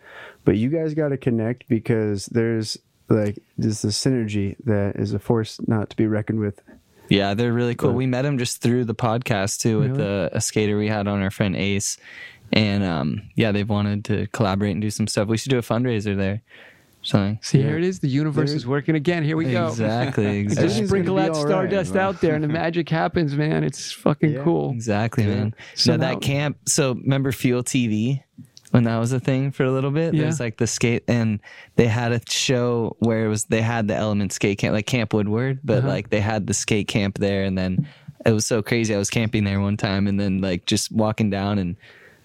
But 0.45 0.57
you 0.57 0.69
guys 0.69 0.93
got 0.93 1.09
to 1.09 1.17
connect 1.17 1.67
because 1.69 2.25
there's 2.27 2.77
like 3.09 3.37
there's 3.57 3.81
the 3.81 3.89
synergy 3.89 4.57
that 4.65 4.97
is 4.97 5.13
a 5.13 5.19
force 5.19 5.59
not 5.67 5.89
to 5.91 5.95
be 5.95 6.05
reckoned 6.07 6.39
with. 6.41 6.61
Yeah, 7.09 7.33
they're 7.33 7.53
really 7.53 7.75
cool. 7.75 7.89
But- 7.91 7.95
we 7.97 8.05
met 8.07 8.23
them 8.23 8.37
just 8.37 8.61
through 8.61 8.85
the 8.85 8.95
podcast 8.95 9.59
too 9.59 9.79
with 9.79 9.91
Really? 9.91 10.03
the, 10.03 10.29
a 10.33 10.41
skater 10.41 10.77
we 10.77 10.87
had 10.87 11.07
on 11.07 11.21
our 11.21 11.31
friend 11.31 11.55
Ace. 11.55 11.97
And 12.51 12.83
um, 12.83 13.21
yeah, 13.35 13.51
they've 13.51 13.67
wanted 13.69 14.05
to 14.05 14.27
collaborate 14.27 14.71
and 14.73 14.81
do 14.81 14.89
some 14.89 15.07
stuff. 15.07 15.27
We 15.27 15.37
should 15.37 15.49
do 15.49 15.57
a 15.57 15.61
fundraiser 15.63 16.15
there. 16.15 16.41
Something. 17.03 17.37
See, 17.41 17.59
Yeah. 17.59 17.65
here 17.65 17.77
it 17.77 17.83
is. 17.83 17.99
The 17.99 18.07
universe 18.07 18.49
There- 18.49 18.57
is 18.57 18.65
working 18.65 18.95
again. 18.95 19.23
Here 19.23 19.35
we 19.37 19.51
go. 19.51 19.67
Exactly, 19.67 20.23
Just 20.43 20.53
exactly. 20.53 20.63
Everything's 20.65 20.89
sprinkle 20.89 21.15
that 21.15 21.31
be 21.33 21.37
all 21.37 21.43
right. 21.45 21.49
stardust 21.51 21.95
out 21.95 22.21
there, 22.21 22.33
and 22.35 22.43
the 22.43 22.47
magic 22.63 22.89
happens, 22.89 23.35
man. 23.35 23.63
It's 23.63 23.91
fucking 23.91 24.33
Yeah. 24.33 24.43
cool. 24.43 24.71
Exactly, 24.71 25.25
man. 25.25 25.53
So 25.75 25.91
no, 25.91 25.97
now- 25.97 26.13
that 26.13 26.21
camp. 26.21 26.57
So 26.65 26.93
remember 26.95 27.31
Fuel 27.31 27.61
TV 27.63 28.23
when 28.71 28.83
that 28.85 28.97
was 28.97 29.11
a 29.11 29.19
thing 29.19 29.51
for 29.51 29.63
a 29.65 29.71
little 29.71 29.91
bit? 29.91 30.13
Yeah. 30.13 30.21
There's 30.21 30.39
like 30.39 30.57
the 30.57 30.65
skate, 30.67 31.03
and 31.07 31.39
they 31.75 31.87
had 31.87 32.11
a 32.13 32.21
show 32.29 32.95
where 32.99 33.25
it 33.25 33.29
was 33.29 33.43
they 33.45 33.61
had 33.61 33.87
the 33.89 33.95
Element 33.95 34.31
Skate 34.31 34.57
Camp, 34.57 34.73
like 34.73 34.85
Camp 34.85 35.13
Woodward, 35.13 35.59
but 35.63 35.79
Uh-huh. 35.79 35.87
like 35.89 36.09
they 36.09 36.21
had 36.21 36.47
the 36.47 36.53
skate 36.53 36.87
camp 36.87 37.19
there, 37.19 37.43
and 37.43 37.57
then 37.57 37.85
it 38.25 38.31
was 38.31 38.45
so 38.47 38.61
crazy. 38.61 38.95
I 38.95 38.97
was 38.97 39.09
camping 39.09 39.43
there 39.43 39.59
one 39.59 39.75
time, 39.75 40.07
and 40.07 40.17
then 40.17 40.39
like 40.39 40.65
just 40.65 40.89
walking 40.91 41.29
down 41.29 41.59
and 41.59 41.75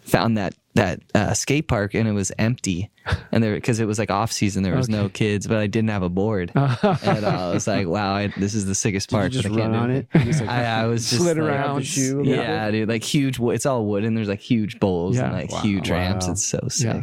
found 0.03 0.37
that 0.39 0.55
that 0.79 1.01
uh, 1.15 1.35
skate 1.35 1.67
park 1.69 1.95
and 1.95 2.09
it 2.09 2.13
was 2.13 2.31
empty, 2.39 2.91
and 3.33 3.43
there 3.43 3.55
because 3.55 3.81
it 3.81 3.85
was 3.87 3.99
like 3.99 4.11
off 4.11 4.31
season, 4.33 4.63
there 4.63 4.77
was 4.77 4.89
no 4.89 5.09
kids, 5.09 5.47
but 5.47 5.57
I 5.59 5.67
didn't 5.67 5.91
have 5.91 6.03
a 6.03 6.09
board, 6.09 6.53
and 6.55 6.79
uh, 6.83 7.29
I 7.29 7.51
was 7.53 7.67
like, 7.67 7.87
wow, 7.87 8.15
I, 8.15 8.29
this 8.37 8.55
is 8.55 8.67
the 8.67 8.75
sickest 8.75 9.11
park. 9.11 9.33
just 9.33 9.49
but 9.49 9.59
I 9.59 9.61
run 9.67 9.75
on 9.75 9.91
it? 9.91 10.07
Just 10.15 10.41
like- 10.41 10.49
I, 10.59 10.65
I 10.83 10.87
was 10.87 11.09
just 11.11 11.23
Slid 11.23 11.37
like, 11.37 11.47
around. 11.47 11.81
the 11.81 11.85
shoe. 11.85 12.23
Yeah, 12.25 12.71
dude, 12.71 12.89
like 12.89 13.03
huge. 13.03 13.39
It's 13.41 13.67
all 13.67 13.85
wood, 13.87 14.05
and 14.05 14.17
there's 14.17 14.29
like 14.29 14.41
huge 14.41 14.79
bowls 14.81 15.17
Yeah. 15.17 15.25
and 15.25 15.33
like 15.33 15.51
Wow. 15.53 15.61
huge 15.61 15.91
ramps. 15.91 16.29
It's 16.29 16.45
so 16.47 16.61
sick. 16.69 16.87
Yeah. 16.87 17.03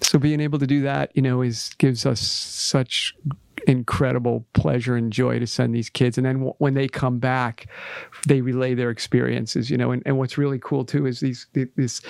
So 0.00 0.18
being 0.18 0.40
able 0.40 0.58
to 0.58 0.66
do 0.66 0.82
that, 0.82 1.10
you 1.14 1.22
know, 1.22 1.42
is 1.42 1.70
gives 1.78 2.04
us 2.06 2.20
such 2.20 3.14
incredible 3.66 4.44
pleasure 4.52 4.96
and 4.96 5.12
joy 5.12 5.38
to 5.38 5.46
send 5.46 5.74
these 5.74 5.88
kids. 5.88 6.18
And 6.18 6.26
then 6.26 6.34
w- 6.34 6.54
when 6.58 6.74
they 6.74 6.88
come 6.88 7.18
back 7.18 7.66
they 8.26 8.40
relay 8.40 8.74
their 8.74 8.90
experiences 8.90 9.70
you 9.70 9.76
know 9.76 9.90
and, 9.90 10.02
and 10.06 10.18
what's 10.18 10.38
really 10.38 10.58
cool 10.58 10.84
too 10.84 11.06
is 11.06 11.20
these 11.20 11.46
th- 11.54 11.68
these 11.76 12.00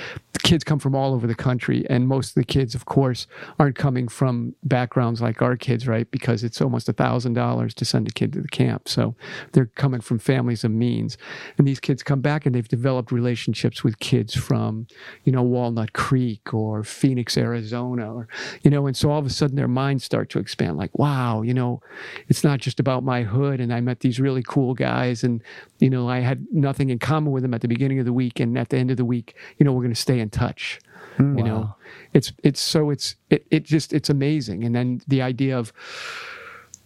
kids 0.42 0.64
come 0.64 0.78
from 0.78 0.94
all 0.94 1.14
over 1.14 1.26
the 1.26 1.34
country 1.34 1.86
and 1.88 2.08
most 2.08 2.30
of 2.30 2.34
the 2.34 2.44
kids 2.44 2.74
of 2.74 2.84
course 2.84 3.26
aren't 3.58 3.76
coming 3.76 4.08
from 4.08 4.54
backgrounds 4.64 5.20
like 5.20 5.40
our 5.42 5.56
kids 5.56 5.86
right? 5.86 6.10
Because 6.10 6.44
it's 6.44 6.60
almost 6.60 6.88
a 6.88 6.92
thousand 6.92 7.34
dollars 7.34 7.74
to 7.74 7.84
send 7.84 8.08
a 8.08 8.12
kid 8.12 8.32
to 8.32 8.40
the 8.40 8.48
camp. 8.48 8.88
So 8.88 9.14
they're 9.52 9.66
coming 9.66 10.00
from 10.00 10.18
families 10.18 10.64
of 10.64 10.70
means. 10.70 11.18
And 11.58 11.66
these 11.66 11.80
kids 11.80 12.02
come 12.02 12.20
back 12.20 12.46
and 12.46 12.54
they've 12.54 12.68
developed 12.68 13.12
relationships 13.12 13.84
with 13.84 13.98
kids 13.98 14.34
from 14.34 14.86
you 15.24 15.32
know 15.32 15.42
walnut 15.42 15.92
creek 15.92 16.54
or 16.54 16.84
phoenix 16.84 17.36
arizona 17.36 18.12
or 18.12 18.28
you 18.62 18.70
know 18.70 18.86
and 18.86 18.96
so 18.96 19.10
all 19.10 19.18
of 19.18 19.26
a 19.26 19.30
sudden 19.30 19.56
their 19.56 19.68
minds 19.68 20.04
start 20.04 20.28
to 20.30 20.38
expand 20.38 20.76
like 20.76 20.96
wow 20.98 21.41
you 21.42 21.54
know 21.54 21.80
it's 22.28 22.44
not 22.44 22.58
just 22.60 22.80
about 22.80 23.02
my 23.02 23.22
hood 23.22 23.60
and 23.60 23.72
i 23.72 23.80
met 23.80 24.00
these 24.00 24.20
really 24.20 24.42
cool 24.42 24.74
guys 24.74 25.22
and 25.22 25.42
you 25.78 25.90
know 25.90 26.08
i 26.08 26.20
had 26.20 26.46
nothing 26.52 26.90
in 26.90 26.98
common 26.98 27.32
with 27.32 27.42
them 27.42 27.54
at 27.54 27.60
the 27.60 27.68
beginning 27.68 27.98
of 27.98 28.04
the 28.04 28.12
week 28.12 28.40
and 28.40 28.58
at 28.58 28.68
the 28.70 28.76
end 28.76 28.90
of 28.90 28.96
the 28.96 29.04
week 29.04 29.34
you 29.58 29.64
know 29.64 29.72
we're 29.72 29.82
going 29.82 29.94
to 29.94 30.00
stay 30.00 30.18
in 30.18 30.30
touch 30.30 30.80
mm, 31.18 31.36
you 31.36 31.44
know? 31.44 31.74
it's 32.12 32.32
it's 32.42 32.60
so 32.60 32.90
it's 32.90 33.16
it, 33.30 33.46
it 33.50 33.62
just 33.64 33.92
it's 33.92 34.10
amazing 34.10 34.64
and 34.64 34.74
then 34.74 35.00
the 35.08 35.22
idea 35.22 35.58
of 35.58 35.72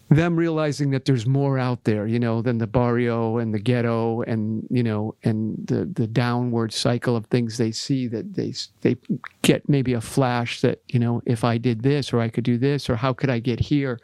them 0.09 0.37
realizing 0.37 0.91
that 0.91 1.05
there's 1.05 1.27
more 1.27 1.59
out 1.59 1.83
there, 1.83 2.07
you 2.07 2.21
know, 2.21 2.41
than 2.41 2.59
the 2.59 2.67
barrio 2.67 3.39
and 3.39 3.53
the 3.53 3.59
ghetto 3.59 4.23
and 4.23 4.67
you 4.71 4.83
know 4.83 5.17
and 5.25 5.57
the 5.67 5.85
the 5.85 6.07
downward 6.07 6.73
cycle 6.73 7.17
of 7.17 7.27
things 7.27 7.59
they 7.59 7.73
see 7.73 8.07
that 8.07 8.35
they 8.35 8.55
they 8.83 8.97
get 9.43 9.69
maybe 9.69 9.95
a 9.95 10.01
flash 10.01 10.61
that 10.61 10.81
you 10.89 11.01
know 11.01 11.23
if 11.27 11.43
I 11.43 11.59
did 11.59 11.83
this 11.83 12.13
or 12.13 12.21
I 12.21 12.29
could 12.29 12.45
do 12.45 12.57
this 12.57 12.89
or 12.89 12.95
how 12.95 13.13
could 13.13 13.31
I 13.31 13.41
get 13.41 13.59
here, 13.59 13.99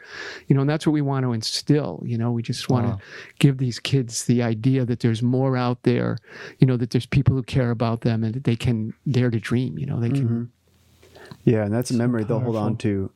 you 0.47 0.55
know, 0.55 0.61
and 0.61 0.69
that's 0.69 0.85
what 0.85 0.91
we 0.91 1.01
want 1.01 1.23
to 1.23 1.31
instill. 1.31 2.03
You 2.05 2.17
know, 2.17 2.31
we 2.31 2.41
just 2.41 2.69
want 2.69 2.85
to 2.87 3.05
give 3.39 3.57
these 3.57 3.79
kids 3.79 4.25
the 4.25 4.43
idea 4.43 4.83
that 4.83 4.99
there's 4.99 5.23
more 5.23 5.55
out 5.55 5.83
there, 5.83 6.17
you 6.59 6.67
know, 6.67 6.75
that 6.75 6.89
there's 6.89 7.05
people 7.05 7.33
who 7.33 7.43
care 7.43 7.71
about 7.71 8.01
them 8.01 8.25
and 8.25 8.33
that 8.33 8.43
they 8.43 8.57
can 8.57 8.93
dare 9.09 9.29
to 9.29 9.39
dream. 9.39 9.79
You 9.79 9.85
know, 9.85 10.01
they 10.01 10.09
can. 10.09 10.51
Yeah, 11.45 11.63
and 11.63 11.73
that's 11.73 11.91
a 11.91 11.93
memory 11.93 12.25
they'll 12.25 12.39
hold 12.39 12.57
on 12.57 12.75
to 12.77 13.09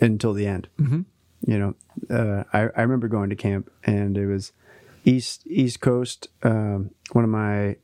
until 0.00 0.32
the 0.32 0.46
end. 0.46 0.68
Mm-hmm. 0.80 1.02
You 1.46 1.58
know, 1.58 1.74
uh, 2.10 2.44
I 2.52 2.68
I 2.76 2.82
remember 2.82 3.08
going 3.08 3.30
to 3.30 3.36
camp 3.36 3.70
and 3.84 4.18
it 4.18 4.26
was 4.26 4.52
east 5.04 5.46
East 5.46 5.80
Coast. 5.80 6.28
Um, 6.42 6.90
one 7.12 7.24
of 7.24 7.30
my 7.30 7.76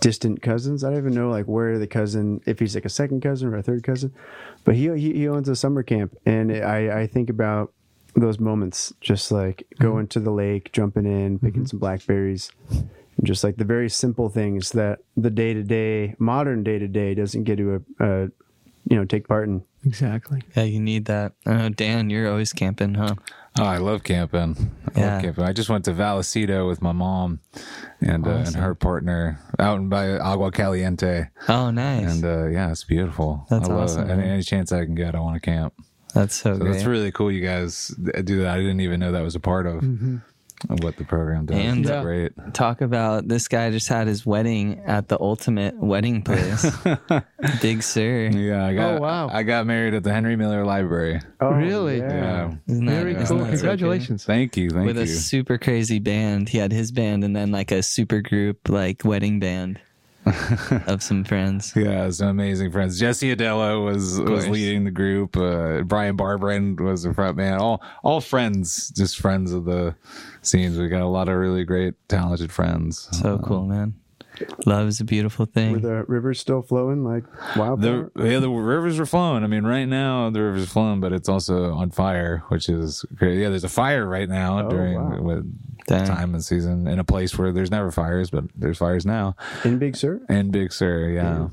distant 0.00 0.42
cousins. 0.42 0.84
I 0.84 0.90
don't 0.90 0.98
even 0.98 1.14
know 1.14 1.30
like 1.30 1.46
where 1.46 1.78
the 1.78 1.86
cousin, 1.86 2.40
if 2.46 2.60
he's 2.60 2.74
like 2.74 2.84
a 2.84 2.90
second 2.90 3.22
cousin 3.22 3.48
or 3.48 3.56
a 3.56 3.62
third 3.62 3.82
cousin, 3.82 4.12
but 4.64 4.76
he 4.76 4.88
he, 4.96 5.12
he 5.14 5.28
owns 5.28 5.48
a 5.48 5.56
summer 5.56 5.82
camp, 5.82 6.16
and 6.24 6.52
I 6.52 7.00
I 7.00 7.06
think 7.06 7.30
about 7.30 7.72
those 8.14 8.38
moments, 8.38 8.92
just 9.00 9.30
like 9.32 9.66
going 9.78 10.08
to 10.08 10.20
the 10.20 10.30
lake, 10.30 10.72
jumping 10.72 11.06
in, 11.06 11.38
picking 11.38 11.66
some 11.66 11.78
blackberries. 11.78 12.50
and 12.70 12.88
Just 13.22 13.44
like 13.44 13.56
the 13.56 13.64
very 13.64 13.88
simple 13.88 14.28
things 14.28 14.70
that 14.70 15.00
the 15.16 15.30
day 15.30 15.54
to 15.54 15.62
day, 15.62 16.14
modern 16.18 16.62
day 16.62 16.78
to 16.78 16.88
day, 16.88 17.14
doesn't 17.14 17.44
get 17.44 17.56
to 17.56 17.84
a, 18.00 18.04
a, 18.04 18.22
you 18.88 18.96
know, 18.96 19.04
take 19.04 19.28
part 19.28 19.48
in. 19.48 19.62
Exactly. 19.88 20.42
Yeah, 20.56 20.64
you 20.64 20.80
need 20.80 21.06
that. 21.06 21.32
Uh, 21.46 21.70
Dan, 21.70 22.10
you're 22.10 22.28
always 22.30 22.52
camping, 22.52 22.94
huh? 22.94 23.14
Oh, 23.58 23.64
I 23.64 23.78
love 23.78 24.04
camping. 24.04 24.70
I 24.94 25.00
Yeah. 25.00 25.12
love 25.14 25.22
camping. 25.22 25.44
I 25.44 25.52
just 25.52 25.68
went 25.70 25.84
to 25.86 25.92
Vallecito 25.92 26.68
with 26.68 26.80
my 26.82 26.92
mom 26.92 27.40
and 28.00 28.26
uh, 28.26 28.30
and 28.30 28.54
her 28.56 28.74
partner 28.74 29.40
out 29.58 29.78
in 29.78 29.88
by 29.88 30.16
Agua 30.18 30.50
Caliente, 30.52 31.28
Oh, 31.48 31.70
nice. 31.70 32.04
and 32.06 32.24
uh, 32.24 32.46
yeah, 32.48 32.70
it's 32.70 32.84
beautiful. 32.84 33.46
That's 33.50 33.68
I 33.68 33.72
love 33.72 33.84
awesome, 33.84 34.08
it. 34.10 34.12
Any, 34.12 34.28
any 34.28 34.42
chance 34.42 34.70
I 34.70 34.84
can 34.84 34.94
get, 34.94 35.14
I 35.14 35.20
want 35.20 35.34
to 35.36 35.40
camp. 35.40 35.72
that's 36.14 36.36
so, 36.36 36.52
So 36.54 36.58
great. 36.60 36.72
that's 36.74 36.84
really 36.84 37.10
cool. 37.10 37.32
You 37.32 37.42
guys 37.44 37.88
do 38.24 38.42
that. 38.42 38.54
I 38.54 38.58
didn't 38.58 38.80
even 38.80 39.00
know 39.00 39.12
that 39.12 39.22
was 39.22 39.34
a 39.34 39.40
part 39.40 39.66
of, 39.66 39.82
of 40.70 40.82
what 40.82 40.96
the 40.96 41.04
program 41.04 41.46
does. 41.46 41.56
And- 41.56 41.84
Yeah. 41.84 42.02
great. 42.02 42.32
Talk 42.52 42.80
about 42.80 43.28
this 43.28 43.48
guy 43.48 43.70
just 43.70 43.88
had 43.88 44.06
his 44.06 44.26
wedding 44.26 44.80
at 44.86 45.08
the 45.08 45.18
ultimate 45.20 45.76
wedding 45.78 46.22
place, 46.22 46.64
Big 47.62 47.82
Sur. 47.82 48.30
Yeah, 48.32 48.64
I 48.66 48.74
got. 48.74 48.94
Oh, 48.94 49.00
wow. 49.00 49.28
I 49.28 49.42
got 49.42 49.66
married 49.66 49.94
at 49.94 50.02
the 50.02 50.12
Henry 50.12 50.36
Miller 50.36 50.64
Library. 50.64 51.20
Oh, 51.40 51.52
Really? 51.52 51.98
Yeah. 51.98 52.54
Isn't 52.66 52.86
that- 52.86 53.06
isn't 53.06 53.26
cool. 53.28 53.38
that 53.46 53.52
so 53.52 53.56
Congratulations. 53.58 54.24
Thank 54.24 54.56
you. 54.56 54.70
Thank 54.70 54.86
With 54.86 54.96
you. 54.96 55.02
With 55.02 55.10
a 55.10 55.12
super 55.12 55.58
crazy 55.58 55.98
band. 55.98 56.48
He 56.48 56.58
had 56.58 56.72
his 56.72 56.90
band 56.92 57.24
and 57.24 57.34
then 57.36 57.50
like 57.52 57.70
a 57.70 57.82
super 57.82 58.20
group, 58.20 58.68
like 58.68 59.04
wedding 59.04 59.38
band 59.40 59.80
of 60.86 61.02
some 61.02 61.24
friends. 61.24 61.72
Yeah, 61.74 62.10
some 62.10 62.28
amazing 62.28 62.72
friends. 62.72 62.98
Jesse 62.98 63.34
Adello 63.34 63.84
was 63.84 64.20
was 64.20 64.48
leading 64.48 64.84
the 64.84 64.90
group. 64.90 65.36
Uh, 65.36 65.82
Brian 65.82 66.16
Barbrand 66.16 66.80
was 66.80 67.02
the 67.02 67.14
front 67.14 67.36
man. 67.36 67.58
All 67.58 67.82
all 68.02 68.20
friends, 68.20 68.90
just 68.90 69.18
friends 69.18 69.52
of 69.52 69.64
the 69.64 69.94
scenes. 70.42 70.78
We 70.78 70.88
got 70.88 71.02
a 71.02 71.06
lot 71.06 71.28
of 71.28 71.36
really 71.36 71.64
great, 71.64 71.94
talented 72.08 72.52
friends. 72.52 73.08
So 73.12 73.38
cool, 73.38 73.64
man. 73.64 73.94
Love 74.66 74.88
is 74.88 75.00
a 75.00 75.04
beautiful 75.04 75.44
Were 75.46 75.52
thing. 75.52 75.80
the 75.80 76.04
rivers 76.08 76.40
still 76.40 76.62
flowing 76.62 77.04
like 77.04 77.24
wildfire? 77.56 78.10
The 78.14 78.28
yeah, 78.30 78.38
the 78.40 78.48
rivers 78.50 78.98
are 78.98 79.06
flowing. 79.06 79.44
I 79.44 79.46
mean, 79.46 79.64
right 79.64 79.84
now 79.86 80.30
the 80.30 80.42
rivers 80.42 80.64
are 80.64 80.66
flowing, 80.70 81.00
but 81.00 81.12
it's 81.12 81.28
also 81.28 81.72
on 81.74 81.90
fire, 81.90 82.42
which 82.48 82.68
is 82.68 83.04
great. 83.14 83.38
Yeah, 83.38 83.48
there's 83.50 83.64
a 83.64 83.68
fire 83.68 84.06
right 84.06 84.28
now 84.28 84.66
Oh, 84.66 84.70
during 84.70 84.94
wow. 84.94 85.20
with 85.20 85.54
Dang. 85.86 86.06
time 86.06 86.34
and 86.34 86.44
season 86.44 86.86
in 86.86 86.98
a 86.98 87.04
place 87.04 87.36
where 87.38 87.52
there's 87.52 87.70
never 87.70 87.90
fires, 87.90 88.30
but 88.30 88.44
there's 88.54 88.78
fires 88.78 89.06
now. 89.06 89.34
in 89.64 89.78
Big 89.78 89.96
Sur? 89.96 90.20
In 90.28 90.50
Big 90.50 90.72
Sur, 90.72 91.08
yeah. 91.08 91.48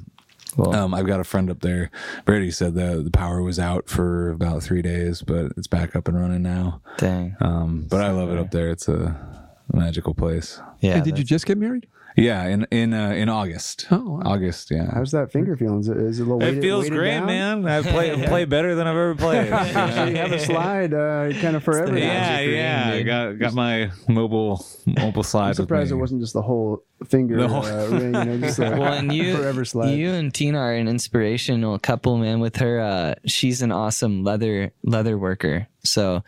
Well, 0.57 0.73
Um, 0.73 0.93
I've 0.93 1.05
got 1.07 1.19
a 1.19 1.25
friend 1.25 1.49
up 1.49 1.59
there. 1.59 1.91
Brady 2.23 2.49
said 2.51 2.75
the 2.75 3.01
the 3.03 3.11
power 3.11 3.41
was 3.41 3.59
out 3.59 3.89
for 3.89 4.29
about 4.29 4.63
three 4.63 4.81
days, 4.81 5.21
but 5.21 5.51
it's 5.57 5.67
back 5.67 5.95
up 5.97 6.07
and 6.07 6.17
running 6.17 6.43
now. 6.43 6.81
Dang. 6.97 7.35
Um, 7.41 7.87
but 7.89 8.01
I 8.01 8.11
love 8.11 8.29
it 8.31 8.37
up 8.39 8.51
there. 8.51 8.69
It's 8.69 8.87
a 8.87 9.44
magical 9.73 10.13
place. 10.13 10.59
Yeah. 10.81 10.95
and 10.95 11.03
did 11.03 11.17
you 11.17 11.23
just 11.23 11.45
get 11.45 11.57
married? 11.57 11.87
Yeah, 12.17 12.45
in 12.47 12.65
in 12.71 12.93
uh, 12.93 13.09
in 13.09 13.27
August. 13.27 13.87
Oh, 13.91 14.11
wow. 14.11 14.21
August, 14.23 14.71
yeah. 14.71 14.89
How's 14.93 15.11
that 15.11 15.33
finger 15.33 15.57
feeling? 15.57 15.81
Is 15.81 15.89
it, 15.89 15.97
is 15.97 16.19
it 16.21 16.23
a 16.23 16.25
little 16.25 16.41
it 16.41 16.45
weighted, 16.45 16.61
feels 16.63 16.83
weighted 16.83 16.97
great, 16.97 17.17
down? 17.17 17.25
man. 17.25 17.65
I 17.67 17.81
play 17.81 18.25
play 18.27 18.45
better 18.45 18.73
than 18.73 18.87
I've 18.87 18.95
ever 18.95 19.15
played. 19.25 19.49
So 19.49 20.05
you 20.05 20.15
have 20.15 20.31
a 20.31 20.39
slide 20.39 20.93
uh, 20.93 21.33
kind 21.41 21.57
of 21.57 21.63
forever 21.65 21.91
now. 21.91 21.97
yeah, 21.97 22.39
ring, 22.39 22.55
yeah. 22.55 22.91
I 22.93 23.01
got 23.03 23.37
got 23.37 23.53
my 23.53 23.91
mobile 24.07 24.65
mobile 24.85 25.23
slide. 25.23 25.49
I'm 25.49 25.53
surprised 25.55 25.91
it 25.91 25.95
wasn't 25.95 26.21
just 26.21 26.31
the 26.31 26.41
whole 26.41 26.85
finger 27.05 27.35
The 27.35 27.49
whole- 27.49 27.65
uh, 27.65 27.87
ring, 27.89 28.01
you 28.03 28.11
know, 28.11 28.37
just 28.37 28.59
a 28.59 28.77
well, 28.79 28.93
and 28.93 29.11
you, 29.11 29.35
forever 29.35 29.65
slide. 29.65 29.89
you 29.91 30.11
and 30.11 30.33
Tina 30.33 30.57
are 30.57 30.73
an 30.73 30.87
inspirational 30.87 31.77
couple, 31.79 32.15
man. 32.17 32.39
With 32.39 32.55
her, 32.57 32.79
uh, 32.79 33.15
she's 33.25 33.61
an 33.61 33.73
awesome 33.73 34.23
leather 34.23 34.71
leather 34.85 35.17
worker. 35.17 35.67
So 35.83 36.23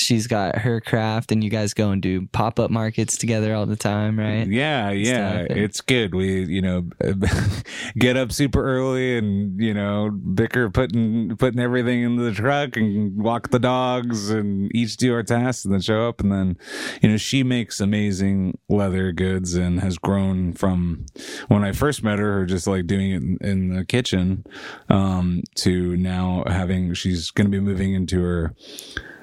she's 0.00 0.26
got 0.26 0.56
her 0.58 0.80
craft, 0.80 1.30
and 1.30 1.44
you 1.44 1.50
guys 1.50 1.74
go 1.74 1.90
and 1.90 2.00
do 2.00 2.26
pop 2.28 2.58
up 2.58 2.70
markets 2.70 3.16
together 3.16 3.54
all 3.54 3.66
the 3.66 3.76
time, 3.76 4.18
right? 4.18 4.46
Yeah, 4.46 4.90
yeah, 4.90 5.44
stuff, 5.44 5.56
it's 5.56 5.80
good. 5.80 6.14
We, 6.14 6.44
you 6.44 6.62
know, 6.62 6.88
get 7.98 8.16
up 8.16 8.32
super 8.32 8.64
early 8.64 9.18
and 9.18 9.60
you 9.60 9.74
know 9.74 10.10
bicker 10.10 10.70
putting 10.70 11.36
putting 11.36 11.60
everything 11.60 12.02
into 12.02 12.22
the 12.22 12.32
truck 12.32 12.76
and 12.76 13.22
walk 13.22 13.50
the 13.50 13.58
dogs 13.58 14.30
and 14.30 14.74
each 14.74 14.96
do 14.96 15.12
our 15.12 15.22
tasks 15.22 15.64
and 15.64 15.74
then 15.74 15.80
show 15.80 16.08
up 16.08 16.20
and 16.20 16.32
then 16.32 16.56
you 17.02 17.08
know 17.08 17.16
she 17.16 17.42
makes 17.42 17.80
amazing 17.80 18.56
leather 18.68 19.12
goods 19.12 19.54
and 19.54 19.80
has 19.80 19.98
grown 19.98 20.52
from 20.52 21.04
when 21.48 21.64
I 21.64 21.72
first 21.72 22.02
met 22.02 22.18
her, 22.18 22.30
her 22.40 22.46
just 22.46 22.66
like 22.66 22.86
doing 22.86 23.10
it 23.10 23.16
in, 23.16 23.38
in 23.40 23.74
the 23.74 23.84
kitchen, 23.84 24.44
um, 24.88 25.42
to 25.56 25.96
now 25.96 26.44
having 26.46 26.94
she's 26.94 27.30
going 27.30 27.46
to 27.46 27.50
be 27.50 27.60
moving 27.60 27.94
into 27.94 28.22
her 28.22 28.54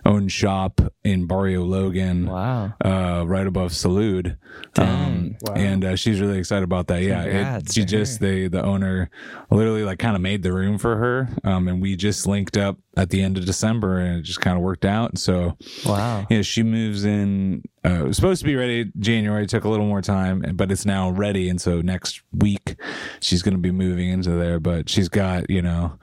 own 0.08 0.28
shop 0.30 0.80
in 1.04 1.28
Barrio 1.28 1.64
Logan 1.64 2.26
Wow. 2.28 2.74
uh, 2.84 3.24
right 3.28 3.46
above 3.46 3.72
Salud. 3.72 4.38
Um, 4.78 5.36
Wow. 5.42 5.54
And 5.56 5.84
uh, 5.86 5.96
she's 5.96 6.20
really 6.22 6.40
excited 6.40 6.64
about 6.64 6.88
that. 6.88 7.04
Yeah, 7.04 7.24
it, 7.58 7.72
she 7.72 7.86
just 7.86 8.20
they 8.20 8.48
the 8.48 8.64
owner 8.64 9.10
literally 9.52 9.84
like 9.84 10.00
kind 10.00 10.16
of 10.16 10.22
made 10.22 10.42
the 10.42 10.54
room 10.54 10.78
for 10.78 10.96
her, 10.96 11.30
um, 11.44 11.68
and 11.68 11.82
we 11.82 11.96
just 11.96 12.26
linked 12.26 12.58
up 12.58 12.78
at 12.96 13.10
the 13.10 13.22
end 13.22 13.38
of 13.38 13.46
December, 13.46 14.00
and 14.00 14.20
it 14.20 14.22
just 14.24 14.42
kind 14.42 14.58
of 14.58 14.64
worked 14.64 14.86
out. 14.86 15.18
So 15.18 15.58
Wow. 15.86 16.26
yeah, 16.30 16.42
she 16.42 16.64
moves 16.64 17.04
in. 17.06 17.62
Uh, 17.86 18.04
it 18.04 18.08
was 18.08 18.16
supposed 18.16 18.40
to 18.42 18.46
be 18.48 18.56
ready 18.56 18.92
January. 19.00 19.46
Took 19.46 19.66
a 19.66 19.70
little 19.70 19.86
more 19.86 20.02
time, 20.02 20.44
but 20.56 20.72
it's 20.72 20.86
now 20.86 21.10
ready. 21.12 21.50
And 21.50 21.60
so 21.62 21.82
next 21.82 22.22
week 22.32 22.76
she's 23.20 23.44
going 23.44 23.56
to 23.56 23.62
be 23.62 23.72
moving 23.72 24.10
into 24.10 24.32
there. 24.32 24.60
But 24.60 24.90
she's 24.90 25.10
got 25.10 25.50
you 25.50 25.62
know 25.62 26.00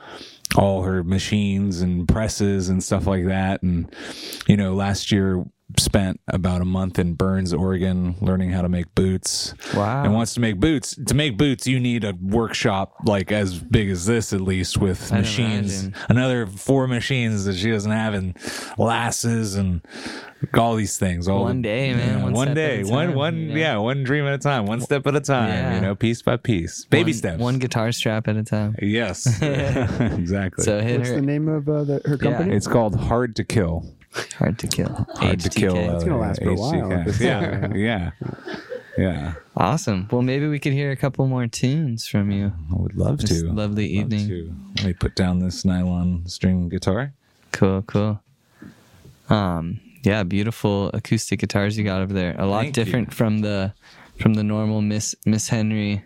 all 0.57 0.83
her 0.83 1.03
machines 1.03 1.81
and 1.81 2.07
presses 2.09 2.69
and 2.69 2.83
stuff 2.83 3.07
like 3.07 3.27
that. 3.27 3.63
And 3.63 3.95
you 4.47 4.57
know, 4.57 4.75
last 4.75 5.11
year 5.13 5.45
spent 5.79 6.21
about 6.29 6.61
a 6.61 6.65
month 6.65 6.99
in 6.99 7.15
Burns, 7.15 7.53
Oregon, 7.55 8.17
learning 8.21 8.51
how 8.51 8.63
to 8.63 8.69
make 8.69 8.95
boots. 8.95 9.55
Wow. 9.75 10.05
And 10.05 10.13
wants 10.15 10.35
to 10.35 10.41
make 10.41 10.61
boots. 10.61 10.95
To 11.07 11.15
make 11.15 11.37
boots, 11.39 11.67
you 11.67 11.81
need 11.81 12.05
a 12.05 12.15
workshop 12.21 12.95
like 13.07 13.33
as 13.33 13.59
big 13.59 13.89
as 13.91 14.07
this, 14.07 14.33
at 14.33 14.41
least, 14.41 14.79
with 14.79 15.13
I'd 15.13 15.21
machines. 15.21 15.85
imagine. 15.85 16.01
Another 16.09 16.47
four 16.47 16.87
machines 16.87 17.45
that 17.47 17.57
she 17.57 17.71
doesn't 17.71 17.91
have, 17.91 18.15
and 18.15 18.37
lasses 18.79 19.55
and 19.57 19.81
all 20.53 20.77
these 20.77 20.99
things. 20.99 21.27
All 21.29 21.43
One 21.45 21.63
day, 21.63 21.95
man, 21.95 22.23
one 22.23 22.33
One, 22.35 22.47
step 22.49 22.51
at 22.51 22.55
day. 22.55 22.81
a 22.83 22.87
One 22.87 23.07
time, 23.09 23.17
one 23.17 23.37
you 23.37 23.49
know? 23.49 23.55
yeah. 23.57 23.77
One 23.79 24.05
dream 24.05 24.27
at 24.27 24.35
a 24.35 24.39
time. 24.39 24.67
One 24.67 24.81
step 24.83 25.07
at 25.07 25.17
a 25.17 25.21
time. 25.21 25.49
Yeah. 25.49 25.75
You 25.77 25.81
know, 25.81 25.95
piece 25.95 26.21
by 26.23 26.37
piece. 26.37 26.85
Baby 26.85 27.13
one, 27.13 27.15
steps. 27.19 27.41
One 27.41 27.59
guitar 27.59 27.91
strap 27.93 28.29
at 28.29 28.37
a 28.37 28.45
time. 28.45 28.77
Yes. 28.83 29.27
exactly. 29.43 30.63
So 30.65 30.81
hit 30.81 30.99
What's 30.99 31.09
her. 31.11 31.17
the 31.17 31.23
name 31.23 31.49
of 31.49 31.69
uh, 31.69 31.85
the, 31.85 32.03
her 32.05 32.19
company? 32.19 32.55
it's 32.55 32.67
called 32.67 32.95
Hard 32.95 33.35
to 33.37 33.45
Kill. 33.45 33.87
Hard 34.39 34.59
to 34.61 34.67
kill. 34.67 35.07
Hard 35.17 35.41
to 35.41 35.49
HTK. 35.49 35.57
kill. 35.57 35.77
It's 35.97 36.05
gonna 36.05 36.19
last 36.19 36.43
for 36.43 36.51
a 36.51 36.55
while 36.55 36.73
HTK. 36.73 37.01
if 37.09 37.21
it's- 37.21 37.21
Yeah. 37.21 37.75
yeah. 37.75 38.11
Yeah. 38.97 39.35
Awesome. 39.57 40.07
Well, 40.13 40.23
maybe 40.23 40.47
we 40.47 40.61
could 40.61 40.73
hear 40.73 40.93
a 40.93 40.97
couple 40.97 41.27
more 41.27 41.49
tunes 41.49 42.07
from 42.07 42.31
you. 42.31 42.53
I 42.71 42.75
would 42.77 42.95
love 42.97 43.19
This 43.19 43.41
to. 43.43 43.53
lovely 43.53 43.97
Love 43.97 44.13
evening. 44.13 44.29
to. 44.29 44.55
Let 44.77 44.87
me 44.87 44.93
put 44.93 45.17
down 45.17 45.41
this 45.41 45.65
nylon 45.65 46.27
string 46.29 46.69
guitar. 46.69 47.13
Cool, 47.51 47.83
cool. 47.83 48.21
Um, 49.29 49.81
yeah, 50.05 50.23
beautiful 50.23 50.91
acoustic 50.95 51.41
guitars 51.41 51.77
you 51.77 51.83
got 51.83 52.03
over 52.03 52.13
there. 52.13 52.37
A 52.39 52.47
lot 52.47 52.63
Thank 52.65 52.77
you. 52.77 52.85
different 52.85 53.13
from 53.13 53.41
the 53.41 53.73
from 54.21 54.35
the 54.35 54.45
normal 54.45 54.81
Miss 54.81 55.17
Miss 55.27 55.49
Henry 55.49 56.05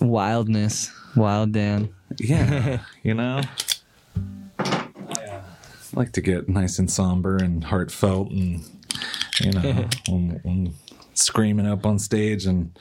wildness, 0.00 0.90
wild 1.16 1.52
Dan. 1.52 1.88
Yeah. 2.18 2.80
you 3.02 3.14
know? 3.14 3.40
I 5.94 6.00
like 6.00 6.12
to 6.12 6.20
get 6.20 6.48
nice 6.48 6.78
and 6.78 6.90
somber 6.90 7.36
and 7.36 7.62
heartfelt 7.62 8.30
and, 8.30 8.64
you 9.40 9.52
know, 9.52 9.88
when, 10.08 10.40
when 10.42 10.74
screaming 11.14 11.66
up 11.66 11.86
on 11.86 12.00
stage 12.00 12.46
and 12.46 12.76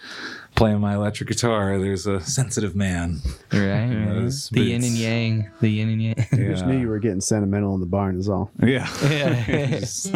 playing 0.55 0.80
my 0.80 0.95
electric 0.95 1.30
guitar, 1.30 1.78
there's 1.78 2.07
a 2.07 2.22
sensitive 2.22 2.76
man. 2.76 3.22
Right, 3.51 3.88
right. 3.88 4.05
Those 4.09 4.49
The 4.49 4.61
yin 4.61 4.84
and 4.84 4.97
yang, 4.97 5.51
the 5.61 5.70
yin 5.70 5.89
and 5.89 6.01
yang. 6.01 6.16
I 6.32 6.36
just 6.36 6.66
knew 6.66 6.80
you 6.80 6.88
were 6.88 6.97
getting 6.97 7.22
sentimental 7.22 7.76
in 7.76 7.82
the 7.82 7.86
barn. 7.86 8.18
Is 8.18 8.30
all. 8.30 8.51
Yeah. 8.61 8.88
Yeah. 9.03 9.80
just, 9.80 10.11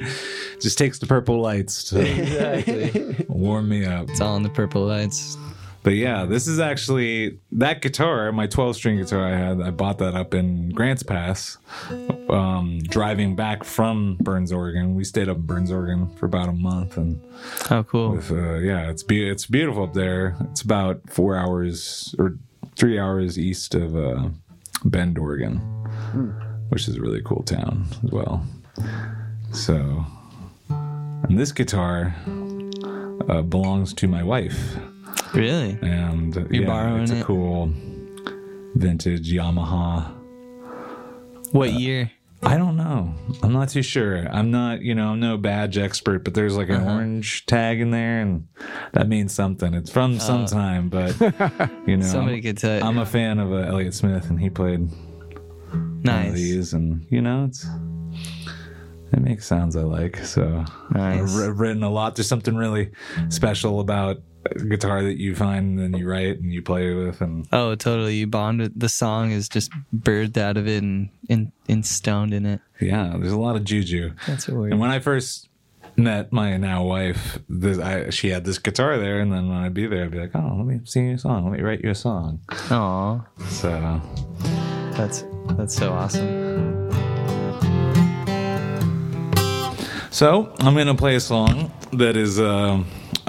just 0.60 0.78
takes 0.78 0.98
the 0.98 1.06
purple 1.06 1.40
lights 1.40 1.84
to 1.90 2.00
exactly. 2.00 3.26
warm 3.28 3.68
me 3.68 3.84
up. 3.84 4.08
It's 4.08 4.22
all 4.22 4.36
in 4.36 4.42
the 4.42 4.48
purple 4.48 4.86
lights. 4.86 5.36
But 5.82 5.94
yeah, 5.94 6.24
this 6.24 6.46
is 6.46 6.58
actually 6.58 7.38
that 7.52 7.82
guitar, 7.82 8.32
my 8.32 8.46
12 8.46 8.76
string 8.76 8.98
guitar 8.98 9.24
I 9.24 9.36
had. 9.36 9.60
I 9.60 9.70
bought 9.70 9.98
that 9.98 10.14
up 10.14 10.34
in 10.34 10.70
Grants 10.70 11.02
Pass, 11.02 11.56
um, 12.28 12.78
driving 12.80 13.34
back 13.36 13.64
from 13.64 14.16
Burns, 14.20 14.52
Oregon. 14.52 14.94
We 14.94 15.04
stayed 15.04 15.28
up 15.28 15.36
in 15.38 15.42
Burns, 15.46 15.70
Oregon 15.70 16.08
for 16.16 16.26
about 16.26 16.48
a 16.48 16.52
month, 16.52 16.96
and 16.96 17.20
Oh, 17.70 17.82
cool. 17.84 18.12
with, 18.12 18.30
uh, 18.30 18.56
yeah, 18.58 18.90
it's 18.90 19.02
be- 19.02 19.28
it's 19.28 19.46
beautiful 19.46 19.84
up 19.84 19.94
there. 19.94 20.36
It's 20.50 20.62
about 20.62 21.00
four 21.08 21.36
hours 21.36 22.14
or 22.18 22.36
three 22.76 22.98
hours 22.98 23.38
east 23.38 23.74
of 23.74 23.96
uh, 23.96 24.28
Bend, 24.84 25.18
Oregon, 25.18 25.56
which 26.68 26.86
is 26.88 26.96
a 26.96 27.00
really 27.00 27.22
cool 27.24 27.42
town 27.42 27.86
as 28.04 28.10
well. 28.10 28.44
So, 29.52 30.04
and 30.68 31.38
this 31.38 31.52
guitar 31.52 32.14
uh, 33.28 33.42
belongs 33.42 33.92
to 33.94 34.06
my 34.06 34.22
wife 34.22 34.76
Really? 35.34 35.76
and 35.82 36.36
uh, 36.36 36.40
You're 36.50 36.62
yeah, 36.62 36.66
borrowing 36.66 37.02
it's 37.02 37.10
a 37.12 37.18
it? 37.18 37.24
cool 37.24 37.72
vintage 38.74 39.32
Yamaha. 39.32 40.14
What 41.52 41.72
year? 41.72 42.10
I 42.42 42.56
don't 42.56 42.76
know. 42.76 43.12
I'm 43.42 43.52
not 43.52 43.68
too 43.68 43.82
sure. 43.82 44.26
I'm 44.30 44.50
not, 44.52 44.80
you 44.80 44.94
know, 44.94 45.08
I'm 45.10 45.20
no 45.20 45.36
badge 45.36 45.76
expert, 45.76 46.22
but 46.24 46.34
there's 46.34 46.56
like 46.56 46.68
an 46.68 46.76
Uh-huh. 46.76 46.92
orange 46.94 47.46
tag 47.46 47.80
in 47.80 47.90
there, 47.90 48.20
and 48.20 48.46
that 48.92 49.08
means 49.08 49.32
something. 49.34 49.74
It's 49.74 49.90
from 49.90 50.20
some 50.20 50.46
time, 50.46 50.88
but 50.88 51.18
you 51.86 51.96
know, 51.96 52.04
Uh. 52.06 52.08
Somebody 52.08 52.40
could 52.40 52.56
tell. 52.58 52.82
I'm 52.84 52.98
a 52.98 53.06
fan 53.06 53.38
of 53.40 53.52
uh, 53.52 53.56
Elliott 53.56 53.94
Smith, 53.94 54.30
and 54.30 54.38
he 54.40 54.50
played 54.50 54.80
one 54.88 55.98
of 55.98 56.04
nice. 56.04 56.32
these, 56.34 56.72
and 56.74 57.04
you 57.10 57.20
know, 57.22 57.44
it's 57.46 57.66
it 59.12 59.20
makes 59.20 59.44
sounds 59.46 59.74
I 59.74 59.82
like. 59.82 60.18
So 60.18 60.64
Nice. 60.92 61.36
I've 61.38 61.58
written 61.58 61.82
a 61.82 61.90
lot. 61.90 62.14
There's 62.14 62.28
something 62.28 62.54
really 62.56 62.92
special 63.30 63.80
about 63.80 64.18
guitar 64.68 65.02
that 65.02 65.18
you 65.18 65.34
find 65.34 65.78
and 65.80 65.96
you 65.98 66.08
write 66.08 66.38
and 66.40 66.52
you 66.52 66.62
play 66.62 66.94
with, 66.94 67.20
and 67.20 67.46
Oh, 67.52 67.74
totally. 67.74 68.16
You 68.16 68.26
bond 68.26 68.60
with 68.60 68.78
the 68.78 68.88
song 68.88 69.30
is 69.32 69.48
just 69.48 69.70
birthed 69.94 70.36
out 70.36 70.56
of 70.56 70.66
it 70.68 70.82
and 70.82 71.10
in, 71.28 71.52
in 71.66 71.82
stoned 71.82 72.32
in 72.32 72.46
it. 72.46 72.60
yeah, 72.80 73.14
there's 73.18 73.32
a 73.32 73.38
lot 73.38 73.56
of 73.56 73.64
juju. 73.64 74.12
That's 74.26 74.48
word. 74.48 74.72
And 74.72 74.80
when 74.80 74.90
I 74.90 74.98
first 75.00 75.48
met 75.96 76.32
my 76.32 76.56
now 76.56 76.84
wife, 76.84 77.38
this, 77.48 77.78
I, 77.78 78.10
she 78.10 78.28
had 78.30 78.44
this 78.44 78.58
guitar 78.58 78.96
there, 78.98 79.18
and 79.20 79.32
then 79.32 79.48
when 79.48 79.58
I'd 79.58 79.74
be 79.74 79.86
there, 79.86 80.04
I'd 80.04 80.10
be 80.12 80.20
like, 80.20 80.30
"Oh, 80.34 80.54
let 80.56 80.66
me 80.66 80.80
sing 80.84 81.08
you 81.08 81.14
a 81.16 81.18
song. 81.18 81.50
Let 81.50 81.58
me 81.58 81.64
write 81.64 81.82
you 81.82 81.90
a 81.90 81.94
song." 81.94 82.40
Aw, 82.70 83.20
So 83.48 84.00
that's 84.96 85.24
that's 85.56 85.74
so 85.74 85.92
awesome. 85.92 86.88
So 90.10 90.52
I'm 90.60 90.74
gonna 90.74 90.94
play 90.94 91.14
a 91.16 91.20
song 91.20 91.70
that 91.92 92.16
is 92.16 92.40
uh, 92.40 92.82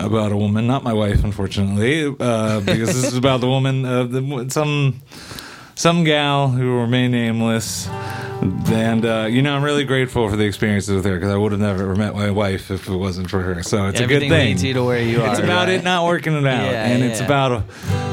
about 0.06 0.32
a 0.32 0.38
woman, 0.38 0.68
not 0.68 0.84
my 0.84 0.94
wife, 0.94 1.24
unfortunately, 1.24 2.06
uh, 2.20 2.60
because 2.66 2.90
this 3.02 3.06
is 3.06 3.16
about 3.18 3.42
the 3.42 3.48
woman, 3.48 3.86
uh, 3.86 4.04
the, 4.04 4.46
some 4.50 5.02
some 5.76 6.04
gal 6.04 6.50
who 6.50 6.74
will 6.74 6.82
remain 6.82 7.12
nameless. 7.12 7.88
And 8.72 9.06
uh, 9.06 9.28
you 9.30 9.42
know, 9.42 9.54
I'm 9.56 9.64
really 9.64 9.84
grateful 9.84 10.30
for 10.30 10.36
the 10.38 10.46
experiences 10.46 10.94
with 10.96 11.06
her 11.06 11.16
because 11.16 11.32
I 11.32 11.36
would 11.36 11.52
have 11.52 11.60
never 11.62 11.94
met 11.96 12.14
my 12.16 12.32
wife 12.32 12.72
if 12.72 12.88
it 12.88 12.96
wasn't 12.96 13.30
for 13.30 13.42
her. 13.42 13.64
So 13.64 13.88
it's 13.88 14.00
Everything 14.00 14.28
a 14.28 14.30
good 14.30 14.36
thing. 14.36 14.48
leads 14.50 14.64
you 14.64 14.74
to 14.76 14.84
where 14.84 15.02
you 15.02 15.22
are. 15.22 15.30
It's 15.30 15.40
about 15.40 15.68
right? 15.68 15.76
it 15.80 15.84
not 15.84 16.06
working 16.06 16.34
it 16.34 16.46
out, 16.48 16.64
Yeah, 16.72 16.86
and 16.88 17.04
it's 17.04 17.20
about 17.20 17.52
a 17.52 17.64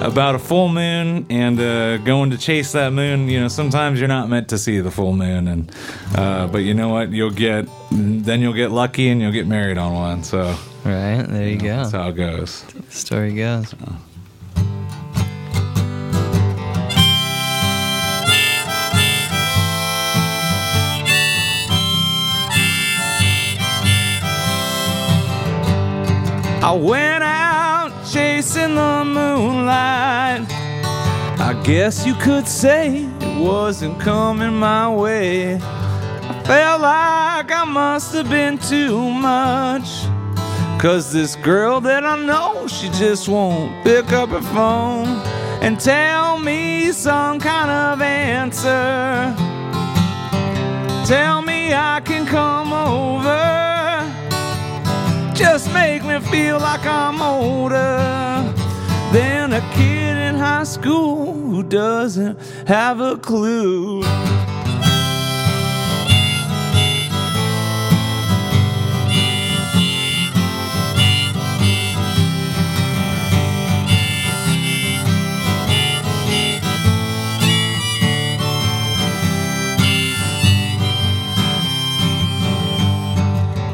about 0.06 0.34
a 0.34 0.38
full 0.38 0.68
moon 0.68 1.26
and 1.30 1.60
uh, 1.60 1.98
going 1.98 2.30
to 2.30 2.38
chase 2.38 2.72
that 2.72 2.92
moon. 2.92 3.28
You 3.28 3.40
know, 3.42 3.48
sometimes 3.48 3.98
you're 4.00 4.08
not 4.08 4.28
meant 4.28 4.48
to 4.48 4.58
see 4.58 4.80
the 4.80 4.90
full 4.90 5.12
moon, 5.12 5.46
and 5.46 5.72
uh, 6.16 6.48
but 6.48 6.58
you 6.58 6.74
know 6.74 6.88
what? 6.88 7.10
You'll 7.10 7.30
get 7.30 7.68
then 7.92 8.40
you'll 8.40 8.52
get 8.52 8.72
lucky 8.72 9.08
and 9.08 9.20
you'll 9.20 9.32
get 9.32 9.46
married 9.46 9.78
on 9.78 9.92
one. 9.94 10.24
So 10.24 10.56
Right 10.86 11.26
there, 11.28 11.48
you 11.48 11.58
go. 11.58 11.66
that's 11.78 11.90
how 11.90 12.10
it 12.10 12.12
goes. 12.12 12.64
Story 12.90 13.34
goes. 13.34 13.74
I 26.62 26.72
went 26.72 27.24
out 27.24 27.90
chasing 28.08 28.76
the 28.76 29.02
moonlight. 29.04 30.46
I 30.48 31.60
guess 31.64 32.06
you 32.06 32.14
could 32.14 32.46
say 32.46 33.08
it 33.20 33.40
wasn't 33.42 33.98
coming 33.98 34.54
my 34.54 34.88
way. 34.94 35.56
I 35.56 36.42
felt 36.44 36.80
like 36.80 37.50
I 37.50 37.64
must 37.66 38.14
have 38.14 38.30
been 38.30 38.56
too 38.58 39.10
much. 39.10 40.06
Cause 40.86 41.12
this 41.12 41.34
girl 41.34 41.80
that 41.80 42.04
I 42.04 42.16
know, 42.16 42.68
she 42.68 42.88
just 42.90 43.28
won't 43.28 43.82
pick 43.82 44.12
up 44.12 44.28
her 44.28 44.40
phone 44.40 45.08
and 45.60 45.80
tell 45.80 46.38
me 46.38 46.92
some 46.92 47.40
kind 47.40 47.72
of 47.72 48.00
answer. 48.00 49.34
Tell 51.04 51.42
me 51.42 51.74
I 51.74 52.00
can 52.04 52.24
come 52.24 52.72
over. 52.72 53.34
Just 55.34 55.74
make 55.74 56.04
me 56.04 56.20
feel 56.30 56.60
like 56.60 56.86
I'm 56.86 57.20
older 57.20 57.98
than 59.12 59.54
a 59.54 59.60
kid 59.74 60.16
in 60.16 60.36
high 60.36 60.62
school 60.62 61.34
who 61.34 61.64
doesn't 61.64 62.38
have 62.68 63.00
a 63.00 63.16
clue. 63.16 64.02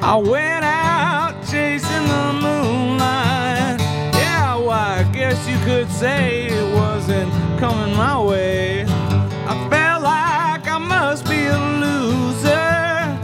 I 0.05 0.17
went 0.17 0.65
out 0.65 1.33
chasing 1.49 2.09
the 2.09 2.33
moonlight. 2.43 3.79
Yeah, 4.19 4.57
why, 4.57 4.99
I 4.99 5.13
guess 5.13 5.49
you 5.49 5.57
could 5.65 5.89
say 5.93 6.47
it 6.47 6.75
wasn't 6.75 7.31
coming 7.61 7.97
my 7.97 8.21
way. 8.21 8.83
I 8.83 9.69
felt 9.71 10.03
like 10.03 10.67
I 10.67 10.79
must 10.79 11.25
be 11.27 11.45
a 11.45 11.57
loser. 11.79 13.17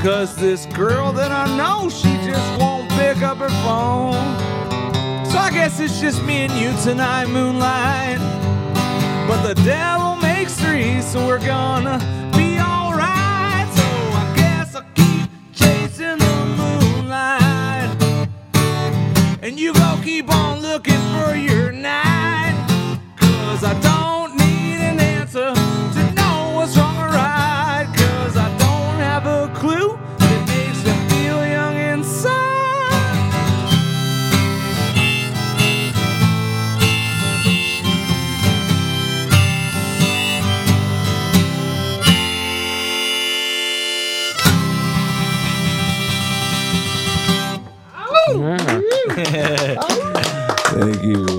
Cause 0.00 0.36
this 0.36 0.66
girl 0.66 1.10
that 1.14 1.32
I 1.32 1.56
know, 1.56 1.90
she 1.90 2.14
just 2.24 2.60
won't 2.60 2.88
pick 2.90 3.20
up 3.22 3.38
her 3.38 3.48
phone. 3.66 4.14
So 5.26 5.36
I 5.36 5.50
guess 5.50 5.80
it's 5.80 6.00
just 6.00 6.22
me 6.22 6.46
and 6.46 6.52
you 6.52 6.70
tonight, 6.84 7.26
moonlight. 7.26 8.20
But 9.26 9.42
the 9.42 9.56
devil 9.64 10.14
makes 10.22 10.54
three, 10.54 11.02
so 11.02 11.26
we're 11.26 11.44
gonna 11.44 11.98
And 19.48 19.58
you 19.58 19.72
go 19.72 19.98
keep 20.04 20.28
on 20.28 20.60
looking 20.60 21.00
for 21.16 21.34
your 21.34 21.72
night. 21.72 22.52
Cause 23.16 23.64
I 23.64 23.72
don't 23.80 24.36
need 24.36 24.76
an 24.76 25.00
answer. 25.00 25.67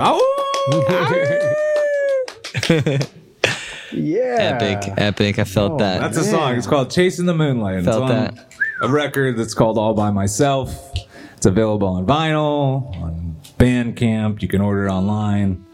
yeah. 3.92 4.58
Epic, 4.60 4.92
epic. 4.98 5.38
I 5.38 5.44
felt 5.44 5.72
oh, 5.72 5.78
that. 5.78 6.00
That's 6.00 6.18
a 6.18 6.24
song. 6.24 6.56
It's 6.56 6.66
called 6.66 6.90
Chasing 6.90 7.24
the 7.24 7.34
Moonlight. 7.34 7.84
Felt 7.84 8.02
it's 8.02 8.12
on 8.12 8.36
that. 8.36 8.54
a 8.82 8.88
record 8.88 9.38
that's 9.38 9.54
called 9.54 9.78
All 9.78 9.94
By 9.94 10.10
Myself. 10.10 10.92
It's 11.36 11.46
available 11.46 11.88
on 11.88 12.04
vinyl, 12.04 12.94
on 13.00 13.36
Bandcamp. 13.58 14.42
You 14.42 14.48
can 14.48 14.60
order 14.60 14.86
it 14.86 14.90
online. 14.90 15.64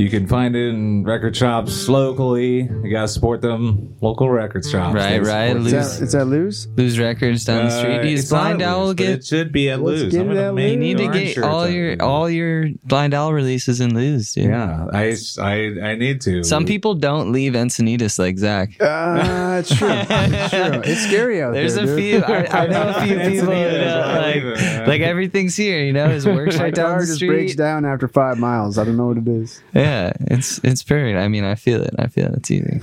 You 0.00 0.08
can 0.08 0.26
find 0.26 0.56
it 0.56 0.68
in 0.70 1.04
record 1.04 1.36
shops 1.36 1.86
locally. 1.86 2.62
You 2.62 2.90
gotta 2.90 3.06
support 3.06 3.42
them 3.42 3.94
local 4.00 4.30
record 4.30 4.64
shops. 4.64 4.94
Right, 4.94 5.10
They 5.10 5.20
right. 5.20 5.48
support 5.48 5.66
Is 5.66 5.72
Lou's- 5.74 5.98
that, 5.98 6.04
is 6.06 6.12
that 6.12 6.24
Lou's? 6.24 6.68
Lou's 6.74 6.98
records 6.98 7.44
down 7.44 7.66
the 7.66 7.70
street. 7.78 7.98
Uh, 7.98 8.02
Use 8.04 8.20
it's 8.22 8.32
not 8.32 8.40
Blind 8.44 8.62
at 8.62 8.68
Owl 8.68 8.78
Lou's, 8.86 8.88
but 8.90 8.96
get. 8.96 9.08
It 9.10 9.24
should 9.26 9.52
be 9.52 9.68
at 9.68 9.82
Let's 9.82 10.00
Lou's. 10.00 10.12
get 10.12 10.20
I'm 10.22 10.30
it 10.30 10.34
gonna 10.36 10.48
at 10.48 10.54
make 10.54 10.72
You 10.72 10.78
need 10.78 10.96
to 10.98 11.04
darn 11.04 11.12
get 11.18 11.34
sure 11.34 11.44
it's 11.44 11.52
all 11.52 11.64
at 11.64 11.72
your 11.72 11.90
Lou's. 11.90 12.00
all 12.00 12.30
your 12.30 12.68
Blind 12.84 13.12
Owl 13.12 13.32
releases 13.34 13.80
in 13.82 13.94
Lou's, 13.94 14.32
dude. 14.32 14.44
Yeah, 14.44 14.86
I, 14.90 15.16
I, 15.38 15.52
I 15.82 15.94
need 15.96 16.22
to. 16.22 16.44
Some 16.44 16.64
people 16.64 16.94
don't 16.94 17.30
leave 17.30 17.52
Encinitas 17.52 18.18
like 18.18 18.38
Zach. 18.38 18.80
Uh, 18.80 19.58
it's 19.60 19.76
true. 19.76 19.88
It's 19.92 20.50
true. 20.50 20.80
It's 20.90 21.00
scary 21.06 21.42
out 21.42 21.52
There's 21.52 21.74
there. 21.74 21.84
a 21.84 21.86
dude. 21.86 21.98
few. 21.98 22.34
I, 22.34 22.62
I 22.62 22.66
know 22.68 22.88
a 22.88 22.94
few 23.06 23.18
people. 23.18 23.48
Encinitas, 23.48 23.84
that, 23.84 24.04
I 24.08 24.32
believe 24.32 24.44
like, 24.56 24.62
it, 24.62 24.88
like 24.88 25.00
everything's 25.02 25.56
here. 25.56 25.82
You 25.84 25.92
know, 25.92 26.08
his 26.08 26.24
work's 26.24 26.56
My 26.56 26.64
right 26.64 26.74
down 26.74 26.90
car 26.92 27.00
the 27.00 27.06
just 27.06 27.20
breaks 27.20 27.52
street. 27.52 27.58
down 27.62 27.84
after 27.84 28.08
five 28.08 28.38
miles. 28.38 28.78
I 28.78 28.84
don't 28.84 28.96
know 28.96 29.08
what 29.08 29.18
it 29.18 29.28
is. 29.28 29.62
Yeah, 29.90 30.12
it's 30.20 30.60
it's 30.62 30.82
perfect. 30.82 31.18
I 31.18 31.26
mean, 31.28 31.44
I 31.44 31.56
feel 31.56 31.82
it. 31.82 31.94
I 31.98 32.06
feel 32.06 32.26
it. 32.26 32.34
It's 32.34 32.50
easy. 32.50 32.80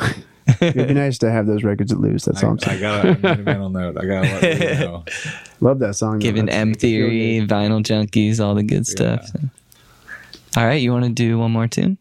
It'd 0.59 0.87
be 0.87 0.93
nice 1.05 1.17
to 1.19 1.31
have 1.31 1.47
those 1.47 1.63
records 1.63 1.91
at 1.91 1.99
loose. 1.99 2.25
That's 2.25 2.43
all 2.43 2.51
I'm 2.51 2.59
I, 2.67 2.73
I 2.73 2.79
gotta 2.79 3.09
I 3.09 3.13
made 3.13 3.39
a 3.39 3.43
mental 3.43 3.69
note. 3.69 3.97
I 3.97 4.05
gotta 4.05 4.27
let 4.27 4.59
you 4.59 4.85
know. 4.85 5.05
Love 5.61 5.79
that 5.79 5.95
song. 5.95 6.13
though. 6.13 6.19
Giving 6.19 6.49
M 6.49 6.69
makes 6.69 6.83
me 6.83 6.97
feel 6.97 7.09
Theory. 7.09 7.47
Vinyl 7.47 7.81
Junkies, 7.81 8.43
all 8.43 8.55
the 8.55 8.63
good 8.63 8.85
stuff. 8.85 9.29
All 10.57 10.65
right, 10.65 10.81
you 10.81 10.91
want 10.91 11.05
to 11.05 11.11
do 11.11 11.37
one 11.37 11.51
more 11.51 11.67
tune? 11.67 11.97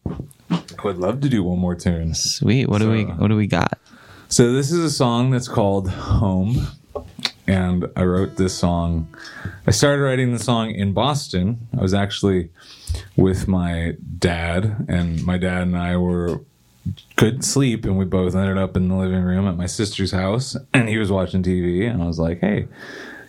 I 0.50 0.62
would 0.84 0.98
love 0.98 1.20
to 1.20 1.28
do 1.28 1.42
one 1.44 1.58
more 1.58 1.74
tune. 1.74 2.14
Sweet. 2.14 2.68
What 2.68 2.78
do 2.78 2.90
we 2.90 3.04
What 3.04 3.28
do 3.28 3.36
we 3.36 3.46
got? 3.46 3.78
So 4.28 4.52
this 4.52 4.72
is 4.72 4.80
a 4.80 4.90
song 4.90 5.30
that's 5.30 5.48
called 5.48 5.88
Home. 5.88 6.66
And 7.46 7.88
I 7.94 8.04
wrote 8.04 8.36
this 8.36 8.54
song. 8.54 9.08
I 9.66 9.70
started 9.70 10.02
writing 10.02 10.32
the 10.32 10.38
song 10.38 10.70
in 10.70 10.92
Boston. 10.92 11.68
I 11.76 11.80
was 11.80 11.94
actually 11.94 12.50
with 13.16 13.46
my 13.46 13.96
dad, 14.18 14.86
and 14.88 15.24
my 15.24 15.38
dad 15.38 15.62
and 15.62 15.76
I 15.76 15.96
were 15.96 16.40
couldn't 17.16 17.42
sleep, 17.42 17.84
and 17.84 17.98
we 17.98 18.04
both 18.04 18.34
ended 18.34 18.58
up 18.58 18.76
in 18.76 18.88
the 18.88 18.94
living 18.94 19.22
room 19.22 19.48
at 19.48 19.56
my 19.56 19.66
sister's 19.66 20.12
house, 20.12 20.56
and 20.72 20.88
he 20.88 20.98
was 20.98 21.10
watching 21.10 21.42
TV, 21.42 21.88
and 21.90 22.02
I 22.02 22.06
was 22.06 22.18
like, 22.18 22.40
"Hey, 22.40 22.68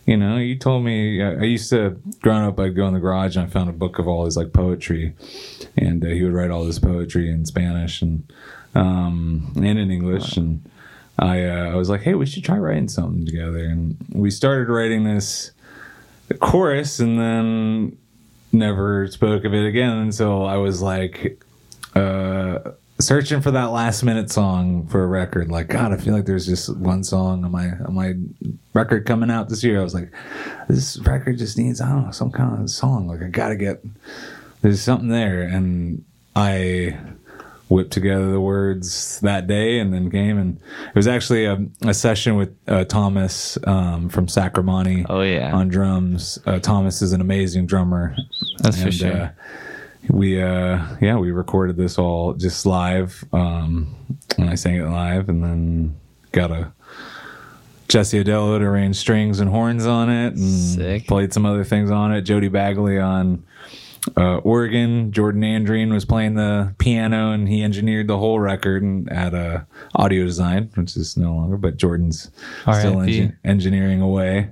you 0.07 0.15
know, 0.15 0.37
you 0.37 0.55
told 0.57 0.85
me 0.85 1.21
I 1.21 1.43
used 1.43 1.69
to 1.71 1.99
growing 2.21 2.45
up. 2.45 2.59
I'd 2.59 2.75
go 2.75 2.87
in 2.87 2.93
the 2.93 2.99
garage 2.99 3.35
and 3.35 3.45
I 3.45 3.49
found 3.49 3.69
a 3.69 3.73
book 3.73 3.99
of 3.99 4.07
all 4.07 4.23
his 4.23 4.37
like 4.37 4.53
poetry, 4.53 5.13
and 5.75 6.03
uh, 6.03 6.07
he 6.07 6.23
would 6.23 6.33
write 6.33 6.49
all 6.49 6.63
this 6.63 6.79
poetry 6.79 7.29
in 7.29 7.45
Spanish 7.45 8.01
and 8.01 8.31
um, 8.73 9.51
and 9.57 9.77
in 9.77 9.91
English, 9.91 10.37
and 10.37 10.63
I 11.19 11.45
uh, 11.45 11.71
I 11.71 11.75
was 11.75 11.89
like, 11.89 12.01
hey, 12.01 12.13
we 12.13 12.25
should 12.25 12.43
try 12.43 12.57
writing 12.57 12.87
something 12.87 13.25
together, 13.25 13.65
and 13.65 13.97
we 14.11 14.29
started 14.31 14.69
writing 14.69 15.03
this 15.03 15.51
chorus, 16.39 16.99
and 16.99 17.19
then 17.19 17.97
never 18.51 19.07
spoke 19.07 19.43
of 19.45 19.53
it 19.53 19.65
again. 19.65 19.97
Until 19.97 20.45
I 20.45 20.57
was 20.57 20.81
like. 20.81 21.43
Uh, 21.95 22.71
searching 22.99 23.41
for 23.41 23.51
that 23.51 23.65
last 23.65 24.03
minute 24.03 24.31
song 24.31 24.87
for 24.87 25.03
a 25.03 25.07
record. 25.07 25.49
Like 25.49 25.67
god 25.67 25.91
i 25.93 25.97
feel 25.97 26.13
like 26.13 26.25
there's 26.25 26.45
just 26.45 26.75
one 26.77 27.03
song 27.03 27.43
on 27.43 27.51
my 27.51 27.69
on 27.85 27.93
my 27.93 28.13
record 28.73 29.05
coming 29.05 29.29
out 29.29 29.49
this 29.49 29.63
year. 29.63 29.79
I 29.79 29.83
was 29.83 29.93
like 29.93 30.11
this 30.67 30.97
record 30.99 31.37
just 31.37 31.57
needs 31.57 31.79
i 31.81 31.89
don't 31.89 32.05
know 32.05 32.11
some 32.11 32.31
kind 32.31 32.61
of 32.61 32.69
song. 32.69 33.07
Like 33.07 33.21
i 33.21 33.27
gotta 33.27 33.55
get 33.55 33.83
there's 34.61 34.81
something 34.81 35.09
there. 35.09 35.41
And 35.43 36.03
i 36.35 36.97
whipped 37.69 37.91
together 37.91 38.31
the 38.31 38.39
words 38.39 39.19
that 39.21 39.47
day 39.47 39.79
and 39.79 39.93
then 39.93 40.09
came. 40.09 40.37
And 40.37 40.57
it 40.87 40.95
was 40.95 41.07
actually 41.07 41.45
a, 41.45 41.57
a 41.81 41.93
session 41.93 42.35
with 42.35 42.55
uh, 42.67 42.85
thomas 42.85 43.57
um, 43.65 44.09
from 44.09 44.27
Sacri 44.27 44.63
Monti 44.63 45.05
Oh 45.09 45.21
yeah, 45.21 45.53
on 45.53 45.67
drums. 45.67 46.39
Uh, 46.45 46.59
thomas 46.59 47.01
is 47.01 47.11
an 47.13 47.21
amazing 47.21 47.65
drummer. 47.65 48.15
That's 48.59 48.81
for 48.81 48.91
sure. 48.91 49.11
uh, 49.13 49.29
we 50.09 50.41
uh 50.41 50.81
yeah 51.01 51.17
we 51.17 51.31
recorded 51.31 51.75
this 51.75 51.97
all 51.97 52.31
just 52.33 52.65
live 52.65 53.25
um 53.33 53.93
and 54.37 54.49
i 54.49 54.55
sang 54.55 54.75
it 54.75 54.85
live 54.85 55.27
and 55.27 55.43
then 55.43 55.93
got 56.31 56.49
a 56.49 56.71
jesse 57.89 58.23
adello 58.23 58.57
to 58.57 58.63
arrange 58.63 58.95
strings 58.95 59.41
and 59.41 59.49
horns 59.49 59.85
on 59.85 60.09
it 60.09 60.33
and 60.35 60.49
Sick. 60.49 61.07
played 61.07 61.33
some 61.33 61.45
other 61.45 61.65
things 61.65 61.91
on 61.91 62.13
it. 62.13 62.21
Jody 62.21 62.47
bagley 62.47 62.97
on 62.99 63.43
uh, 64.15 64.37
organ 64.37 65.11
jordan 65.11 65.41
andreen 65.43 65.91
was 65.91 66.05
playing 66.05 66.35
the 66.35 66.73
piano 66.77 67.31
and 67.31 67.47
he 67.49 67.63
engineered 67.63 68.07
the 68.07 68.17
whole 68.17 68.39
record 68.39 68.83
and 68.83 69.11
at 69.11 69.33
uh, 69.33 69.59
audio 69.95 70.23
design 70.25 70.69
which 70.75 70.95
is 70.95 71.17
no 71.17 71.33
longer 71.35 71.57
but 71.57 71.77
jordan's 71.77 72.31
still 72.61 72.99
R.I.P.. 72.99 73.19
engi- 73.19 73.35
engineering 73.43 74.01
away 74.01 74.49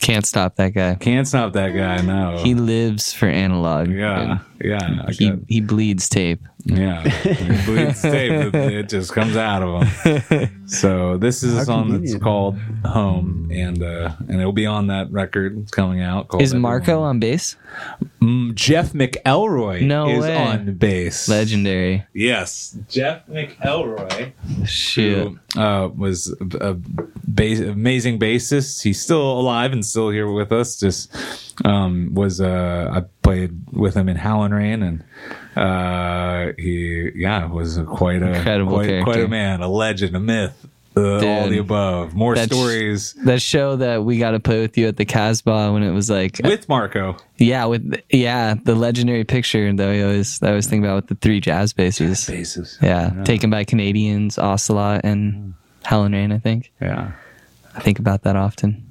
Can't 0.00 0.26
stop 0.26 0.56
that 0.56 0.70
guy. 0.74 0.94
can't 0.96 1.26
stop 1.26 1.52
that 1.54 1.70
guy 1.70 2.00
no 2.02 2.38
He 2.38 2.54
lives 2.54 3.12
for 3.12 3.26
analog. 3.26 3.88
yeah 3.88 4.38
yeah 4.60 5.04
I 5.06 5.12
He 5.12 5.30
got- 5.30 5.38
he 5.48 5.60
bleeds 5.60 6.08
tape. 6.08 6.40
Yeah, 6.68 7.02
it 7.04 7.64
bleeds 7.66 8.02
tape. 8.02 8.32
It, 8.32 8.54
it 8.54 8.88
just 8.88 9.12
comes 9.12 9.36
out 9.36 9.62
of 9.62 9.86
him. 9.86 10.50
So 10.68 11.16
this 11.16 11.44
is 11.44 11.54
a 11.54 11.58
How 11.58 11.62
song 11.64 11.92
that's 12.00 12.16
called 12.16 12.58
"Home," 12.84 13.48
and 13.52 13.80
uh, 13.80 14.16
and 14.28 14.40
it'll 14.40 14.50
be 14.52 14.66
on 14.66 14.88
that 14.88 15.12
record. 15.12 15.56
It's 15.58 15.70
coming 15.70 16.00
out. 16.00 16.26
Called 16.26 16.42
Is 16.42 16.54
Marco 16.54 16.82
Everyone. 16.90 17.08
on 17.10 17.20
bass? 17.20 17.54
Mm, 18.20 18.52
Jeff 18.56 18.92
McElroy 18.92 19.82
No 19.82 20.08
is 20.08 20.22
way. 20.24 20.36
on 20.36 20.74
bass. 20.74 21.28
Legendary. 21.28 22.04
Yes, 22.14 22.76
Jeff 22.88 23.24
McElroy. 23.28 24.32
Shoot. 24.66 25.38
who 25.54 25.60
uh, 25.60 25.86
was 25.96 26.34
a, 26.40 26.70
a 26.70 26.74
bass, 26.74 27.60
amazing 27.60 28.18
bassist. 28.18 28.82
He's 28.82 29.00
still 29.00 29.38
alive 29.38 29.72
and 29.72 29.86
still 29.86 30.10
here 30.10 30.28
with 30.28 30.50
us. 30.50 30.80
Just 30.80 31.14
um, 31.64 32.10
was 32.12 32.40
uh, 32.40 32.90
I 32.92 33.04
played 33.26 33.52
with 33.72 33.94
him 33.96 34.08
in 34.08 34.16
Howlin' 34.16 34.54
Rain, 34.54 34.82
and 34.82 35.04
uh, 35.56 36.52
he 36.56 37.10
yeah 37.16 37.46
was 37.46 37.76
a 37.76 37.84
quite 37.84 38.22
a 38.22 38.34
Incredible 38.34 38.74
quite, 38.74 39.02
quite 39.02 39.20
a 39.20 39.28
man, 39.28 39.62
a 39.62 39.68
legend, 39.68 40.14
a 40.14 40.20
myth. 40.20 40.66
Uh, 40.98 41.16
all 41.26 41.48
the 41.50 41.58
above. 41.58 42.14
More 42.14 42.34
That's- 42.34 42.56
stories 42.58 43.12
That 43.26 43.42
show 43.42 43.76
that 43.76 44.04
we 44.04 44.16
got 44.16 44.30
to 44.30 44.40
play 44.40 44.62
with 44.62 44.78
you 44.78 44.88
at 44.88 44.96
the 44.96 45.04
Casbah 45.04 45.70
when 45.70 45.82
it 45.82 45.90
was 45.90 46.08
like, 46.08 46.40
with 46.42 46.70
Marco. 46.70 47.18
yeah, 47.36 47.66
with 47.66 48.00
yeah, 48.08 48.54
the 48.64 48.74
legendary 48.74 49.24
picture 49.24 49.70
that 49.74 49.88
we 49.90 50.02
always 50.02 50.38
that 50.38 50.46
I 50.46 50.50
always 50.50 50.66
think 50.68 50.82
about 50.84 50.96
with 50.96 51.08
the 51.08 51.16
three 51.16 51.38
jazz 51.40 51.74
basses. 51.74 52.26
Basses. 52.26 52.78
Yeah, 52.80 53.24
taken 53.24 53.50
by 53.50 53.64
Canadians, 53.64 54.38
Ocelot 54.38 55.02
and 55.04 55.52
Howlin' 55.84 56.12
Rain. 56.12 56.32
I 56.32 56.38
think 56.38 56.72
Yeah, 56.80 57.12
I 57.74 57.80
think 57.80 57.98
about 57.98 58.22
that 58.22 58.36
often. 58.36 58.82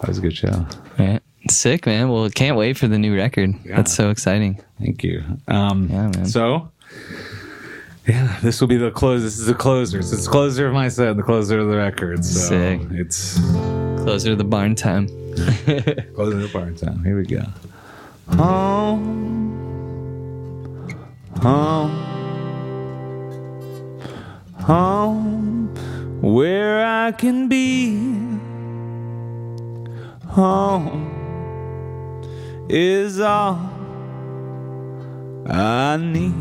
that 0.00 0.08
was 0.08 0.18
a 0.18 0.20
good 0.20 0.36
show. 0.36 0.66
Right. 0.98 1.20
Sick 1.48 1.86
man. 1.86 2.10
Well, 2.10 2.28
can't 2.30 2.56
wait 2.56 2.76
for 2.76 2.86
the 2.88 2.98
new 2.98 3.16
record. 3.16 3.54
That's 3.64 3.94
so 3.94 4.10
exciting. 4.10 4.60
Thank 4.78 5.02
you. 5.02 5.22
Um, 5.48 5.88
Yeah, 5.90 6.08
man. 6.08 6.26
So, 6.26 6.70
yeah, 8.06 8.38
this 8.42 8.60
will 8.60 8.68
be 8.68 8.76
the 8.76 8.90
close. 8.90 9.22
This 9.22 9.38
is 9.38 9.46
the 9.46 9.54
closer. 9.54 10.02
So 10.02 10.14
it's 10.14 10.24
the 10.26 10.30
closer 10.30 10.66
of 10.66 10.74
my 10.74 10.88
set, 10.88 11.16
the 11.16 11.22
closer 11.22 11.58
of 11.60 11.68
the 11.68 11.76
record. 11.76 12.24
So 12.24 12.48
Sick. 12.48 12.80
it's 12.90 13.38
Closer 14.02 14.30
to 14.30 14.36
the 14.36 14.44
barn 14.44 14.74
time. 14.74 15.06
closer 16.14 16.32
to 16.32 16.46
the 16.46 16.50
barn 16.52 16.74
time. 16.76 17.04
Here 17.04 17.16
we 17.16 17.24
go. 17.24 17.42
Home, 18.36 19.50
home, 21.40 21.90
home, 24.54 25.74
where 26.22 26.84
I 26.84 27.12
can 27.12 27.48
be. 27.48 27.96
Home 30.28 31.19
is 32.72 33.18
all 33.18 33.58
I 35.48 35.96
need. 35.96 36.34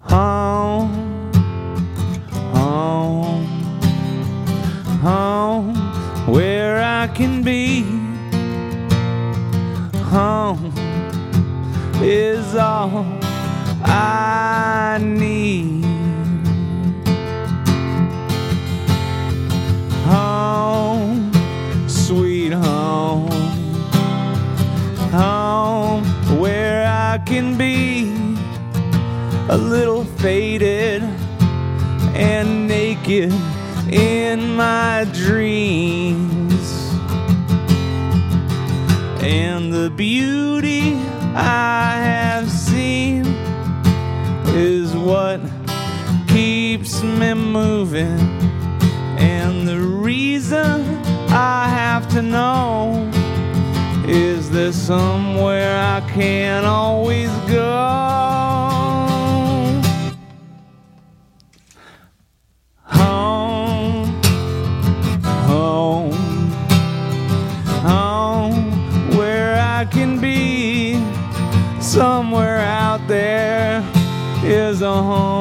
Home, 0.00 1.30
home, 2.52 3.46
home, 5.00 5.74
where 6.26 6.82
I 6.82 7.06
can 7.06 7.44
be. 7.44 7.82
Home 10.10 10.72
is 12.02 12.56
all 12.56 13.06
I 13.84 14.98
need. 15.00 15.87
I 27.10 27.16
can 27.16 27.56
be 27.56 28.12
a 29.48 29.56
little 29.56 30.04
faded 30.04 31.02
and 32.14 32.68
naked 32.68 33.32
in 33.90 34.54
my 34.54 35.06
dreams. 35.14 36.66
And 39.22 39.72
the 39.72 39.88
beauty 39.96 40.96
I 41.34 41.94
have 42.10 42.50
seen 42.50 43.24
is 44.48 44.94
what 44.94 45.40
keeps 46.28 47.02
me 47.02 47.32
moving. 47.32 48.20
And 49.18 49.66
the 49.66 49.80
reason 49.80 50.84
I 51.30 51.68
have 51.70 52.06
to 52.10 52.20
know 52.20 52.77
Somewhere 54.70 55.78
I 55.78 56.00
can 56.10 56.64
always 56.66 57.30
go. 57.50 57.72
Home, 62.82 64.20
home, 65.22 66.12
home, 67.80 69.16
where 69.16 69.58
I 69.58 69.86
can 69.86 70.20
be. 70.20 71.02
Somewhere 71.80 72.58
out 72.58 73.06
there 73.08 73.82
is 74.44 74.82
a 74.82 75.02
home 75.02 75.37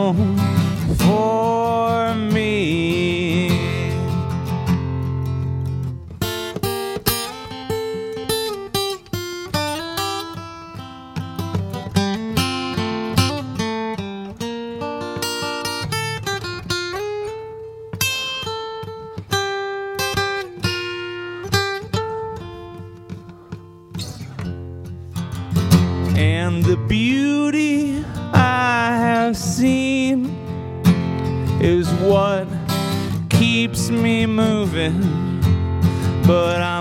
But 36.27 36.61
I'm 36.61 36.76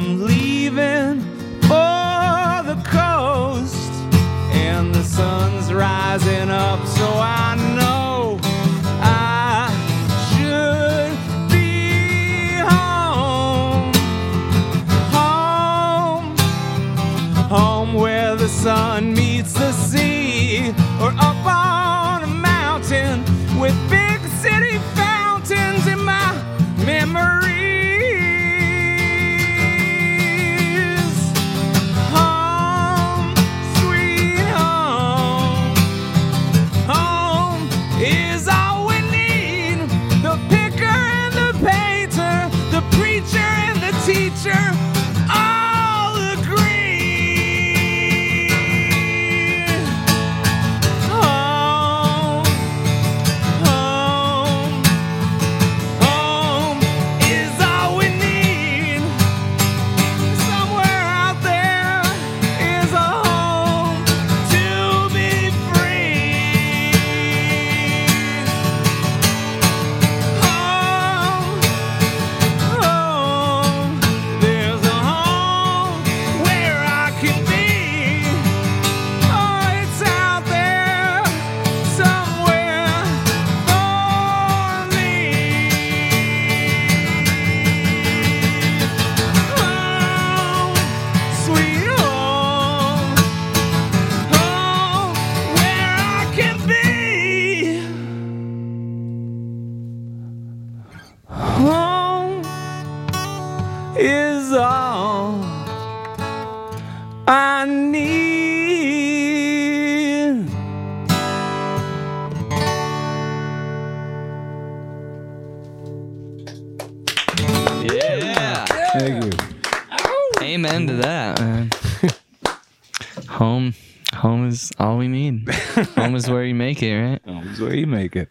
where 127.67 127.75
you 127.75 127.87
make 127.87 128.17
it. 128.17 128.29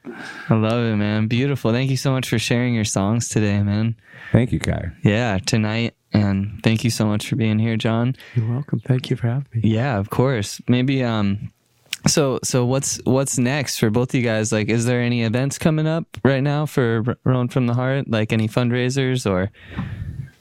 I 0.49 0.55
love 0.55 0.83
it, 0.85 0.95
man. 0.95 1.27
Beautiful. 1.27 1.71
Thank 1.71 1.89
you 1.91 1.97
so 1.97 2.11
much 2.11 2.27
for 2.29 2.39
sharing 2.39 2.73
your 2.73 2.85
songs 2.85 3.29
today, 3.29 3.61
man. 3.61 3.95
Thank 4.31 4.51
you, 4.51 4.59
Kai. 4.59 4.91
Yeah, 5.03 5.37
tonight. 5.45 5.93
And 6.13 6.61
thank 6.63 6.83
you 6.83 6.89
so 6.89 7.05
much 7.05 7.27
for 7.27 7.35
being 7.35 7.59
here, 7.59 7.75
John. 7.77 8.15
You're 8.35 8.49
welcome. 8.49 8.79
Thank 8.79 9.09
you 9.09 9.15
for 9.17 9.27
having 9.27 9.45
me. 9.53 9.69
Yeah, 9.69 9.97
of 9.99 10.09
course. 10.09 10.61
Maybe 10.67 11.03
um 11.03 11.51
so 12.07 12.39
so 12.43 12.65
what's 12.65 12.99
what's 13.03 13.37
next 13.37 13.77
for 13.79 13.89
both 13.89 14.09
of 14.11 14.15
you 14.15 14.21
guys? 14.21 14.51
Like 14.51 14.69
is 14.69 14.85
there 14.85 15.01
any 15.01 15.23
events 15.23 15.57
coming 15.57 15.87
up 15.87 16.05
right 16.23 16.41
now 16.43 16.65
for 16.65 17.03
R- 17.25 17.47
from 17.49 17.67
the 17.67 17.73
Heart? 17.73 18.09
Like 18.09 18.31
any 18.31 18.47
fundraisers 18.47 19.29
or 19.29 19.51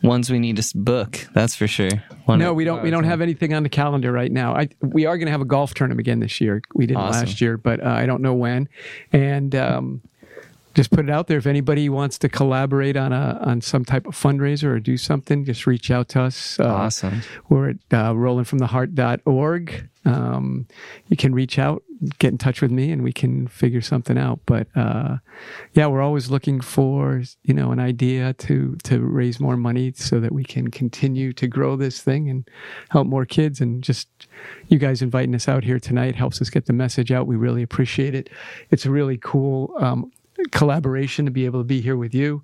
ones 0.05 0.31
we 0.31 0.39
need 0.39 0.56
to 0.56 0.76
book? 0.78 1.26
That's 1.35 1.55
for 1.56 1.66
sure. 1.66 1.90
One 2.26 2.39
No, 2.39 2.52
we 2.55 2.64
don't. 2.64 2.82
We 2.82 2.90
don't 2.90 3.05
have 3.05 3.20
anything 3.20 3.55
on 3.55 3.62
the 3.62 3.68
calendar 3.68 4.12
right 4.12 4.31
now. 4.31 4.55
I 4.55 4.68
we 4.81 5.06
are 5.06 5.16
going 5.18 5.26
to 5.26 5.32
have 5.32 5.40
a 5.40 5.44
golf 5.47 5.74
tournament 5.74 6.01
again 6.01 6.20
this 6.20 6.40
year. 6.40 6.62
We 6.74 6.86
did 6.86 6.97
Awesome. 6.97 7.26
last 7.26 7.40
year, 7.40 7.56
but 7.56 7.82
uh, 7.85 7.89
I 7.89 8.06
don't 8.06 8.22
know 8.22 8.35
when. 8.35 8.68
And 9.12 9.55
um, 9.55 10.02
just 10.74 10.90
put 10.90 11.01
it 11.01 11.10
out 11.10 11.26
there. 11.28 11.39
If 11.39 11.47
anybody 11.47 11.89
wants 11.89 12.18
to 12.18 12.28
collaborate 12.28 12.97
on 12.97 13.12
a 13.12 13.39
on 13.43 13.60
some 13.60 13.85
type 13.85 14.06
of 14.06 14.14
fundraiser 14.14 14.64
or 14.64 14.81
do 14.81 14.97
something, 14.97 15.44
just 15.44 15.66
reach 15.66 15.90
out 15.90 16.09
to 16.10 16.22
us. 16.22 16.59
Uh, 16.59 16.64
Awesome. 16.66 17.22
We're 17.48 17.70
at 17.70 17.76
uh, 17.93 18.12
rollinfromtheheart.org. 18.14 19.89
Um, 20.06 20.66
you 21.09 21.16
can 21.16 21.35
reach 21.35 21.59
out, 21.59 21.82
get 22.18 22.32
in 22.32 22.39
touch 22.39 22.62
with 22.62 22.70
me, 22.70 22.90
and 22.90 23.02
we 23.02 23.12
can 23.12 23.47
figure 23.47 23.81
something 23.81 24.18
out. 24.18 24.40
But 24.47 24.68
uh, 24.76 25.18
yeah, 25.72 25.86
we're 25.86 26.02
always 26.02 26.31
looking 26.31 26.60
for 26.60 27.22
you 27.43 27.55
know 27.55 27.72
an 27.72 27.81
idea 27.81 28.32
to 28.35 28.76
to 28.85 29.01
raise 29.01 29.40
more 29.40 29.56
money 29.56 29.93
so 29.97 30.20
that 30.20 30.32
we 30.32 30.44
can 30.44 30.70
continue 30.70 31.32
to 31.35 31.47
grow 31.47 31.76
this 31.76 32.01
thing 32.01 32.28
and 32.28 32.48
help 32.90 33.06
more 33.06 33.26
kids. 33.26 33.60
And 33.60 33.82
just 33.82 34.09
you 34.68 34.78
guys 34.78 35.02
inviting 35.02 35.35
us 35.35 35.48
out 35.48 35.64
here 35.64 35.78
tonight 35.78 36.14
helps 36.14 36.40
us 36.40 36.51
get 36.51 36.66
the 36.66 36.72
message 36.72 37.12
out. 37.12 37.26
We 37.26 37.36
really 37.36 37.62
appreciate 37.62 38.14
it. 38.14 38.31
It's 38.70 38.86
really 38.86 39.18
cool. 39.18 39.74
Um, 39.81 40.12
collaboration 40.51 41.24
to 41.24 41.31
be 41.31 41.44
able 41.44 41.61
to 41.61 41.65
be 41.65 41.81
here 41.81 41.97
with 41.97 42.15
you. 42.15 42.43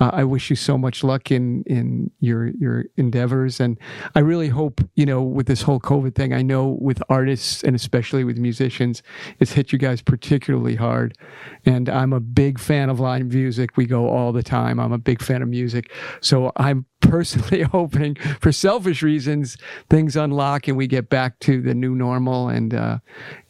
Uh, 0.00 0.10
I 0.12 0.24
wish 0.24 0.50
you 0.50 0.56
so 0.56 0.78
much 0.78 1.02
luck 1.02 1.30
in 1.30 1.62
in 1.64 2.10
your 2.20 2.48
your 2.48 2.84
endeavors, 2.96 3.60
and 3.60 3.78
I 4.14 4.20
really 4.20 4.48
hope 4.48 4.80
you 4.94 5.06
know 5.06 5.22
with 5.22 5.46
this 5.46 5.62
whole 5.62 5.80
COVID 5.80 6.14
thing. 6.14 6.32
I 6.32 6.42
know 6.42 6.76
with 6.80 7.02
artists 7.08 7.62
and 7.62 7.74
especially 7.76 8.24
with 8.24 8.38
musicians, 8.38 9.02
it's 9.38 9.52
hit 9.52 9.72
you 9.72 9.78
guys 9.78 10.02
particularly 10.02 10.76
hard. 10.76 11.16
And 11.64 11.88
I'm 11.88 12.12
a 12.12 12.20
big 12.20 12.58
fan 12.58 12.90
of 12.90 13.00
live 13.00 13.26
music. 13.26 13.76
We 13.76 13.86
go 13.86 14.08
all 14.08 14.32
the 14.32 14.42
time. 14.42 14.78
I'm 14.78 14.92
a 14.92 14.98
big 14.98 15.22
fan 15.22 15.42
of 15.42 15.48
music, 15.48 15.90
so 16.20 16.52
I'm 16.56 16.86
personally 17.02 17.62
hoping 17.72 18.14
for 18.40 18.52
selfish 18.52 19.02
reasons 19.02 19.58
things 19.90 20.16
unlock 20.16 20.68
and 20.68 20.76
we 20.76 20.86
get 20.86 21.10
back 21.10 21.38
to 21.40 21.60
the 21.60 21.74
new 21.74 21.94
normal 21.94 22.48
and 22.48 22.72
uh 22.72 22.98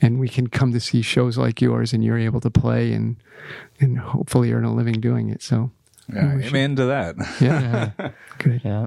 and 0.01 0.19
we 0.19 0.29
can 0.29 0.47
come 0.49 0.73
to 0.73 0.81
see 0.81 1.03
shows 1.03 1.39
like 1.39 1.61
yours 1.61 1.93
and 1.93 2.03
you're 2.03 2.19
able 2.19 2.41
to 2.41 2.51
play 2.51 2.93
and 2.93 3.17
and 3.83 3.99
hopefully 3.99 4.53
earn 4.53 4.65
a 4.65 4.73
living 4.75 5.01
doing 5.01 5.29
it 5.31 5.43
so 5.43 5.71
Yeah, 6.13 6.39
amen 6.39 6.77
to 6.77 6.87
that. 6.87 7.17
yeah, 7.41 7.91
good 8.39 8.61
Yeah. 8.65 8.87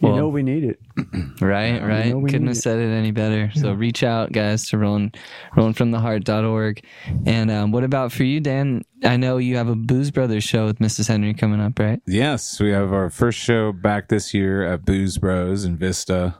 You 0.00 0.08
Well- 0.08 0.16
know 0.16 0.28
we 0.28 0.42
need 0.42 0.64
it. 0.64 0.80
Right, 1.40 1.80
right. 1.82 2.06
know 2.10 2.20
Couldn't 2.22 2.46
have 2.46 2.56
said 2.56 2.78
it 2.78 2.90
any 2.92 3.10
better. 3.10 3.50
So 3.54 3.72
reach 3.72 4.02
out, 4.04 4.30
guys, 4.32 4.68
to 4.68 4.78
rolling, 4.78 5.12
rollinfromtheheart.org. 5.56 6.84
And 7.26 7.50
um, 7.50 7.72
what 7.72 7.82
about 7.84 8.12
for 8.12 8.22
you, 8.24 8.38
Dan? 8.40 8.82
I 9.04 9.16
know 9.16 9.38
you 9.38 9.56
have 9.56 9.68
a 9.68 9.74
Booze 9.74 10.10
Brothers 10.12 10.44
show 10.44 10.66
with 10.66 10.78
Mrs. 10.78 11.08
Henry 11.08 11.34
coming 11.34 11.60
up, 11.60 11.78
right? 11.78 12.00
Yes, 12.06 12.60
we 12.60 12.70
have 12.70 12.92
our 12.92 13.10
first 13.10 13.38
show 13.38 13.72
back 13.72 14.08
this 14.08 14.32
year 14.32 14.64
at 14.64 14.84
Booze 14.84 15.18
Bros 15.18 15.64
in 15.64 15.76
Vista. 15.76 16.36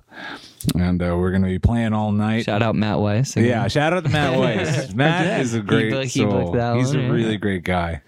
And 0.75 1.03
uh, 1.03 1.17
we're 1.17 1.31
going 1.31 1.43
to 1.43 1.49
be 1.49 1.59
playing 1.59 1.93
all 1.93 2.13
night. 2.13 2.45
Shout 2.45 2.63
out 2.63 2.75
Matt 2.75 2.99
Weiss. 3.01 3.37
again. 3.37 3.49
Yeah, 3.49 3.69
shout 3.69 3.93
out 3.93 4.05
to 4.05 4.11
Matt 4.11 4.39
Weiss. 4.39 4.93
Matt 4.95 5.41
is 5.41 5.55
a 5.55 5.61
great 5.61 5.91
booked- 5.91 6.09
he 6.11 6.21
soul. 6.21 6.53
booked 6.53 6.77
He's 6.79 6.89
one, 6.89 6.97
a 6.99 7.03
yeah. 7.03 7.11
really 7.11 7.37
great 7.37 7.65
guy. 7.65 8.03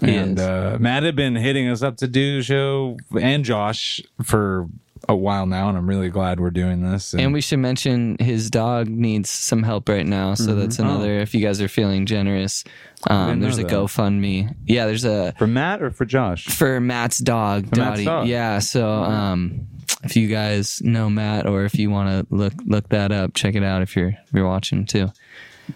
He 0.00 0.14
and 0.16 0.38
uh, 0.40 0.76
Matt 0.80 1.04
had 1.04 1.14
been 1.14 1.36
hitting 1.36 1.68
us 1.68 1.82
up 1.82 1.98
to 1.98 2.08
do 2.08 2.38
the 2.38 2.42
show, 2.42 2.96
and 3.20 3.44
Josh 3.44 4.02
for 4.24 4.66
a 5.06 5.14
while 5.14 5.44
now, 5.46 5.68
and 5.68 5.76
I'm 5.78 5.86
really 5.88 6.08
glad 6.08 6.40
we're 6.40 6.50
doing 6.50 6.80
this. 6.82 7.14
And 7.14 7.32
we 7.32 7.40
should 7.42 7.58
mention 7.58 8.16
his 8.18 8.48
dog 8.50 8.88
needs 8.88 9.28
some 9.30 9.62
help 9.62 9.88
right 9.88 10.06
now. 10.06 10.32
So 10.34 10.54
that's 10.54 10.78
another, 10.78 11.18
if 11.20 11.34
you 11.34 11.42
guys 11.42 11.60
are 11.60 11.68
feeling 11.68 12.06
generous, 12.06 12.64
um, 13.10 13.38
there's 13.40 13.58
a 13.58 13.64
that. 13.64 13.70
GoFundMe. 13.70 14.54
Yeah, 14.66 14.86
there's 14.86 15.04
a, 15.04 15.34
for 15.38 15.46
Matt 15.46 15.82
or 15.82 15.90
for 15.90 16.06
Josh? 16.06 16.46
for 16.46 16.80
Matt's 16.80 17.18
dog, 17.18 17.68
For 17.68 17.76
Matt's 17.80 18.02
dog. 18.04 18.26
Yeah. 18.28 18.60
So, 18.60 18.88
um, 18.88 19.66
if 20.04 20.16
you 20.16 20.28
guys 20.28 20.80
know 20.82 21.08
Matt 21.10 21.46
or 21.46 21.64
if 21.64 21.74
you 21.76 21.90
want 21.90 22.28
to 22.28 22.34
look, 22.34 22.52
look 22.66 22.88
that 22.90 23.12
up, 23.12 23.34
check 23.34 23.54
it 23.54 23.62
out 23.62 23.82
if 23.82 23.96
you're, 23.96 24.08
if 24.08 24.32
you're 24.32 24.46
watching 24.48 24.84
too. 24.86 25.08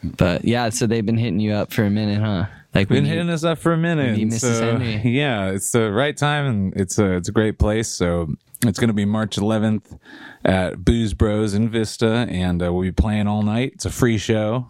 But 0.02 0.44
yeah, 0.44 0.68
so 0.68 0.86
they've 0.86 1.04
been 1.06 1.16
hitting 1.18 1.40
you 1.40 1.52
up 1.52 1.72
for 1.72 1.82
a 1.84 1.90
minute, 1.90 2.20
huh? 2.20 2.46
Like 2.74 2.88
Been 2.88 2.96
when 2.98 3.04
you- 3.06 3.10
hitting 3.12 3.30
us 3.30 3.42
up 3.44 3.58
for 3.58 3.72
a 3.72 3.78
minute. 3.78 4.16
need 4.16 4.22
and 4.24 4.32
Mrs. 4.32 4.40
so. 4.58 4.78
Yeah, 5.08 5.50
it's 5.50 5.72
the 5.72 5.90
right 5.90 6.14
time, 6.16 6.46
and 6.46 6.74
it's 6.76 6.98
a 6.98 7.12
it's 7.14 7.28
a 7.28 7.32
great 7.32 7.58
place. 7.58 7.88
So 7.88 8.28
it's 8.66 8.78
going 8.78 8.88
to 8.88 8.94
be 8.94 9.06
March 9.06 9.36
11th 9.36 9.98
at 10.44 10.84
Booze 10.84 11.14
Bros 11.14 11.54
in 11.54 11.70
Vista, 11.70 12.26
and 12.28 12.62
uh, 12.62 12.70
we'll 12.72 12.82
be 12.82 12.92
playing 12.92 13.26
all 13.26 13.42
night. 13.42 13.72
It's 13.76 13.86
a 13.86 13.90
free 13.90 14.18
show, 14.18 14.68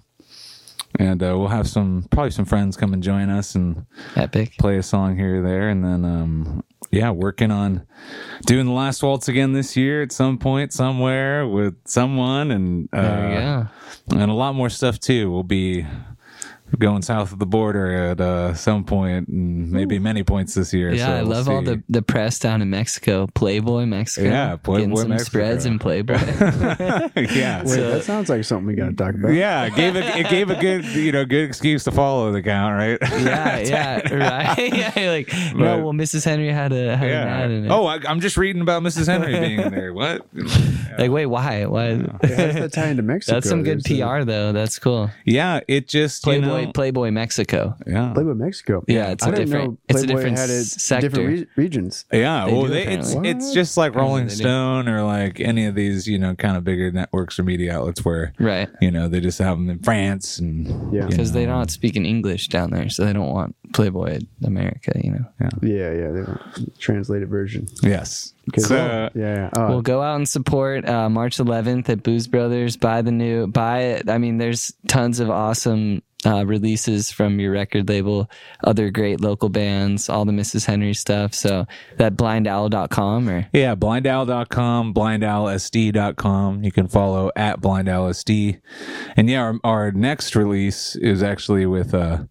and 0.96 1.20
uh, 1.22 1.36
we'll 1.36 1.48
have 1.48 1.66
some 1.68 2.06
probably 2.10 2.30
some 2.30 2.44
friends 2.44 2.76
come 2.76 2.92
and 2.92 3.02
join 3.02 3.28
us 3.30 3.56
and 3.56 3.84
Epic. 4.14 4.52
play 4.58 4.76
a 4.78 4.82
song 4.84 5.16
here 5.16 5.40
or 5.40 5.42
there, 5.42 5.68
and 5.68 5.84
then 5.84 6.04
um, 6.04 6.64
yeah, 6.90 7.10
working 7.10 7.50
on 7.50 7.86
doing 8.46 8.66
the 8.66 8.72
last 8.72 9.02
waltz 9.02 9.28
again 9.28 9.52
this 9.52 9.76
year 9.76 10.02
at 10.02 10.12
some 10.12 10.38
point 10.38 10.72
somewhere 10.72 11.46
with 11.46 11.74
someone, 11.84 12.50
and 12.50 12.88
uh, 12.92 13.64
go. 13.64 13.68
and 14.10 14.30
a 14.30 14.34
lot 14.34 14.54
more 14.54 14.70
stuff 14.70 14.98
too. 14.98 15.30
We'll 15.30 15.42
be 15.42 15.86
going 16.78 17.02
south 17.02 17.32
of 17.32 17.38
the 17.38 17.46
border 17.46 17.90
at 18.10 18.20
uh, 18.20 18.54
some 18.54 18.84
point, 18.84 19.28
and 19.28 19.70
maybe 19.70 19.98
many 19.98 20.22
points 20.22 20.54
this 20.54 20.72
year. 20.74 20.92
Yeah, 20.92 21.06
so 21.06 21.12
I 21.12 21.22
we'll 21.22 21.30
love 21.32 21.48
all 21.48 21.62
the, 21.62 21.82
the 21.88 22.02
press 22.02 22.38
down 22.38 22.62
in 22.62 22.70
Mexico. 22.70 23.26
Playboy 23.34 23.86
Mexico. 23.86 24.28
Yeah, 24.28 24.56
Playboy 24.56 24.80
Getting 24.80 24.96
some 24.96 25.08
Mexico. 25.10 25.28
spreads 25.30 25.66
in 25.66 25.78
Playboy. 25.78 26.14
yeah. 27.16 27.62
Wait, 27.64 27.80
that 27.80 28.02
sounds 28.04 28.28
like 28.28 28.44
something 28.44 28.66
we 28.66 28.74
got 28.74 28.90
to 28.90 28.94
talk 28.94 29.14
about. 29.14 29.32
Yeah, 29.32 29.64
it 29.64 29.74
gave 29.74 29.96
a, 29.96 30.18
it 30.18 30.28
gave 30.28 30.50
a 30.50 30.56
good 30.56 30.84
you 30.84 31.12
know 31.12 31.24
good 31.24 31.44
excuse 31.44 31.84
to 31.84 31.92
follow 31.92 32.32
the 32.32 32.42
count, 32.42 32.74
right? 32.76 32.98
yeah, 33.22 33.58
yeah, 33.58 34.14
right. 34.14 34.74
yeah, 34.74 34.98
you're 34.98 35.12
like 35.12 35.32
no. 35.54 35.78
Well, 35.84 35.92
Mrs. 35.92 36.24
Henry 36.24 36.50
had 36.50 36.72
a 36.72 36.96
had 36.96 37.10
an 37.10 37.28
ad 37.28 37.50
in 37.50 37.64
it. 37.66 37.70
Oh, 37.70 37.86
I, 37.86 37.98
I'm 38.06 38.20
just 38.20 38.36
reading 38.36 38.62
about 38.62 38.82
Mrs. 38.82 39.06
Henry 39.06 39.38
being 39.38 39.60
in 39.60 39.72
there. 39.72 39.92
What? 39.92 40.26
like 40.98 41.10
wait, 41.10 41.26
why? 41.26 41.64
Why? 41.66 41.96
How 41.96 42.18
does 42.20 42.54
that 42.54 42.72
tie 42.72 42.88
into 42.88 43.02
Mexico? 43.02 43.36
That's 43.36 43.48
some 43.48 43.62
good 43.62 43.82
There's 43.82 44.00
a- 44.00 44.18
PR 44.18 44.24
though. 44.24 44.52
That's 44.52 44.78
cool. 44.78 45.10
Yeah, 45.24 45.60
it 45.68 45.88
just 45.88 46.24
you 46.26 46.32
Playboy, 46.32 46.46
know, 46.57 46.57
Playboy 46.66 47.10
Mexico. 47.10 47.76
yeah. 47.86 48.12
Playboy 48.14 48.34
Mexico. 48.34 48.84
Yeah, 48.86 49.08
it's 49.10 49.24
I 49.24 49.28
a 49.28 49.32
didn't 49.32 49.46
different- 49.46 49.70
know 49.72 49.78
it's 49.88 50.02
a 50.02 50.04
Playboy 50.06 50.16
different 50.18 50.38
had 50.38 50.50
it 50.50 50.60
s- 50.60 50.82
sector. 50.82 51.08
different 51.08 51.28
re- 51.30 51.46
regions. 51.56 52.04
Yeah, 52.12 52.44
They 52.46 52.52
well, 52.52 52.62
do, 52.62 52.68
they, 52.68 52.86
it's 52.86 53.10
apparently. 53.14 53.30
it's 53.30 53.52
just 53.54 53.76
like 53.76 53.94
Rolling 53.94 54.26
they 54.26 54.34
do. 54.34 54.42
Stone 54.42 54.88
or 54.88 55.02
like 55.02 55.40
any 55.40 55.66
of 55.66 55.74
these, 55.74 56.06
you 56.06 56.18
know, 56.18 56.34
kind 56.34 56.56
of 56.56 56.64
bigger 56.64 56.90
networks 56.90 57.38
or 57.38 57.44
media 57.44 57.76
outlets 57.78 58.04
where, 58.04 58.32
Right. 58.38 58.68
you 58.80 58.90
know, 58.90 59.08
they 59.08 59.20
just 59.20 59.38
have 59.38 59.56
them 59.56 59.70
in 59.70 59.78
France 59.80 60.38
and 60.38 60.66
Yeah. 60.92 61.02
you 61.02 61.08
Because 61.08 61.30
know, 61.32 61.40
they're 61.40 61.48
not 61.48 61.70
speak 61.70 61.96
in 61.96 62.04
English 62.06 62.48
down 62.48 62.70
there, 62.70 62.88
so 62.88 63.04
they 63.04 63.12
don't 63.12 63.30
want 63.32 63.54
Playboy 63.72 64.20
America. 64.44 64.92
You 65.02 65.10
know. 65.12 65.24
Yeah, 65.62 65.92
yeah, 65.92 66.10
they 66.10 66.22
don't 66.22 66.78
translated 66.78 67.28
version. 67.28 67.66
Yes. 67.82 68.32
'Cause- 68.52 68.66
So, 68.68 68.76
yeah, 68.76 69.08
yeah. 69.14 69.50
Well, 69.54 69.82
go 69.82 70.00
out 70.00 70.16
and 70.16 70.26
support 70.26 70.88
uh, 70.88 71.10
March 71.10 71.36
11th 71.38 71.90
at 71.90 72.02
Booze 72.02 72.26
Brothers. 72.26 72.78
Buy 72.78 73.02
the 73.02 73.12
new, 73.12 73.46
buy 73.46 73.80
it. 73.80 74.08
I 74.08 74.16
mean, 74.16 74.38
there's 74.38 74.72
tons 74.86 75.20
of 75.20 75.28
awesome 75.28 76.00
uh, 76.26 76.44
releases 76.44 77.12
from 77.12 77.38
your 77.38 77.52
record 77.52 77.88
label, 77.88 78.28
other 78.64 78.90
great 78.90 79.20
local 79.20 79.48
bands, 79.48 80.08
all 80.08 80.24
the 80.24 80.32
Mrs. 80.32 80.66
Henry 80.66 80.94
stuff. 80.94 81.32
So 81.32 81.66
that 81.96 82.16
blindowl.com 82.16 83.28
or 83.28 83.48
yeah, 83.52 83.74
blindowl.com, 83.74 84.94
blindowlsd.com. 84.94 86.64
You 86.64 86.72
can 86.72 86.88
follow 86.88 87.30
at 87.36 87.60
blindowlsd. 87.60 88.60
And 89.16 89.30
yeah, 89.30 89.42
our, 89.42 89.58
our 89.64 89.92
next 89.92 90.34
release 90.34 90.96
is 90.96 91.22
actually 91.22 91.66
with 91.66 91.94
a 91.94 92.28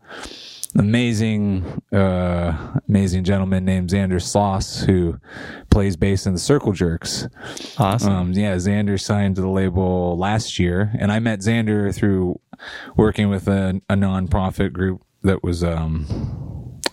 amazing, 0.77 1.81
uh, 1.91 2.79
amazing 2.87 3.23
gentleman 3.23 3.65
named 3.65 3.89
Zander 3.89 4.21
Schloss 4.21 4.85
who 4.85 5.19
plays 5.69 5.95
bass 5.95 6.25
in 6.25 6.33
the 6.33 6.39
Circle 6.39 6.73
Jerks. 6.73 7.27
awesome. 7.77 8.13
Um, 8.13 8.33
yeah, 8.33 8.55
Zander 8.55 8.99
signed 8.99 9.35
to 9.35 9.41
the 9.41 9.49
label 9.49 10.17
last 10.17 10.59
year, 10.59 10.91
and 10.99 11.11
I 11.11 11.19
met 11.19 11.39
Zander 11.39 11.93
through 11.93 12.39
working 12.95 13.29
with 13.29 13.47
a, 13.47 13.81
a 13.89 13.95
nonprofit 13.95 14.73
group 14.73 15.01
that 15.23 15.43
was 15.43 15.63
um, 15.63 16.05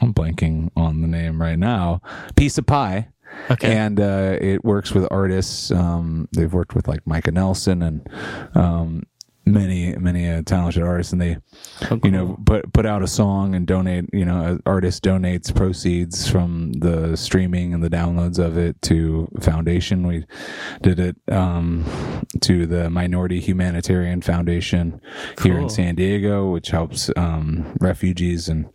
I'm 0.01 0.13
blanking 0.13 0.71
on 0.77 1.01
the 1.01 1.09
name 1.09 1.41
right 1.41 1.59
now. 1.59 2.01
Piece 2.37 2.59
of 2.59 2.67
Pie. 2.67 3.09
Okay. 3.51 3.77
And 3.77 3.99
uh, 3.99 4.37
it 4.41 4.65
works 4.65 4.93
with 4.93 5.09
artists. 5.11 5.71
Um, 5.71 6.29
they've 6.33 6.53
worked 6.53 6.75
with 6.75 6.87
like 6.87 7.05
Micah 7.07 7.33
Nelson 7.33 7.83
and 7.83 8.09
um, 8.55 9.03
many 9.47 9.95
many 9.97 10.29
uh, 10.29 10.43
talented 10.43 10.83
artists, 10.83 11.13
and 11.13 11.21
they 11.21 11.37
you 12.03 12.11
know 12.11 12.39
put 12.45 12.73
put 12.73 12.87
out 12.87 13.03
a 13.03 13.07
song 13.07 13.55
and 13.55 13.67
donate. 13.67 14.07
You 14.13 14.25
know, 14.25 14.45
an 14.45 14.63
artist 14.67 15.03
donates 15.03 15.55
proceeds 15.55 16.29
from 16.29 16.73
the 16.75 17.17
streaming 17.17 17.75
and 17.75 17.83
the 17.83 17.91
downloads 17.91 18.39
of 18.39 18.57
it 18.57 18.81
to 18.83 19.29
foundation. 19.41 20.07
We 20.07 20.27
did 20.83 20.99
it 20.99 21.17
um, 21.31 21.85
to 22.41 22.67
the 22.67 22.91
Minority 22.91 23.41
Humanitarian 23.41 24.23
Foundation 24.23 25.01
here 25.43 25.59
in 25.59 25.69
San 25.69 25.95
Diego, 25.95 26.51
which 26.51 26.69
helps 26.69 27.11
um, 27.17 27.77
refugees 27.81 28.49
and 28.49 28.69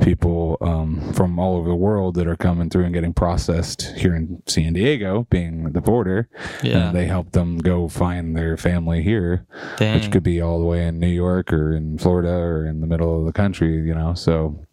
people 0.00 0.56
um, 0.60 1.12
from 1.12 1.38
all 1.38 1.56
over 1.56 1.68
the 1.68 1.74
world 1.74 2.14
that 2.14 2.26
are 2.26 2.36
coming 2.36 2.70
through 2.70 2.84
and 2.84 2.94
getting 2.94 3.12
processed 3.12 3.82
here 3.96 4.14
in 4.14 4.42
San 4.46 4.72
Diego, 4.72 5.26
being 5.30 5.72
the 5.72 5.80
border. 5.80 6.28
Yeah. 6.62 6.88
And 6.88 6.96
they 6.96 7.06
help 7.06 7.32
them 7.32 7.58
go 7.58 7.88
find 7.88 8.36
their 8.36 8.56
family 8.56 9.02
here, 9.02 9.46
Dang. 9.76 10.11
Could 10.12 10.22
be 10.22 10.40
all 10.40 10.60
the 10.60 10.66
way 10.66 10.86
in 10.86 11.00
New 11.00 11.08
York 11.08 11.52
or 11.52 11.72
in 11.72 11.98
Florida 11.98 12.30
or 12.30 12.66
in 12.66 12.80
the 12.80 12.86
middle 12.86 13.18
of 13.18 13.26
the 13.26 13.32
country, 13.32 13.74
you 13.74 13.94
know. 13.94 14.14
So 14.14 14.64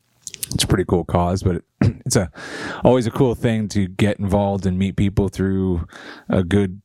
it's 0.54 0.64
a 0.64 0.68
pretty 0.68 0.86
cool 0.86 1.06
cause, 1.06 1.42
but 1.42 1.56
it, 1.56 1.64
it's 2.06 2.16
a 2.16 2.32
always 2.84 3.08
a 3.08 3.12
cool 3.12 3.36
thing 3.36 3.68
to 3.70 3.88
get 3.88 4.20
involved 4.20 4.66
and 4.66 4.78
meet 4.78 4.96
people 4.96 5.30
through 5.30 5.88
a 6.28 6.44
good 6.44 6.82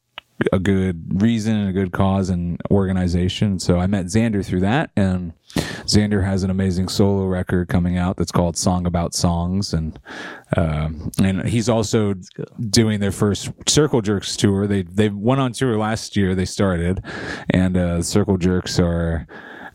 a 0.53 0.59
good 0.59 1.23
reason 1.23 1.57
and 1.57 1.69
a 1.69 1.73
good 1.73 1.93
cause 1.93 2.29
and 2.29 2.61
organization. 2.71 3.59
So 3.59 3.79
I 3.79 3.87
met 3.87 4.07
Zander 4.07 4.45
through 4.45 4.61
that 4.61 4.91
and 4.97 5.33
Zander 5.85 6.25
has 6.25 6.43
an 6.43 6.51
amazing 6.51 6.89
solo 6.89 7.27
record 7.27 7.69
coming 7.69 7.97
out 7.97 8.17
that's 8.17 8.33
called 8.33 8.57
Song 8.57 8.87
About 8.87 9.15
Songs 9.15 9.73
and 9.73 9.99
um, 10.57 11.11
and 11.23 11.47
he's 11.49 11.69
also 11.69 12.15
doing 12.71 13.01
their 13.01 13.13
first 13.13 13.51
Circle 13.69 14.03
Jerks 14.03 14.37
tour. 14.37 14.67
They 14.67 14.83
they 14.83 15.09
went 15.09 15.41
on 15.41 15.53
tour 15.53 15.79
last 15.79 16.17
year. 16.17 16.35
They 16.35 16.45
started, 16.45 17.03
and 17.51 17.77
uh, 17.77 18.03
Circle 18.03 18.39
Jerks 18.39 18.79
are 18.79 19.27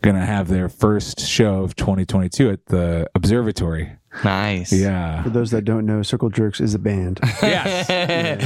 gonna 0.02 0.24
have 0.24 0.48
their 0.48 0.68
first 0.68 1.20
show 1.20 1.62
of 1.62 1.76
2022 1.76 2.50
at 2.50 2.66
the 2.66 3.08
Observatory. 3.14 3.96
Nice. 4.24 4.72
Yeah, 4.72 5.22
for 5.22 5.30
those 5.30 5.50
that 5.52 5.62
don't 5.64 5.86
know, 5.86 6.02
Circle 6.02 6.30
Jerks 6.30 6.60
is 6.60 6.74
a 6.74 6.78
band. 6.78 7.20
yes, 7.42 7.88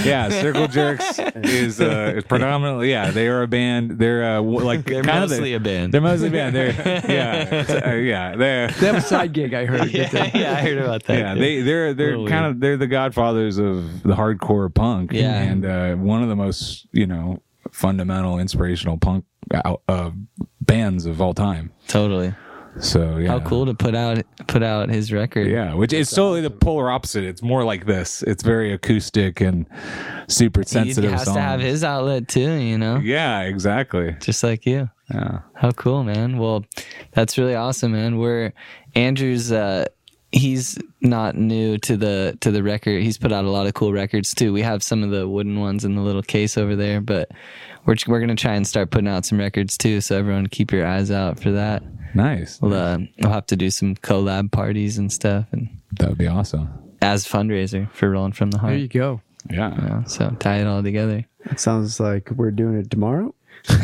yeah. 0.04 0.28
Circle 0.28 0.68
Jerks 0.68 1.18
is 1.36 1.80
uh, 1.80 2.14
is 2.16 2.24
predominantly 2.24 2.90
yeah. 2.90 3.10
They 3.10 3.28
are 3.28 3.42
a 3.42 3.48
band. 3.48 3.92
They're 3.92 4.36
uh, 4.38 4.40
like 4.42 4.84
They're 4.84 5.02
mostly 5.02 5.50
the, 5.50 5.54
a 5.54 5.60
band. 5.60 5.94
They're 5.94 6.00
mostly 6.00 6.28
a 6.28 6.30
band. 6.30 6.54
They're 6.54 6.70
yeah, 7.08 7.82
uh, 7.86 7.94
yeah. 7.94 8.36
They're 8.36 8.68
They 8.68 8.86
have 8.86 8.96
a 8.96 9.00
side 9.00 9.32
gig, 9.32 9.54
I 9.54 9.64
heard. 9.66 9.90
yeah, 9.90 10.30
yeah, 10.34 10.52
I 10.52 10.60
heard 10.62 10.78
about 10.78 11.04
that. 11.04 11.18
yeah, 11.18 11.34
they 11.34 11.62
they're 11.62 11.94
they're 11.94 12.18
Little 12.18 12.28
kind 12.28 12.46
of 12.46 12.60
they're 12.60 12.76
the 12.76 12.86
godfathers 12.86 13.58
of 13.58 14.02
the 14.02 14.14
hardcore 14.14 14.72
punk. 14.72 15.12
Yeah. 15.12 15.40
and 15.40 15.64
uh, 15.64 15.94
one 15.94 16.22
of 16.22 16.28
the 16.28 16.36
most 16.36 16.86
you 16.92 17.06
know 17.06 17.42
fundamental, 17.72 18.38
inspirational 18.38 18.98
punk 18.98 19.24
out, 19.64 19.82
uh, 19.88 20.10
bands 20.60 21.06
of 21.06 21.20
all 21.20 21.34
time. 21.34 21.72
totally. 21.88 22.34
So 22.80 23.18
yeah, 23.18 23.28
How 23.28 23.40
cool 23.40 23.66
to 23.66 23.74
put 23.74 23.94
out 23.94 24.22
put 24.48 24.62
out 24.62 24.88
his 24.88 25.12
record. 25.12 25.46
Yeah, 25.46 25.74
which 25.74 25.92
is 25.92 26.10
totally 26.10 26.40
the 26.40 26.50
polar 26.50 26.90
opposite. 26.90 27.22
It's 27.24 27.42
more 27.42 27.64
like 27.64 27.86
this. 27.86 28.22
It's 28.22 28.42
very 28.42 28.72
acoustic 28.72 29.40
and 29.40 29.66
super 30.28 30.64
sensitive. 30.64 31.10
He 31.10 31.16
has 31.16 31.24
to 31.24 31.40
have 31.40 31.60
his 31.60 31.84
outlet 31.84 32.26
too, 32.28 32.52
you 32.54 32.76
know, 32.78 32.96
Yeah, 32.96 33.42
exactly. 33.42 34.16
just 34.20 34.42
like 34.42 34.66
you. 34.66 34.90
Yeah. 35.12 35.40
How 35.54 35.70
cool, 35.72 36.02
man. 36.02 36.38
Well, 36.38 36.64
that's 37.12 37.38
really 37.38 37.54
awesome, 37.54 37.92
man. 37.92 38.18
We're 38.18 38.52
Andrew's 38.94 39.52
uh 39.52 39.84
he's 40.34 40.76
not 41.00 41.36
new 41.36 41.78
to 41.78 41.96
the 41.96 42.36
to 42.40 42.50
the 42.50 42.62
record. 42.62 43.02
He's 43.02 43.16
put 43.18 43.32
out 43.32 43.44
a 43.44 43.50
lot 43.50 43.66
of 43.66 43.74
cool 43.74 43.92
records 43.92 44.34
too. 44.34 44.52
We 44.52 44.62
have 44.62 44.82
some 44.82 45.02
of 45.02 45.10
the 45.10 45.28
wooden 45.28 45.60
ones 45.60 45.84
in 45.84 45.94
the 45.94 46.02
little 46.02 46.22
case 46.22 46.58
over 46.58 46.76
there, 46.76 47.00
but 47.00 47.30
we're 47.86 47.96
we're 48.06 48.18
going 48.18 48.34
to 48.34 48.40
try 48.40 48.54
and 48.54 48.66
start 48.66 48.90
putting 48.90 49.08
out 49.08 49.24
some 49.24 49.38
records 49.38 49.78
too, 49.78 50.00
so 50.00 50.18
everyone 50.18 50.46
keep 50.48 50.72
your 50.72 50.86
eyes 50.86 51.10
out 51.10 51.38
for 51.40 51.52
that. 51.52 51.82
Nice. 52.14 52.60
We'll 52.60 52.74
uh, 52.74 52.98
we'll 53.20 53.32
have 53.32 53.46
to 53.46 53.56
do 53.56 53.70
some 53.70 53.94
collab 53.96 54.50
parties 54.52 54.98
and 54.98 55.12
stuff 55.12 55.46
and 55.52 55.68
That 55.98 56.08
would 56.10 56.18
be 56.18 56.26
awesome. 56.28 56.68
as 57.02 57.26
fundraiser 57.26 57.90
for 57.92 58.10
Rolling 58.10 58.32
from 58.32 58.50
the 58.50 58.58
Heart. 58.58 58.70
There 58.72 58.78
you 58.78 58.88
go. 58.88 59.20
Yeah. 59.50 59.74
You 59.74 59.88
know, 59.88 60.04
so 60.06 60.30
tie 60.40 60.58
it 60.58 60.66
all 60.66 60.82
together. 60.82 61.24
It 61.50 61.60
sounds 61.60 62.00
like 62.00 62.30
we're 62.30 62.50
doing 62.50 62.78
it 62.78 62.90
tomorrow. 62.90 63.34
One 63.66 63.80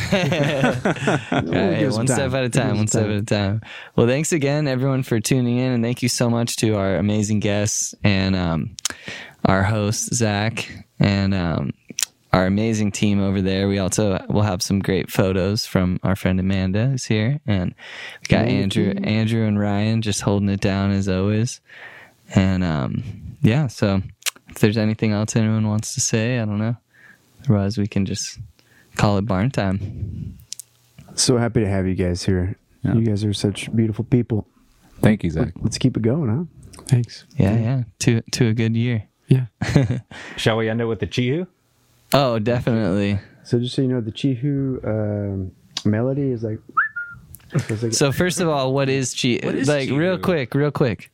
step 2.07 2.35
at 2.35 2.45
a 2.45 2.51
time, 2.51 2.77
one 2.77 2.87
step 2.87 3.05
time. 3.05 3.13
at 3.13 3.23
a 3.23 3.25
time. 3.25 3.63
Well, 3.97 4.07
thanks 4.07 4.33
again, 4.33 4.69
everyone, 4.69 5.03
for 5.03 5.21
tuning 5.21 5.59
in, 5.59 5.73
and 5.73 5.83
thank 5.83 6.03
you 6.03 6.09
so 6.09 6.29
much 6.29 6.57
to 6.57 6.77
our 6.77 6.97
amazing 6.97 7.41
guests 7.41 7.95
and 8.05 8.37
um, 8.37 8.77
our 9.45 9.63
host 9.63 10.15
Zach 10.15 10.71
and 10.99 11.33
um, 11.33 11.73
our 12.33 12.47
amazing 12.47 12.93
team 12.93 13.23
over 13.23 13.41
there. 13.41 13.69
We 13.69 13.79
also 13.79 14.25
will 14.29 14.43
have 14.43 14.63
some 14.63 14.81
great 14.81 15.11
photos 15.11 15.65
from 15.65 15.99
our 16.03 16.15
friend 16.15 16.39
Amanda, 16.39 16.89
who's 16.89 17.07
here, 17.07 17.41
and 17.47 17.75
we 18.21 18.27
got 18.29 18.47
Andrew, 18.47 18.93
Andrew 19.03 19.47
and 19.47 19.59
Ryan 19.59 20.03
just 20.03 20.21
holding 20.21 20.51
it 20.51 20.61
down 20.61 20.91
as 20.91 21.09
always. 21.09 21.61
And 22.35 22.63
um, 22.63 23.03
yeah, 23.43 23.69
so 23.69 24.03
if 24.51 24.59
there's 24.59 24.77
anything 24.77 25.13
else 25.13 25.37
anyone 25.37 25.69
wants 25.69 25.95
to 25.95 26.01
say, 26.01 26.39
I 26.39 26.45
don't 26.45 26.59
know. 26.59 26.77
Otherwise, 27.45 27.79
we 27.79 27.87
can 27.87 28.05
just 28.05 28.39
call 28.97 29.19
it 29.19 29.23
barn 29.27 29.51
time. 29.51 30.39
So 31.15 31.37
happy 31.37 31.61
to 31.61 31.69
have 31.69 31.87
you 31.87 31.95
guys 31.95 32.23
here. 32.23 32.57
Yeah. 32.83 32.95
You 32.95 33.03
guys 33.05 33.25
are 33.25 33.33
such 33.35 33.75
beautiful 33.75 34.05
people. 34.05 34.47
Thank 35.01 35.23
you, 35.25 35.31
Zach. 35.31 35.53
Let's 35.61 35.79
keep 35.79 35.97
it 35.97 36.03
going, 36.03 36.29
huh? 36.75 36.83
Thanks. 36.87 37.25
Yeah, 37.37 37.57
yeah. 37.59 37.83
To 38.01 38.21
to 38.33 38.49
a 38.49 38.55
good 38.55 38.77
year. 38.77 39.05
Yeah. 39.29 39.47
Shall 40.37 40.57
we 40.57 40.69
end 40.69 40.81
it 40.81 40.87
with 40.87 41.01
the 41.01 41.07
Chihu? 41.07 41.47
Oh, 42.13 42.39
definitely. 42.39 43.19
So 43.45 43.59
just 43.59 43.75
so 43.75 43.83
you 43.83 43.89
know, 43.89 44.01
the 44.01 44.13
Chihu 44.13 44.85
um, 44.85 45.53
melody 45.85 46.31
is 46.33 46.43
like. 46.43 46.59
like- 47.71 47.93
So 47.93 48.13
first 48.13 48.41
of 48.41 48.49
all, 48.49 48.73
what 48.75 48.89
is 48.89 49.15
chi? 49.15 49.29
is 49.43 49.69
like 49.69 49.91
real 49.91 50.19
quick, 50.19 50.55
real 50.55 50.71
quick. 50.71 51.11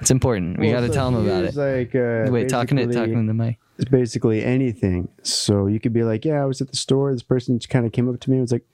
It's 0.00 0.10
important. 0.10 0.58
We 0.58 0.66
Well, 0.68 0.76
got 0.76 0.80
to 0.82 0.86
so 0.88 0.92
tell 0.94 1.10
them 1.10 1.24
about 1.26 1.44
Chihu 1.44 1.48
is 1.48 1.56
it. 1.56 1.60
Like, 1.60 1.94
uh, 2.28 2.32
Wait, 2.32 2.48
talking 2.48 2.76
to 2.78 2.86
basically- 2.86 3.06
talking 3.06 3.20
to 3.22 3.26
the 3.26 3.34
mic. 3.34 3.58
It's 3.78 3.90
basically 3.90 4.44
anything. 4.44 5.08
So 5.22 5.66
you 5.66 5.80
could 5.80 5.92
be 5.92 6.04
like, 6.04 6.24
yeah, 6.24 6.42
I 6.42 6.46
was 6.46 6.60
at 6.60 6.70
the 6.70 6.76
store. 6.76 7.12
This 7.12 7.22
person 7.22 7.58
just 7.58 7.70
kind 7.70 7.84
of 7.86 7.92
came 7.92 8.08
up 8.08 8.20
to 8.20 8.30
me 8.30 8.36
and 8.36 8.42
was 8.42 8.52
like, 8.52 8.64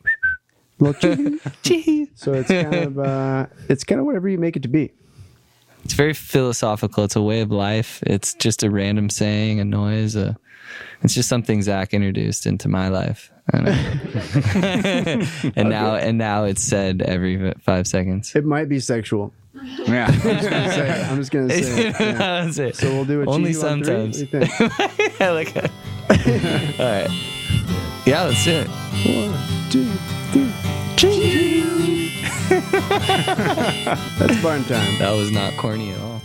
little 0.81 1.11
Chihu. 1.63 2.09
So 2.15 2.33
it's 2.33 2.49
kind 2.49 2.75
of 2.75 2.99
uh, 2.99 3.47
it's 3.69 3.85
kind 3.85 4.01
of 4.01 4.07
whatever 4.07 4.29
you 4.29 4.39
make 4.39 4.57
it 4.57 4.63
to 4.63 4.69
be. 4.69 4.93
It's 5.85 5.95
very 5.95 6.13
philosophical. 6.13 7.05
It's 7.05 7.17
a 7.17 7.23
way 7.23 7.41
of 7.41 7.51
life. 7.51 8.03
It's 8.07 8.35
just 8.35 8.63
a 8.63 8.71
random 8.71 9.09
saying, 9.09 9.61
a 9.61 9.65
noise. 9.65 10.15
A, 10.15 10.37
it's 11.03 11.15
just 11.15 11.29
something 11.29 11.63
Zach 11.63 11.95
introduced 11.95 12.47
into 12.47 12.69
my 12.69 12.89
life, 12.89 13.33
and, 13.53 13.69
and 15.57 15.69
now 15.71 15.95
and 15.95 16.19
now 16.19 16.45
it's 16.45 16.63
said 16.63 17.03
every 17.03 17.55
five 17.61 17.87
seconds. 17.87 18.35
It 18.35 18.45
might 18.45 18.69
be 18.69 18.79
sexual. 18.81 19.33
Yeah. 19.63 20.11
Say 20.11 20.89
it. 20.89 21.11
I'm 21.11 21.17
just 21.19 21.31
gonna 21.31 21.49
say 21.51 21.89
it. 21.89 21.97
Yeah. 22.01 22.13
That's 22.13 22.59
it. 22.59 22.77
So 22.77 22.89
we'll 22.89 23.05
do 23.05 23.23
it 23.23 23.29
Only 23.29 23.53
sometimes. 23.53 24.21
What 24.21 24.31
do 24.31 24.39
you 24.39 24.47
like 25.33 25.55
it. 25.57 25.71
All 26.81 26.87
right. 26.87 27.11
Yeah, 28.07 28.23
let's 28.25 28.45
do 28.45 28.53
it. 28.53 28.69
One, 28.69 29.71
two, 29.71 29.85
three. 30.33 32.11
That's 34.19 34.43
barn 34.43 34.65
time. 34.65 34.99
That 34.99 35.13
was 35.15 35.31
not 35.31 35.57
corny 35.57 35.93
at 35.93 36.01
all. 36.01 36.20